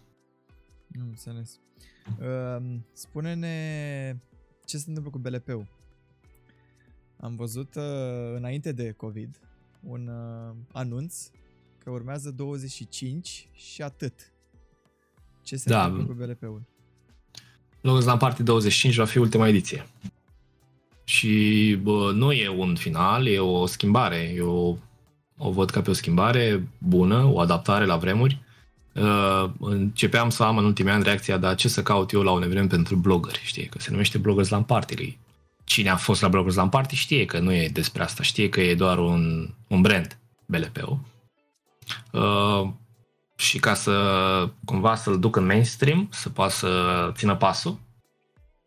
Nu 0.87 1.05
înțeles. 1.07 1.59
Uh, 2.19 2.65
spune-ne 2.93 4.15
ce 4.65 4.77
se 4.77 4.83
întâmplă 4.87 5.11
cu 5.11 5.17
BLP-ul. 5.17 5.67
Am 7.19 7.35
văzut 7.35 7.75
uh, 7.75 7.83
înainte 8.35 8.71
de 8.71 8.91
COVID 8.91 9.39
un 9.83 10.07
uh, 10.07 10.55
anunț 10.71 11.29
că 11.83 11.89
urmează 11.89 12.31
25 12.31 13.49
și 13.51 13.81
atât. 13.81 14.33
Ce 15.43 15.55
se 15.55 15.69
Da. 15.69 15.85
întâmplă 15.85 16.13
cu 16.13 16.23
BLP-ul? 16.23 16.61
Logos 17.81 18.05
la 18.05 18.17
Party 18.17 18.43
25 18.43 18.95
va 18.95 19.05
fi 19.05 19.17
ultima 19.17 19.47
ediție. 19.47 19.87
Și 21.03 21.75
bă, 21.81 22.11
nu 22.15 22.31
e 22.31 22.49
un 22.49 22.75
final, 22.75 23.27
e 23.27 23.39
o 23.39 23.65
schimbare. 23.65 24.33
Eu 24.35 24.79
o 25.37 25.51
văd 25.51 25.69
ca 25.69 25.81
pe 25.81 25.89
o 25.89 25.93
schimbare 25.93 26.67
bună, 26.77 27.25
o 27.25 27.39
adaptare 27.39 27.85
la 27.85 27.97
vremuri. 27.97 28.41
Uh, 28.93 29.49
începeam 29.59 30.29
să 30.29 30.43
am 30.43 30.57
în 30.57 30.65
ultimii 30.65 30.91
ani 30.91 31.03
reacția, 31.03 31.37
dar 31.37 31.55
ce 31.55 31.67
să 31.67 31.83
caut 31.83 32.11
eu 32.11 32.21
la 32.21 32.31
un 32.31 32.41
eveniment 32.41 32.69
pentru 32.69 32.95
blogări, 32.95 33.41
știi? 33.43 33.65
Că 33.65 33.79
se 33.79 33.91
numește 33.91 34.17
Bloggers 34.17 34.49
Land 34.49 34.65
Party. 34.65 35.17
Cine 35.63 35.89
a 35.89 35.95
fost 35.95 36.21
la 36.21 36.27
Bloggers 36.27 36.55
Land 36.55 36.69
Party 36.69 36.95
știe 36.95 37.25
că 37.25 37.39
nu 37.39 37.53
e 37.53 37.69
despre 37.73 38.03
asta, 38.03 38.23
știe 38.23 38.49
că 38.49 38.61
e 38.61 38.75
doar 38.75 38.97
un, 38.97 39.53
un 39.67 39.81
brand, 39.81 40.17
BLP-ul. 40.45 40.99
Uh, 42.11 42.69
și 43.49 43.59
ca 43.59 43.73
să 43.73 43.93
cumva 44.65 44.95
să-l 44.95 45.19
duc 45.19 45.35
în 45.35 45.45
mainstream, 45.45 46.07
să 46.11 46.29
poată 46.29 46.53
să 46.53 47.11
țină 47.13 47.35
pasul, 47.35 47.79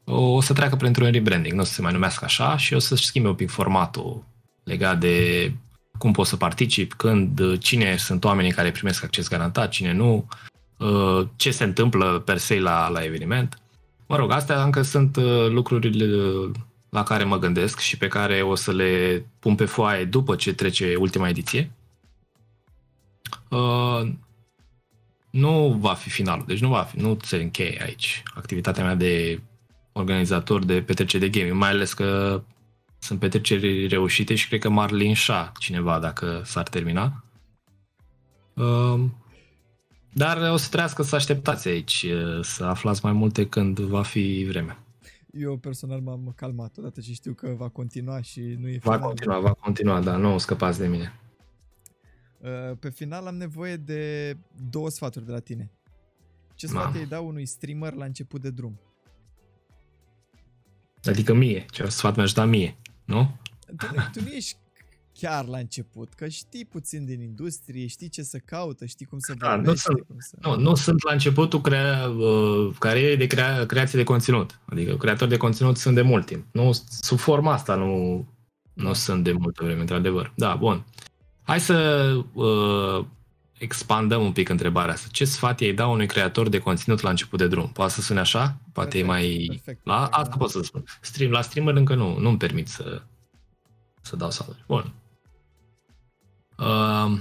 o 0.04 0.40
să 0.40 0.52
treacă 0.52 0.76
printr-un 0.76 1.10
rebranding, 1.10 1.54
nu 1.54 1.60
o 1.60 1.64
să 1.64 1.72
se 1.72 1.82
mai 1.82 1.92
numească 1.92 2.24
așa 2.24 2.56
și 2.56 2.74
o 2.74 2.78
să-și 2.78 3.04
schimbe 3.04 3.28
un 3.28 3.34
pic 3.34 3.50
formatul 3.50 4.24
legat 4.64 4.98
de 4.98 5.52
cum 5.98 6.12
poți 6.12 6.28
să 6.28 6.36
participi, 6.36 6.94
când, 6.94 7.58
cine 7.58 7.96
sunt 7.96 8.24
oamenii 8.24 8.52
care 8.52 8.70
primesc 8.70 9.04
acces 9.04 9.28
garantat, 9.28 9.68
cine 9.68 9.92
nu, 9.92 10.28
uh, 10.76 11.26
ce 11.36 11.50
se 11.50 11.64
întâmplă 11.64 12.22
per 12.24 12.38
se 12.38 12.60
la, 12.60 12.88
la 12.88 13.04
eveniment. 13.04 13.58
Mă 14.06 14.16
rog, 14.16 14.30
astea 14.30 14.62
încă 14.62 14.82
sunt 14.82 15.16
uh, 15.16 15.48
lucrurile 15.48 16.06
la 16.88 17.02
care 17.02 17.24
mă 17.24 17.38
gândesc 17.38 17.78
și 17.78 17.96
pe 17.96 18.08
care 18.08 18.42
o 18.42 18.54
să 18.54 18.72
le 18.72 19.24
pun 19.38 19.54
pe 19.54 19.64
foaie 19.64 20.04
după 20.04 20.34
ce 20.34 20.54
trece 20.54 20.94
ultima 20.94 21.28
ediție. 21.28 21.70
Uh, 25.32 25.40
nu 25.40 25.72
va 25.80 25.94
fi 25.94 26.10
finalul, 26.10 26.44
deci 26.46 26.60
nu 26.60 26.68
va 26.68 26.82
fi, 26.82 26.98
nu 26.98 27.16
se 27.22 27.36
încheie 27.36 27.82
aici 27.82 28.22
activitatea 28.34 28.84
mea 28.84 28.94
de 28.94 29.40
organizator 29.92 30.64
de 30.64 30.82
petreceri 30.82 31.30
de 31.30 31.38
gaming, 31.38 31.56
mai 31.56 31.68
ales 31.68 31.92
că 31.92 32.42
sunt 32.98 33.18
petreceri 33.18 33.86
reușite 33.86 34.34
și 34.34 34.48
cred 34.48 34.60
că 34.60 34.68
m-ar 34.68 34.90
linșa 34.90 35.52
cineva 35.58 35.98
dacă 35.98 36.42
s-ar 36.44 36.68
termina. 36.68 37.24
Uh, 38.54 39.00
dar 40.12 40.50
o 40.50 40.56
să 40.56 40.68
trească 40.70 41.02
să 41.02 41.14
așteptați 41.14 41.68
aici, 41.68 42.06
uh, 42.08 42.44
să 42.44 42.64
aflați 42.64 43.00
mai 43.04 43.12
multe 43.12 43.46
când 43.46 43.78
va 43.78 44.02
fi 44.02 44.44
vremea. 44.48 44.78
Eu 45.32 45.56
personal 45.56 46.00
m-am 46.00 46.32
calmat 46.36 46.76
odată 46.78 47.00
ce 47.00 47.12
știu 47.12 47.32
că 47.32 47.54
va 47.56 47.68
continua 47.68 48.20
și 48.20 48.40
nu 48.40 48.68
e 48.68 48.78
Va 48.82 48.92
final. 48.92 49.06
continua, 49.06 49.38
va 49.40 49.52
continua, 49.52 50.00
dar 50.00 50.18
nu 50.18 50.38
scăpați 50.38 50.78
de 50.78 50.86
mine. 50.86 51.12
Uh, 52.42 52.76
Pe 52.80 52.90
final 52.90 53.26
am 53.26 53.36
nevoie 53.36 53.76
de 53.76 54.36
două 54.70 54.90
sfaturi 54.90 55.24
de 55.26 55.32
la 55.32 55.38
tine. 55.38 55.70
Ce 56.54 56.66
sfat 56.66 56.84
Mamă. 56.84 56.98
îi 56.98 57.06
dau 57.06 57.26
unui 57.26 57.46
streamer 57.46 57.92
la 57.92 58.04
început 58.04 58.40
de 58.40 58.50
drum? 58.50 58.80
Adică 61.04 61.34
mie, 61.34 61.64
ce 61.70 61.88
sfat 61.88 62.16
mi-aș 62.16 62.32
da 62.32 62.44
mie, 62.44 62.76
nu? 63.04 63.36
Tu, 63.76 63.86
tu 64.12 64.20
nu 64.22 64.28
ești 64.30 64.56
chiar 65.18 65.44
la 65.46 65.58
început, 65.58 66.12
că 66.14 66.28
știi 66.28 66.64
puțin 66.64 67.04
din 67.04 67.20
industrie, 67.20 67.86
știi 67.86 68.08
ce 68.08 68.22
să 68.22 68.38
caută, 68.38 68.84
știi 68.86 69.06
cum 69.06 69.18
să 69.18 69.34
Da, 69.34 69.48
nu 69.48 69.54
vorbești, 69.56 69.80
sunt- 69.80 70.00
cum 70.06 70.16
să... 70.18 70.36
Nu, 70.40 70.56
nu 70.56 70.74
sunt 70.74 71.02
la 71.04 71.12
începutul 71.12 71.60
crea, 71.60 72.08
uh, 72.08 72.74
carierei 72.78 73.16
de 73.16 73.26
crea, 73.26 73.66
creație 73.66 73.98
de 73.98 74.04
conținut. 74.04 74.60
Adică 74.64 74.96
creator 74.96 75.28
de 75.28 75.36
conținut 75.36 75.76
sunt 75.76 75.94
de 75.94 76.02
mult 76.02 76.26
timp. 76.26 76.46
Nu, 76.52 76.72
sub 77.00 77.18
forma 77.18 77.52
asta 77.52 77.74
nu, 77.74 78.14
nu 78.72 78.84
Da. 78.84 78.92
sunt 78.94 79.24
de 79.24 79.32
multă 79.32 79.64
vreme, 79.64 79.80
într-adevăr. 79.80 80.32
Da, 80.36 80.54
bun. 80.54 80.84
Hai 81.42 81.60
să 81.60 82.16
uh, 82.32 83.04
expandăm 83.58 84.22
un 84.22 84.32
pic 84.32 84.48
întrebarea 84.48 84.92
asta. 84.94 85.08
Ce 85.12 85.24
sfat 85.24 85.60
i-ai 85.60 85.72
da 85.72 85.86
unui 85.86 86.06
creator 86.06 86.48
de 86.48 86.58
conținut 86.58 87.00
la 87.00 87.10
început 87.10 87.38
de 87.38 87.46
drum? 87.46 87.68
Poate 87.72 87.92
să 87.92 88.00
sune 88.00 88.20
așa? 88.20 88.56
Poate 88.72 88.98
e 88.98 89.04
Perfect, 89.04 89.06
mai... 89.06 89.46
perfect, 89.48 89.86
la, 89.86 89.94
perfect, 89.94 90.14
asta 90.14 90.30
da. 90.30 90.36
pot 90.36 90.50
să 90.50 90.62
spun. 90.62 90.84
Stream, 91.00 91.30
la 91.30 91.40
streamer 91.40 91.74
încă 91.74 91.94
nu, 91.94 92.18
nu-mi 92.18 92.36
permit 92.36 92.68
să, 92.68 93.02
să 94.00 94.16
dau 94.16 94.30
sfaturi. 94.30 94.64
Bun. 94.66 94.92
Uh, 96.58 97.18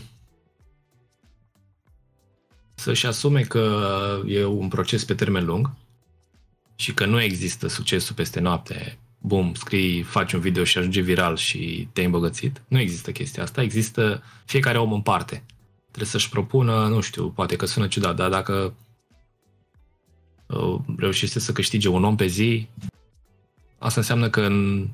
să-și 2.74 3.05
asume 3.05 3.41
că 3.41 4.22
e 4.26 4.45
un 4.45 4.67
proces 4.67 5.05
pe 5.05 5.13
termen 5.13 5.45
lung 5.45 5.72
și 6.76 6.93
că 6.93 7.05
nu 7.05 7.22
există 7.22 7.67
succesul 7.67 8.15
peste 8.15 8.39
noapte. 8.39 8.99
Bum, 9.24 9.53
scrii, 9.53 10.01
faci 10.01 10.34
un 10.34 10.39
video 10.39 10.63
și 10.63 10.78
ajunge 10.78 11.01
viral 11.01 11.36
și 11.36 11.88
te-ai 11.93 12.05
îmbogățit. 12.05 12.61
Nu 12.67 12.80
există 12.80 13.11
chestia 13.11 13.43
asta. 13.43 13.61
Există 13.61 14.24
fiecare 14.45 14.78
om 14.78 14.93
în 14.93 15.01
parte. 15.01 15.43
Trebuie 15.86 16.11
să-și 16.11 16.30
propună, 16.30 16.88
nu 16.88 17.01
știu, 17.01 17.30
poate 17.30 17.55
că 17.55 17.65
sună 17.65 17.88
ciudat, 17.88 18.15
dar 18.15 18.30
dacă 18.30 18.74
uh, 20.47 20.76
reușește 20.97 21.39
să 21.39 21.51
câștige 21.51 21.88
un 21.88 22.03
om 22.03 22.15
pe 22.15 22.26
zi, 22.26 22.67
asta 23.78 23.99
înseamnă 23.99 24.30
că 24.30 24.41
în 24.41 24.88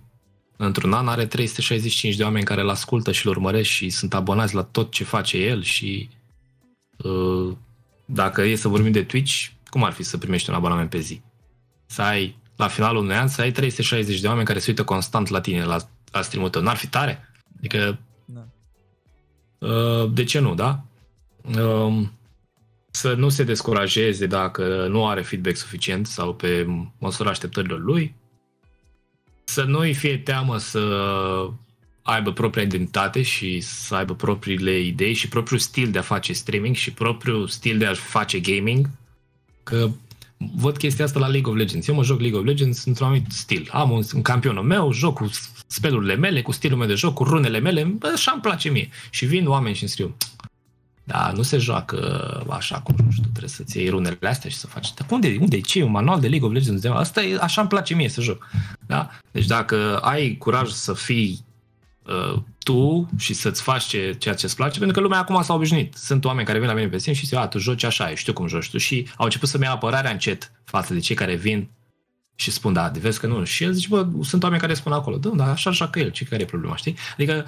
într-un 0.57 0.93
an 0.93 1.07
are 1.07 1.25
365 1.25 2.15
de 2.15 2.23
oameni 2.23 2.45
care 2.45 2.61
îl 2.61 2.69
ascultă 2.69 3.11
și 3.11 3.25
îl 3.25 3.31
urmăresc 3.31 3.69
și 3.69 3.89
sunt 3.89 4.13
abonați 4.13 4.55
la 4.55 4.63
tot 4.63 4.91
ce 4.91 5.03
face 5.03 5.37
el 5.37 5.61
și 5.61 6.09
uh, 6.97 7.55
dacă 8.05 8.41
e 8.41 8.55
să 8.55 8.67
vorbim 8.67 8.91
de 8.91 9.03
Twitch, 9.03 9.45
cum 9.69 9.83
ar 9.83 9.91
fi 9.91 10.03
să 10.03 10.17
primești 10.17 10.49
un 10.49 10.55
abonament 10.55 10.89
pe 10.89 10.99
zi? 10.99 11.21
Să 11.85 12.01
ai, 12.01 12.35
la 12.57 12.67
finalul 12.67 13.03
unui 13.03 13.15
an, 13.15 13.27
să 13.27 13.41
ai 13.41 13.51
360 13.51 14.19
de 14.19 14.27
oameni 14.27 14.45
care 14.45 14.59
se 14.59 14.69
uită 14.69 14.83
constant 14.83 15.27
la 15.27 15.41
tine, 15.41 15.63
la, 15.63 15.77
la 16.11 16.21
stream 16.21 16.49
tău. 16.49 16.61
N-ar 16.61 16.75
fi 16.75 16.87
tare? 16.87 17.29
Adică, 17.57 17.99
da. 18.25 18.45
uh, 19.67 20.09
de 20.13 20.23
ce 20.23 20.39
nu, 20.39 20.55
da? 20.55 20.83
Uh, 21.59 22.07
să 22.89 23.13
nu 23.13 23.29
se 23.29 23.43
descurajeze 23.43 24.25
dacă 24.25 24.87
nu 24.89 25.07
are 25.07 25.21
feedback 25.21 25.55
suficient 25.55 26.07
sau 26.07 26.33
pe 26.33 26.65
măsura 26.97 27.29
așteptărilor 27.29 27.79
lui, 27.79 28.15
să 29.43 29.63
nu 29.63 29.79
îi 29.79 29.93
fie 29.93 30.17
teamă 30.17 30.57
să 30.57 30.79
aibă 32.01 32.31
propria 32.31 32.63
identitate 32.63 33.21
și 33.21 33.59
să 33.59 33.95
aibă 33.95 34.15
propriile 34.15 34.79
idei 34.79 35.13
și 35.13 35.27
propriul 35.27 35.59
stil 35.59 35.91
de 35.91 35.97
a 35.97 36.01
face 36.01 36.33
streaming 36.33 36.75
și 36.75 36.93
propriul 36.93 37.47
stil 37.47 37.77
de 37.77 37.85
a 37.85 37.93
face 37.93 38.39
gaming, 38.39 38.89
că 39.63 39.89
văd 40.37 40.77
chestia 40.77 41.05
asta 41.05 41.19
la 41.19 41.27
League 41.27 41.51
of 41.51 41.57
Legends. 41.57 41.87
Eu 41.87 41.95
mă 41.95 42.03
joc 42.03 42.19
League 42.19 42.39
of 42.39 42.45
Legends 42.45 42.85
într-un 42.85 43.07
anumit 43.07 43.31
stil. 43.31 43.69
Am 43.71 43.91
un, 43.91 44.03
un 44.13 44.21
campionul 44.21 44.63
meu, 44.63 44.91
joc 44.91 45.13
cu 45.13 45.29
spelurile 45.67 46.15
mele, 46.15 46.41
cu 46.41 46.51
stilul 46.51 46.77
meu 46.77 46.87
de 46.87 46.93
joc, 46.93 47.13
cu 47.13 47.23
runele 47.23 47.59
mele, 47.59 47.97
așa 48.13 48.31
îmi 48.31 48.41
place 48.41 48.69
mie. 48.69 48.89
Și 49.09 49.25
vin 49.25 49.47
oameni 49.47 49.75
și 49.75 49.81
îmi 49.81 49.91
scriu, 49.91 50.15
da, 51.07 51.31
nu 51.35 51.41
se 51.41 51.57
joacă 51.57 51.97
așa 52.49 52.79
cum, 52.79 52.95
nu 53.03 53.11
știu, 53.11 53.23
trebuie 53.23 53.49
să-ți 53.49 53.77
iei 53.77 53.89
runele 53.89 54.17
astea 54.27 54.49
și 54.49 54.55
să 54.55 54.67
faci. 54.67 54.93
Dar 54.93 55.07
unde, 55.11 55.37
unde 55.39 55.59
ce? 55.59 55.83
Un 55.83 55.91
manual 55.91 56.19
de 56.19 56.27
League 56.27 56.47
of 56.47 56.53
Legends? 56.53 56.85
Asta 56.85 57.23
e, 57.23 57.37
așa 57.41 57.61
îmi 57.61 57.69
place 57.69 57.93
mie 57.93 58.09
să 58.09 58.21
joc. 58.21 58.49
Da? 58.85 59.09
Deci 59.31 59.45
dacă 59.45 59.97
ai 59.97 60.35
curaj 60.37 60.69
să 60.69 60.93
fii 60.93 61.45
uh, 62.07 62.39
tu 62.63 63.09
și 63.17 63.33
să-ți 63.33 63.61
faci 63.61 63.83
ce, 63.83 64.15
ceea 64.19 64.35
ce 64.35 64.45
îți 64.45 64.55
place, 64.55 64.77
pentru 64.77 64.95
că 64.95 65.01
lumea 65.01 65.19
acum 65.19 65.41
s-a 65.41 65.53
obișnuit. 65.53 65.93
Sunt 65.93 66.25
oameni 66.25 66.45
care 66.45 66.59
vin 66.59 66.67
la 66.67 66.73
mine 66.73 66.87
pe 66.87 66.97
sim 66.97 67.13
și 67.13 67.25
zic, 67.25 67.37
a, 67.37 67.47
tu 67.47 67.57
joci 67.57 67.83
așa, 67.83 68.09
eu 68.09 68.15
știu 68.15 68.33
cum 68.33 68.47
joci 68.47 68.69
tu. 68.69 68.77
Și 68.77 69.07
au 69.17 69.25
început 69.25 69.49
să-mi 69.49 69.63
ia 69.63 69.71
apărarea 69.71 70.11
încet 70.11 70.51
față 70.63 70.93
de 70.93 70.99
cei 70.99 71.15
care 71.15 71.35
vin 71.35 71.69
și 72.35 72.51
spun, 72.51 72.73
da, 72.73 72.89
de 72.89 72.99
vezi 72.99 73.19
că 73.19 73.27
nu. 73.27 73.43
Și 73.43 73.63
el 73.63 73.71
zice, 73.71 73.87
bă, 73.89 74.07
sunt 74.23 74.43
oameni 74.43 74.61
care 74.61 74.73
spun 74.73 74.91
acolo, 74.91 75.17
da, 75.17 75.29
dar 75.29 75.49
așa, 75.49 75.69
așa 75.69 75.89
că 75.89 75.99
el, 75.99 76.09
ce 76.09 76.25
care 76.25 76.41
e 76.41 76.45
problema, 76.45 76.75
știi? 76.75 76.95
Adică, 77.13 77.47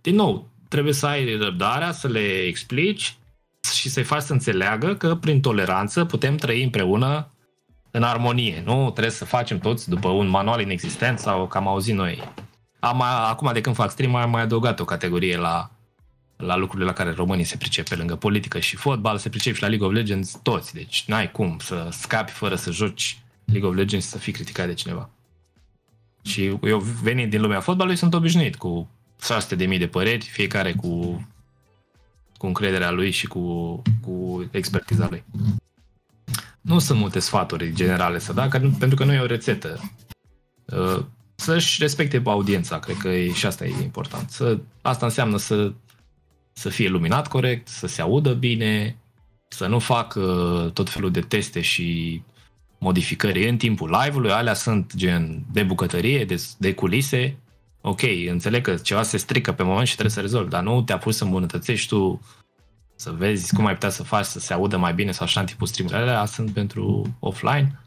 din 0.00 0.14
nou, 0.14 0.50
trebuie 0.68 0.92
să 0.92 1.06
ai 1.06 1.36
răbdarea, 1.36 1.92
să 1.92 2.08
le 2.08 2.28
explici 2.28 3.16
și 3.74 3.88
să-i 3.88 4.02
faci 4.02 4.22
să 4.22 4.32
înțeleagă 4.32 4.94
că 4.94 5.14
prin 5.14 5.40
toleranță 5.40 6.04
putem 6.04 6.36
trăi 6.36 6.62
împreună 6.62 7.32
în 7.90 8.02
armonie. 8.02 8.62
Nu 8.64 8.90
trebuie 8.90 9.12
să 9.12 9.24
facem 9.24 9.58
toți 9.58 9.88
după 9.88 10.08
un 10.08 10.28
manual 10.28 10.60
inexistent 10.60 11.18
sau 11.18 11.46
că 11.46 11.58
am 11.58 11.68
auzit 11.68 11.94
noi. 11.94 12.32
Am, 12.80 13.02
acum 13.02 13.52
de 13.52 13.60
când 13.60 13.74
fac 13.74 13.90
stream 13.90 14.14
am 14.14 14.30
mai 14.30 14.42
adăugat 14.42 14.80
o 14.80 14.84
categorie 14.84 15.36
la, 15.36 15.70
la 16.36 16.56
lucrurile 16.56 16.88
la 16.88 16.94
care 16.94 17.12
românii 17.12 17.44
se 17.44 17.56
pricep 17.56 17.88
pe 17.88 17.96
lângă 17.96 18.16
politică 18.16 18.58
și 18.58 18.76
fotbal, 18.76 19.18
se 19.18 19.28
pricep 19.28 19.54
și 19.54 19.62
la 19.62 19.68
League 19.68 19.86
of 19.86 19.92
Legends 19.92 20.38
toți. 20.42 20.74
Deci 20.74 21.04
n-ai 21.06 21.30
cum 21.30 21.58
să 21.60 21.88
scapi 21.90 22.32
fără 22.32 22.54
să 22.54 22.70
joci 22.70 23.18
League 23.44 23.68
of 23.68 23.74
Legends 23.74 24.04
și 24.04 24.10
să 24.10 24.18
fii 24.18 24.32
criticat 24.32 24.66
de 24.66 24.74
cineva. 24.74 25.10
Și 26.22 26.58
eu 26.62 26.78
venind 26.78 27.30
din 27.30 27.40
lumea 27.40 27.60
fotbalului 27.60 27.98
sunt 27.98 28.14
obișnuit 28.14 28.56
cu 28.56 28.88
600 29.22 29.54
de 29.54 29.66
mii 29.66 29.78
de 29.78 29.86
păreri, 29.86 30.24
fiecare 30.24 30.72
cu, 30.72 31.26
cu 32.36 32.46
încrederea 32.46 32.90
lui 32.90 33.10
și 33.10 33.26
cu, 33.26 33.82
cu 34.00 34.48
expertiza 34.50 35.06
lui. 35.10 35.24
Nu 36.60 36.78
sunt 36.78 36.98
multe 36.98 37.18
sfaturi 37.18 37.72
generale 37.72 38.18
să 38.18 38.32
da, 38.32 38.48
pentru 38.78 38.94
că 38.94 39.04
nu 39.04 39.12
e 39.12 39.20
o 39.20 39.26
rețetă. 39.26 39.80
Uh, 41.38 41.44
să-și 41.44 41.80
respecte 41.80 42.22
audiența, 42.24 42.78
cred 42.78 42.96
că 42.96 43.08
e, 43.08 43.32
și 43.32 43.46
asta 43.46 43.64
e 43.64 43.82
important. 43.82 44.30
Să, 44.30 44.58
asta 44.82 45.06
înseamnă 45.06 45.36
să, 45.36 45.72
să 46.52 46.68
fie 46.68 46.88
luminat 46.88 47.28
corect, 47.28 47.68
să 47.68 47.86
se 47.86 48.00
audă 48.00 48.32
bine, 48.32 48.96
să 49.48 49.66
nu 49.66 49.78
facă 49.78 50.20
tot 50.74 50.90
felul 50.90 51.10
de 51.10 51.20
teste 51.20 51.60
și 51.60 52.22
modificări 52.78 53.48
în 53.48 53.56
timpul 53.56 53.96
live-ului, 54.02 54.30
alea 54.30 54.54
sunt 54.54 54.94
gen 54.96 55.44
de 55.52 55.62
bucătărie, 55.62 56.24
de, 56.24 56.42
de 56.58 56.74
culise, 56.74 57.38
ok, 57.80 58.00
înțeleg 58.28 58.62
că 58.62 58.74
ceva 58.74 59.02
se 59.02 59.16
strică 59.16 59.52
pe 59.52 59.62
moment 59.62 59.86
și 59.86 59.92
trebuie 59.92 60.14
să 60.14 60.20
rezolvi, 60.20 60.50
dar 60.50 60.62
nu 60.62 60.82
te-a 60.82 60.98
pus 60.98 61.16
să 61.16 61.24
îmbunătățești 61.24 61.88
tu 61.88 62.20
să 62.94 63.10
vezi 63.10 63.54
cum 63.54 63.66
ai 63.66 63.72
putea 63.72 63.88
să 63.88 64.02
faci 64.02 64.24
să 64.24 64.38
se 64.38 64.52
audă 64.52 64.76
mai 64.76 64.94
bine 64.94 65.10
sau 65.10 65.26
așa 65.26 65.40
în 65.40 65.46
tipul 65.46 65.66
stream 65.66 66.02
Alea 66.02 66.24
sunt 66.24 66.50
pentru 66.50 67.16
offline. 67.18 67.80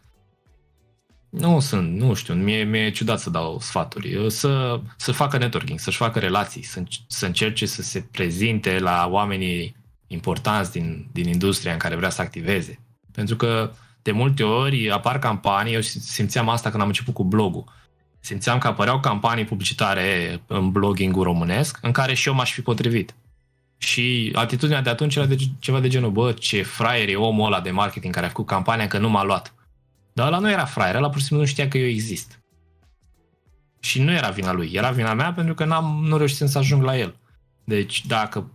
Nu 1.31 1.59
sunt, 1.59 1.97
nu 1.97 2.13
știu, 2.13 2.33
mie, 2.33 2.63
mi-e 2.63 2.91
ciudat 2.91 3.19
să 3.19 3.29
dau 3.29 3.59
sfaturi. 3.59 4.31
Să, 4.31 4.79
să 4.97 5.11
facă 5.11 5.37
networking, 5.37 5.79
să-și 5.79 5.97
facă 5.97 6.19
relații, 6.19 6.63
să, 6.63 6.83
să 7.07 7.25
încerce 7.25 7.65
să 7.65 7.81
se 7.81 8.05
prezinte 8.11 8.79
la 8.79 9.07
oamenii 9.09 9.75
importanți 10.07 10.71
din, 10.71 11.07
din 11.11 11.27
industria 11.27 11.71
în 11.71 11.77
care 11.77 11.95
vrea 11.95 12.09
să 12.09 12.21
activeze. 12.21 12.79
Pentru 13.11 13.35
că 13.35 13.71
de 14.01 14.11
multe 14.11 14.43
ori 14.43 14.89
apar 14.89 15.19
campanii, 15.19 15.73
eu 15.73 15.81
simțeam 15.81 16.49
asta 16.49 16.69
când 16.69 16.81
am 16.81 16.87
început 16.87 17.13
cu 17.13 17.23
blogul 17.23 17.63
simțeam 18.21 18.57
că 18.57 18.67
apăreau 18.67 18.99
campanii 18.99 19.45
publicitare 19.45 20.41
în 20.47 20.71
blogging 20.71 21.15
românesc 21.15 21.77
în 21.81 21.91
care 21.91 22.13
și 22.13 22.27
eu 22.27 22.33
m-aș 22.33 22.51
fi 22.51 22.61
potrivit. 22.61 23.15
Și 23.77 24.31
atitudinea 24.35 24.81
de 24.81 24.89
atunci 24.89 25.15
era 25.15 25.25
de 25.25 25.35
ceva 25.59 25.79
de 25.79 25.87
genul, 25.87 26.11
bă, 26.11 26.31
ce 26.31 26.63
fraier 26.63 27.09
e 27.09 27.15
omul 27.15 27.45
ăla 27.45 27.61
de 27.61 27.71
marketing 27.71 28.13
care 28.13 28.25
a 28.25 28.29
făcut 28.29 28.45
campania 28.45 28.87
că 28.87 28.97
nu 28.97 29.09
m-a 29.09 29.23
luat. 29.23 29.53
Dar 30.13 30.27
ăla 30.27 30.39
nu 30.39 30.49
era 30.49 30.65
fraier, 30.65 30.95
ăla 30.95 31.09
pur 31.09 31.19
și 31.19 31.25
simplu 31.25 31.45
nu 31.45 31.51
știa 31.51 31.67
că 31.67 31.77
eu 31.77 31.87
exist. 31.87 32.39
Și 33.79 34.01
nu 34.01 34.11
era 34.11 34.29
vina 34.29 34.53
lui, 34.53 34.71
era 34.73 34.91
vina 34.91 35.13
mea 35.13 35.33
pentru 35.33 35.53
că 35.53 35.65
n-am, 35.65 36.03
nu 36.03 36.17
reușit 36.17 36.47
să 36.47 36.57
ajung 36.57 36.83
la 36.83 36.97
el. 36.97 37.15
Deci 37.63 38.05
dacă 38.05 38.51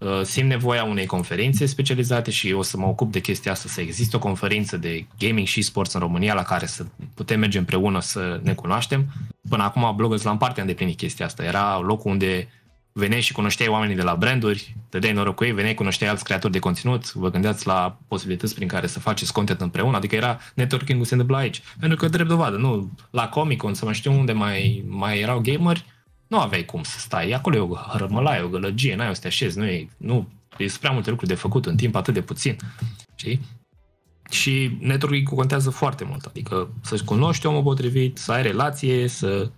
Uh, 0.00 0.20
simt 0.22 0.48
nevoia 0.48 0.84
unei 0.84 1.06
conferințe 1.06 1.66
specializate 1.66 2.30
și 2.30 2.52
o 2.52 2.62
să 2.62 2.76
mă 2.76 2.86
ocup 2.86 3.12
de 3.12 3.20
chestia 3.20 3.52
asta, 3.52 3.68
să 3.68 3.80
existe 3.80 4.16
o 4.16 4.18
conferință 4.18 4.76
de 4.76 5.06
gaming 5.18 5.46
și 5.46 5.62
sports 5.62 5.92
în 5.92 6.00
România 6.00 6.34
la 6.34 6.42
care 6.42 6.66
să 6.66 6.84
putem 7.14 7.40
merge 7.40 7.58
împreună 7.58 8.00
să 8.00 8.40
ne 8.42 8.54
cunoaștem. 8.54 9.06
Până 9.48 9.62
acum 9.62 9.96
Bloggers 9.96 10.22
la 10.22 10.36
parte 10.36 10.60
am 10.60 10.66
deplinit 10.66 10.96
chestia 10.96 11.26
asta. 11.26 11.44
Era 11.44 11.78
locul 11.78 12.10
unde 12.10 12.48
veneai 12.92 13.20
și 13.20 13.32
cunoșteai 13.32 13.68
oamenii 13.68 13.96
de 13.96 14.02
la 14.02 14.14
branduri, 14.16 14.76
dădeai 14.90 15.12
noroc 15.12 15.34
cu 15.34 15.44
ei, 15.44 15.52
veneai, 15.52 15.74
cunoșteai 15.74 16.10
alți 16.10 16.24
creatori 16.24 16.52
de 16.52 16.58
conținut, 16.58 17.12
vă 17.12 17.30
gândeați 17.30 17.66
la 17.66 17.98
posibilități 18.08 18.54
prin 18.54 18.68
care 18.68 18.86
să 18.86 19.00
faceți 19.00 19.32
content 19.32 19.60
împreună, 19.60 19.96
adică 19.96 20.14
era 20.14 20.38
networking-ul 20.54 21.04
se 21.04 21.12
întâmpla 21.12 21.38
aici. 21.38 21.62
Pentru 21.80 21.98
că, 21.98 22.08
drept 22.08 22.28
dovadă, 22.28 22.56
nu, 22.56 22.90
la 23.10 23.28
Comic-Con, 23.28 23.74
să 23.74 23.84
mai 23.84 23.94
știu 23.94 24.12
unde 24.12 24.32
mai, 24.32 24.84
mai 24.86 25.20
erau 25.20 25.40
gameri, 25.40 25.84
nu 26.26 26.38
aveai 26.38 26.64
cum 26.64 26.82
să 26.82 26.98
stai. 26.98 27.30
Acolo 27.30 27.56
e 27.56 27.60
o 27.60 27.74
hărmălaie, 27.74 28.42
o 28.42 28.48
gălăgie, 28.48 28.94
n-ai 28.94 29.08
o 29.08 29.12
să 29.12 29.20
te 29.20 29.26
așezi, 29.26 29.58
nu 29.58 29.64
e, 29.64 29.88
nu, 29.96 30.28
e 30.58 30.66
prea 30.80 30.90
multe 30.90 31.10
lucruri 31.10 31.30
de 31.30 31.36
făcut 31.38 31.66
în 31.66 31.76
timp 31.76 31.94
atât 31.94 32.14
de 32.14 32.20
puțin. 32.20 32.56
Știi? 33.14 33.40
Și 34.30 34.76
networking 34.80 35.28
contează 35.28 35.70
foarte 35.70 36.04
mult, 36.04 36.24
adică 36.24 36.70
să-ți 36.82 37.04
cunoști 37.04 37.46
omul 37.46 37.62
potrivit, 37.62 38.18
să 38.18 38.32
ai 38.32 38.42
relație, 38.42 39.08
să, 39.08 39.50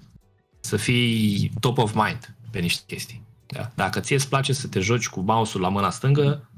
să 0.60 0.76
fii 0.76 1.50
top 1.60 1.78
of 1.78 1.94
mind 1.94 2.34
pe 2.52 2.58
niște 2.58 2.82
chestii. 2.86 3.22
Da? 3.46 3.70
Dacă 3.74 4.00
ție 4.00 4.16
îți 4.16 4.28
place 4.28 4.52
să 4.52 4.68
te 4.68 4.80
joci 4.80 5.08
cu 5.08 5.20
mouse-ul 5.20 5.62
la 5.62 5.68
mâna 5.68 5.90
stângă, 5.90 6.48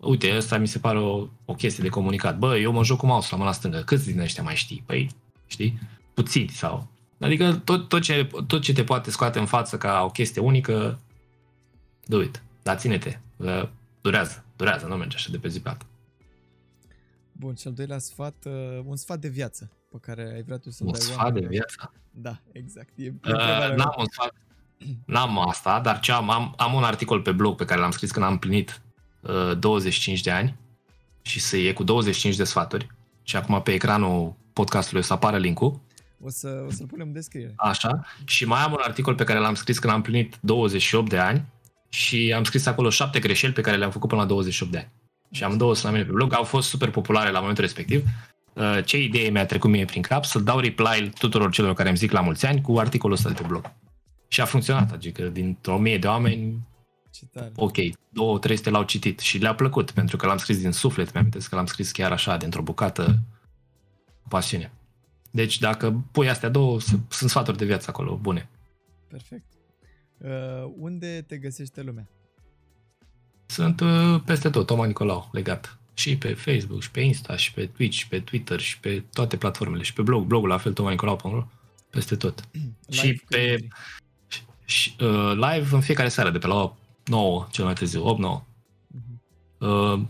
uite, 0.00 0.30
asta 0.30 0.58
mi 0.58 0.68
se 0.68 0.78
pare 0.78 0.98
o, 0.98 1.28
o 1.44 1.54
chestie 1.54 1.82
de 1.82 1.88
comunicat. 1.88 2.38
Bă, 2.38 2.56
eu 2.56 2.72
mă 2.72 2.84
joc 2.84 2.98
cu 2.98 3.06
mouse-ul 3.06 3.30
la 3.32 3.44
mâna 3.44 3.52
stângă, 3.52 3.78
câți 3.78 4.06
din 4.10 4.20
ăștia 4.20 4.42
mai 4.42 4.54
știi? 4.54 4.82
Păi, 4.86 5.10
știi? 5.46 5.78
Puțini 6.14 6.48
sau 6.48 6.92
Adică 7.22 7.60
tot, 7.64 7.88
tot, 7.88 8.02
ce, 8.02 8.30
tot 8.46 8.62
ce 8.62 8.72
te 8.72 8.84
poate 8.84 9.10
scoate 9.10 9.38
în 9.38 9.46
față 9.46 9.78
ca 9.78 10.02
o 10.04 10.10
chestie 10.10 10.42
unică, 10.42 10.98
do 12.06 12.22
it. 12.22 12.42
Dar 12.62 12.76
ține-te. 12.76 13.18
Durează. 14.00 14.44
Durează, 14.56 14.86
nu 14.86 14.96
merge 14.96 15.16
așa 15.16 15.30
de 15.30 15.38
pe 15.38 15.48
zi 15.48 15.60
pe 15.60 15.68
alta. 15.68 15.86
Bun, 17.32 17.54
și 17.54 17.66
al 17.66 17.72
doilea 17.72 17.98
sfat, 17.98 18.34
uh, 18.46 18.80
un 18.84 18.96
sfat 18.96 19.18
de 19.18 19.28
viață 19.28 19.70
pe 19.88 19.96
care 20.00 20.32
ai 20.34 20.42
vrea 20.42 20.58
tu 20.58 20.70
să-l 20.70 20.86
un 20.86 20.92
dai 20.92 21.00
sfat 21.00 21.16
oamenilor. 21.16 21.50
de 21.50 21.56
viață? 21.56 21.92
Da, 22.10 22.40
exact. 22.52 22.92
E 22.96 23.08
uh, 23.08 23.76
n-am 23.76 23.94
un 23.98 24.06
sfat, 24.10 24.34
n-am 25.06 25.48
asta, 25.48 25.80
dar 25.80 26.00
ce 26.00 26.12
am, 26.12 26.30
am, 26.30 26.54
am 26.56 26.74
un 26.74 26.82
articol 26.82 27.20
pe 27.20 27.32
blog 27.32 27.56
pe 27.56 27.64
care 27.64 27.80
l-am 27.80 27.90
scris 27.90 28.10
când 28.10 28.24
am 28.24 28.32
împlinit 28.32 28.82
uh, 29.20 29.58
25 29.58 30.20
de 30.20 30.30
ani 30.30 30.56
și 31.22 31.40
să 31.40 31.56
e 31.56 31.72
cu 31.72 31.84
25 31.84 32.36
de 32.36 32.44
sfaturi 32.44 32.86
și 33.22 33.36
acum 33.36 33.62
pe 33.62 33.72
ecranul 33.72 34.34
podcastului 34.52 35.00
o 35.00 35.04
să 35.04 35.12
apară 35.12 35.36
link-ul 35.36 35.80
o, 36.24 36.28
să, 36.30 36.64
o 36.66 36.70
să-l 36.70 36.86
punem 36.86 37.06
în 37.06 37.12
descriere. 37.12 37.52
Așa. 37.56 38.06
Și 38.24 38.44
mai 38.44 38.62
am 38.62 38.72
un 38.72 38.78
articol 38.82 39.14
pe 39.14 39.24
care 39.24 39.38
l-am 39.38 39.54
scris 39.54 39.78
când 39.78 39.92
am 39.92 40.02
plinit 40.02 40.38
28 40.40 41.08
de 41.08 41.18
ani 41.18 41.44
și 41.88 42.32
am 42.36 42.44
scris 42.44 42.66
acolo 42.66 42.90
șapte 42.90 43.18
greșeli 43.18 43.52
pe 43.52 43.60
care 43.60 43.76
le-am 43.76 43.90
făcut 43.90 44.08
până 44.08 44.20
la 44.20 44.26
28 44.26 44.72
de 44.72 44.78
ani. 44.78 44.90
Și 45.30 45.44
am 45.44 45.56
două 45.56 45.74
la 45.82 45.90
mine 45.90 46.04
pe 46.04 46.12
blog, 46.12 46.34
au 46.34 46.42
fost 46.42 46.68
super 46.68 46.90
populare 46.90 47.30
la 47.30 47.40
momentul 47.40 47.64
respectiv. 47.64 48.04
Uh, 48.52 48.78
ce 48.84 49.02
idee 49.02 49.30
mi-a 49.30 49.46
trecut 49.46 49.70
mie 49.70 49.84
prin 49.84 50.02
cap? 50.02 50.24
Să 50.24 50.38
dau 50.38 50.58
reply 50.58 51.12
tuturor 51.18 51.50
celor 51.50 51.74
care 51.74 51.88
îmi 51.88 51.98
zic 51.98 52.10
la 52.10 52.20
mulți 52.20 52.46
ani 52.46 52.60
cu 52.60 52.78
articolul 52.78 53.16
ăsta 53.16 53.28
de 53.28 53.34
pe 53.34 53.46
blog. 53.46 53.72
Și 54.32 54.40
a 54.40 54.44
funcționat, 54.44 54.92
adică 54.92 55.28
dintr-o 55.28 55.78
mie 55.78 55.98
de 55.98 56.06
oameni, 56.06 56.60
ce 57.10 57.26
tare. 57.32 57.52
ok, 57.56 57.76
două, 58.08 58.38
trei 58.38 58.56
sute 58.56 58.70
l-au 58.70 58.82
citit 58.82 59.18
și 59.18 59.38
le-a 59.38 59.54
plăcut, 59.54 59.90
pentru 59.90 60.16
că 60.16 60.26
l-am 60.26 60.36
scris 60.36 60.60
din 60.60 60.70
suflet, 60.72 61.12
mi-am 61.12 61.28
că 61.28 61.54
l-am 61.56 61.66
scris 61.66 61.90
chiar 61.90 62.12
așa, 62.12 62.36
dintr-o 62.36 62.62
bucată, 62.62 63.18
pasiune. 64.28 64.72
Deci 65.30 65.58
dacă 65.58 66.02
pui 66.12 66.28
astea 66.28 66.48
două, 66.48 66.80
s- 66.80 66.94
sunt 67.08 67.30
sfaturi 67.30 67.56
de 67.56 67.64
viață 67.64 67.86
acolo, 67.90 68.16
bune. 68.16 68.48
Perfect. 69.08 69.44
Uh, 70.18 70.72
unde 70.78 71.24
te 71.26 71.36
găsește 71.36 71.82
lumea? 71.82 72.08
Sunt 73.46 73.80
uh, 73.80 74.20
peste 74.24 74.50
tot, 74.50 74.66
Toma 74.66 74.86
Nicolau, 74.86 75.28
legat. 75.32 75.78
Și 75.94 76.16
pe 76.16 76.34
Facebook, 76.34 76.82
și 76.82 76.90
pe 76.90 77.00
Insta, 77.00 77.36
și 77.36 77.52
pe 77.52 77.66
Twitch, 77.66 77.96
și 77.96 78.08
pe 78.08 78.20
Twitter, 78.20 78.60
și 78.60 78.80
pe 78.80 79.04
toate 79.12 79.36
platformele, 79.36 79.82
și 79.82 79.92
pe 79.92 80.02
blog, 80.02 80.24
blogul 80.26 80.48
la 80.48 80.58
fel, 80.58 80.72
tomanicolau.ro, 80.72 81.46
peste 81.90 82.16
tot. 82.16 82.48
Și 82.90 83.04
Live 83.06 83.20
pe- 83.28 83.36
când 83.38 83.60
intri. 83.60 83.68
Și, 84.72 84.96
uh, 85.00 85.32
live 85.34 85.68
în 85.74 85.80
fiecare 85.80 86.08
seară, 86.08 86.30
de 86.30 86.38
pe 86.38 86.46
la 86.46 86.76
9, 87.04 87.46
cel 87.50 87.64
mai 87.64 87.74
târziu, 87.74 88.04
8-9. 88.04 88.46
Mhm. 88.86 89.22
Uh, 89.58 90.00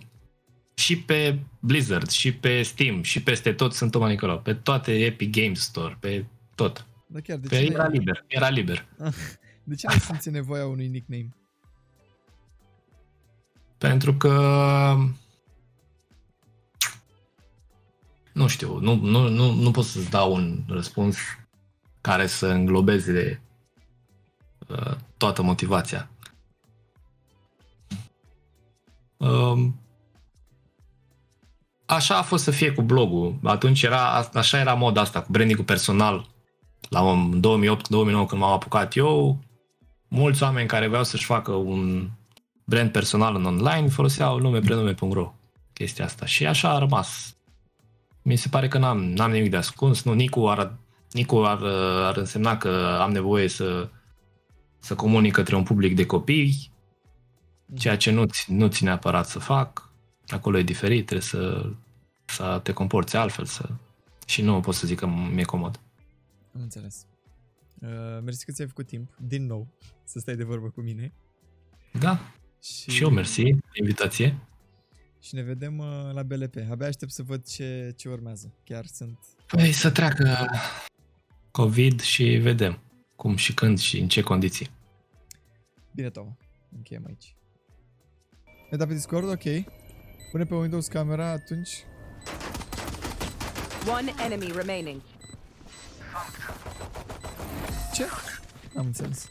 și 0.74 0.98
pe 0.98 1.38
Blizzard, 1.60 2.10
și 2.10 2.32
pe 2.32 2.62
Steam, 2.62 3.02
și 3.02 3.22
peste 3.22 3.52
tot 3.52 3.72
sunt 3.72 3.90
Toma 3.90 4.08
Nicolau. 4.08 4.40
Pe 4.40 4.54
toate 4.54 5.04
Epic 5.04 5.30
Games 5.30 5.60
Store, 5.60 5.96
pe 6.00 6.24
tot. 6.54 6.86
Da, 7.06 7.20
chiar, 7.20 7.38
de 7.38 7.48
Pe 7.48 7.56
ce, 7.56 7.72
era 7.72 7.82
n-ai, 7.82 7.92
liber, 7.92 8.24
era 8.26 8.48
liber. 8.48 8.86
de 9.64 9.74
ce 9.74 9.86
nu 9.92 9.98
simți 9.98 10.30
nevoia 10.30 10.66
unui 10.66 10.86
nickname? 10.86 11.28
Pentru 13.78 14.14
că 14.14 14.96
nu 18.32 18.46
știu, 18.46 18.78
nu, 18.78 18.94
nu, 18.94 19.28
nu, 19.28 19.52
nu 19.52 19.70
pot 19.70 19.84
să-ți 19.84 20.10
dau 20.10 20.34
un 20.34 20.64
răspuns 20.68 21.16
care 22.00 22.26
să 22.26 22.46
înglobeze 22.46 23.40
uh, 23.42 23.51
toată 25.16 25.42
motivația. 25.42 26.10
Um, 29.16 29.80
așa 31.86 32.16
a 32.16 32.22
fost 32.22 32.44
să 32.44 32.50
fie 32.50 32.72
cu 32.72 32.82
blogul. 32.82 33.38
Atunci 33.42 33.82
era, 33.82 34.28
așa 34.34 34.58
era 34.58 34.74
moda 34.74 35.00
asta, 35.00 35.22
cu 35.22 35.30
branding 35.30 35.60
personal. 35.60 36.26
La 36.88 37.30
2008-2009 37.40 37.40
când 38.28 38.40
m-am 38.40 38.52
apucat 38.52 38.96
eu, 38.96 39.38
mulți 40.08 40.42
oameni 40.42 40.68
care 40.68 40.88
vreau 40.88 41.04
să-și 41.04 41.24
facă 41.24 41.52
un 41.52 42.10
brand 42.64 42.90
personal 42.90 43.34
în 43.34 43.44
online 43.44 43.88
foloseau 43.88 44.38
nume 44.38 44.60
prenume.ro 44.60 45.32
chestia 45.72 46.04
asta 46.04 46.26
și 46.26 46.46
așa 46.46 46.70
a 46.70 46.78
rămas. 46.78 47.36
Mi 48.22 48.36
se 48.36 48.48
pare 48.48 48.68
că 48.68 48.78
n-am, 48.78 49.04
n-am 49.04 49.30
nimic 49.30 49.50
de 49.50 49.56
ascuns, 49.56 50.02
nu, 50.02 50.12
Nicu 50.12 50.48
ar, 50.48 50.74
Nicu 51.10 51.36
ar, 51.36 51.62
ar 52.04 52.16
însemna 52.16 52.56
că 52.56 52.98
am 53.00 53.12
nevoie 53.12 53.48
să, 53.48 53.88
să 54.82 54.94
comunic 54.94 55.32
către 55.32 55.56
un 55.56 55.62
public 55.62 55.94
de 55.96 56.06
copii, 56.06 56.70
ceea 57.74 57.96
ce 57.96 58.10
nu, 58.10 58.24
ți- 58.24 58.52
nu 58.52 58.66
ține 58.66 58.88
neapărat 58.88 59.28
să 59.28 59.38
fac, 59.38 59.90
acolo 60.28 60.58
e 60.58 60.62
diferit, 60.62 61.06
trebuie 61.06 61.26
să, 61.26 61.72
să 62.24 62.60
te 62.62 62.72
comporți 62.72 63.16
altfel 63.16 63.44
să... 63.44 63.68
și 64.26 64.42
nu 64.42 64.60
pot 64.60 64.74
să 64.74 64.86
zic 64.86 64.98
că 64.98 65.06
mi-e 65.06 65.44
comod. 65.44 65.80
Am 66.54 66.60
înțeles. 66.60 67.06
Uh, 67.80 67.88
mersi 68.24 68.44
că 68.44 68.52
ți-ai 68.52 68.68
făcut 68.68 68.86
timp, 68.86 69.10
din 69.26 69.46
nou, 69.46 69.66
să 70.04 70.18
stai 70.18 70.36
de 70.36 70.44
vorbă 70.44 70.68
cu 70.68 70.80
mine. 70.80 71.12
Da, 71.92 72.20
Și, 72.62 72.90
și 72.90 73.02
eu 73.02 73.10
mersi 73.10 73.42
de 73.42 73.78
invitație. 73.80 74.38
Și 75.20 75.34
ne 75.34 75.42
vedem 75.42 75.78
uh, 75.78 75.86
la 76.12 76.22
BLP. 76.22 76.54
Abia 76.70 76.86
aștept 76.86 77.12
să 77.12 77.22
văd 77.22 77.46
ce, 77.46 77.94
ce 77.96 78.08
urmează. 78.08 78.52
Chiar 78.64 78.86
sunt... 78.86 79.18
Păi 79.46 79.72
să 79.72 79.90
treacă 79.90 80.50
COVID 81.50 82.00
și 82.00 82.24
vedem 82.24 82.78
cum 83.22 83.36
și 83.36 83.54
când 83.54 83.78
și 83.78 83.98
în 83.98 84.08
ce 84.08 84.20
condiții. 84.20 84.70
Bine, 85.94 86.10
Toma. 86.10 86.36
Încheiem 86.76 87.04
aici. 87.06 87.34
Ne 88.70 88.76
da 88.76 88.86
pe 88.86 88.92
Discord? 88.92 89.28
Ok. 89.28 89.42
Pune 90.30 90.44
pe 90.44 90.54
Windows 90.54 90.86
camera 90.86 91.28
atunci. 91.28 91.84
One 93.96 94.12
enemy 94.24 94.52
remaining. 94.54 95.00
Ce? 97.94 98.04
Am 98.76 98.86
înțeles. 98.86 99.30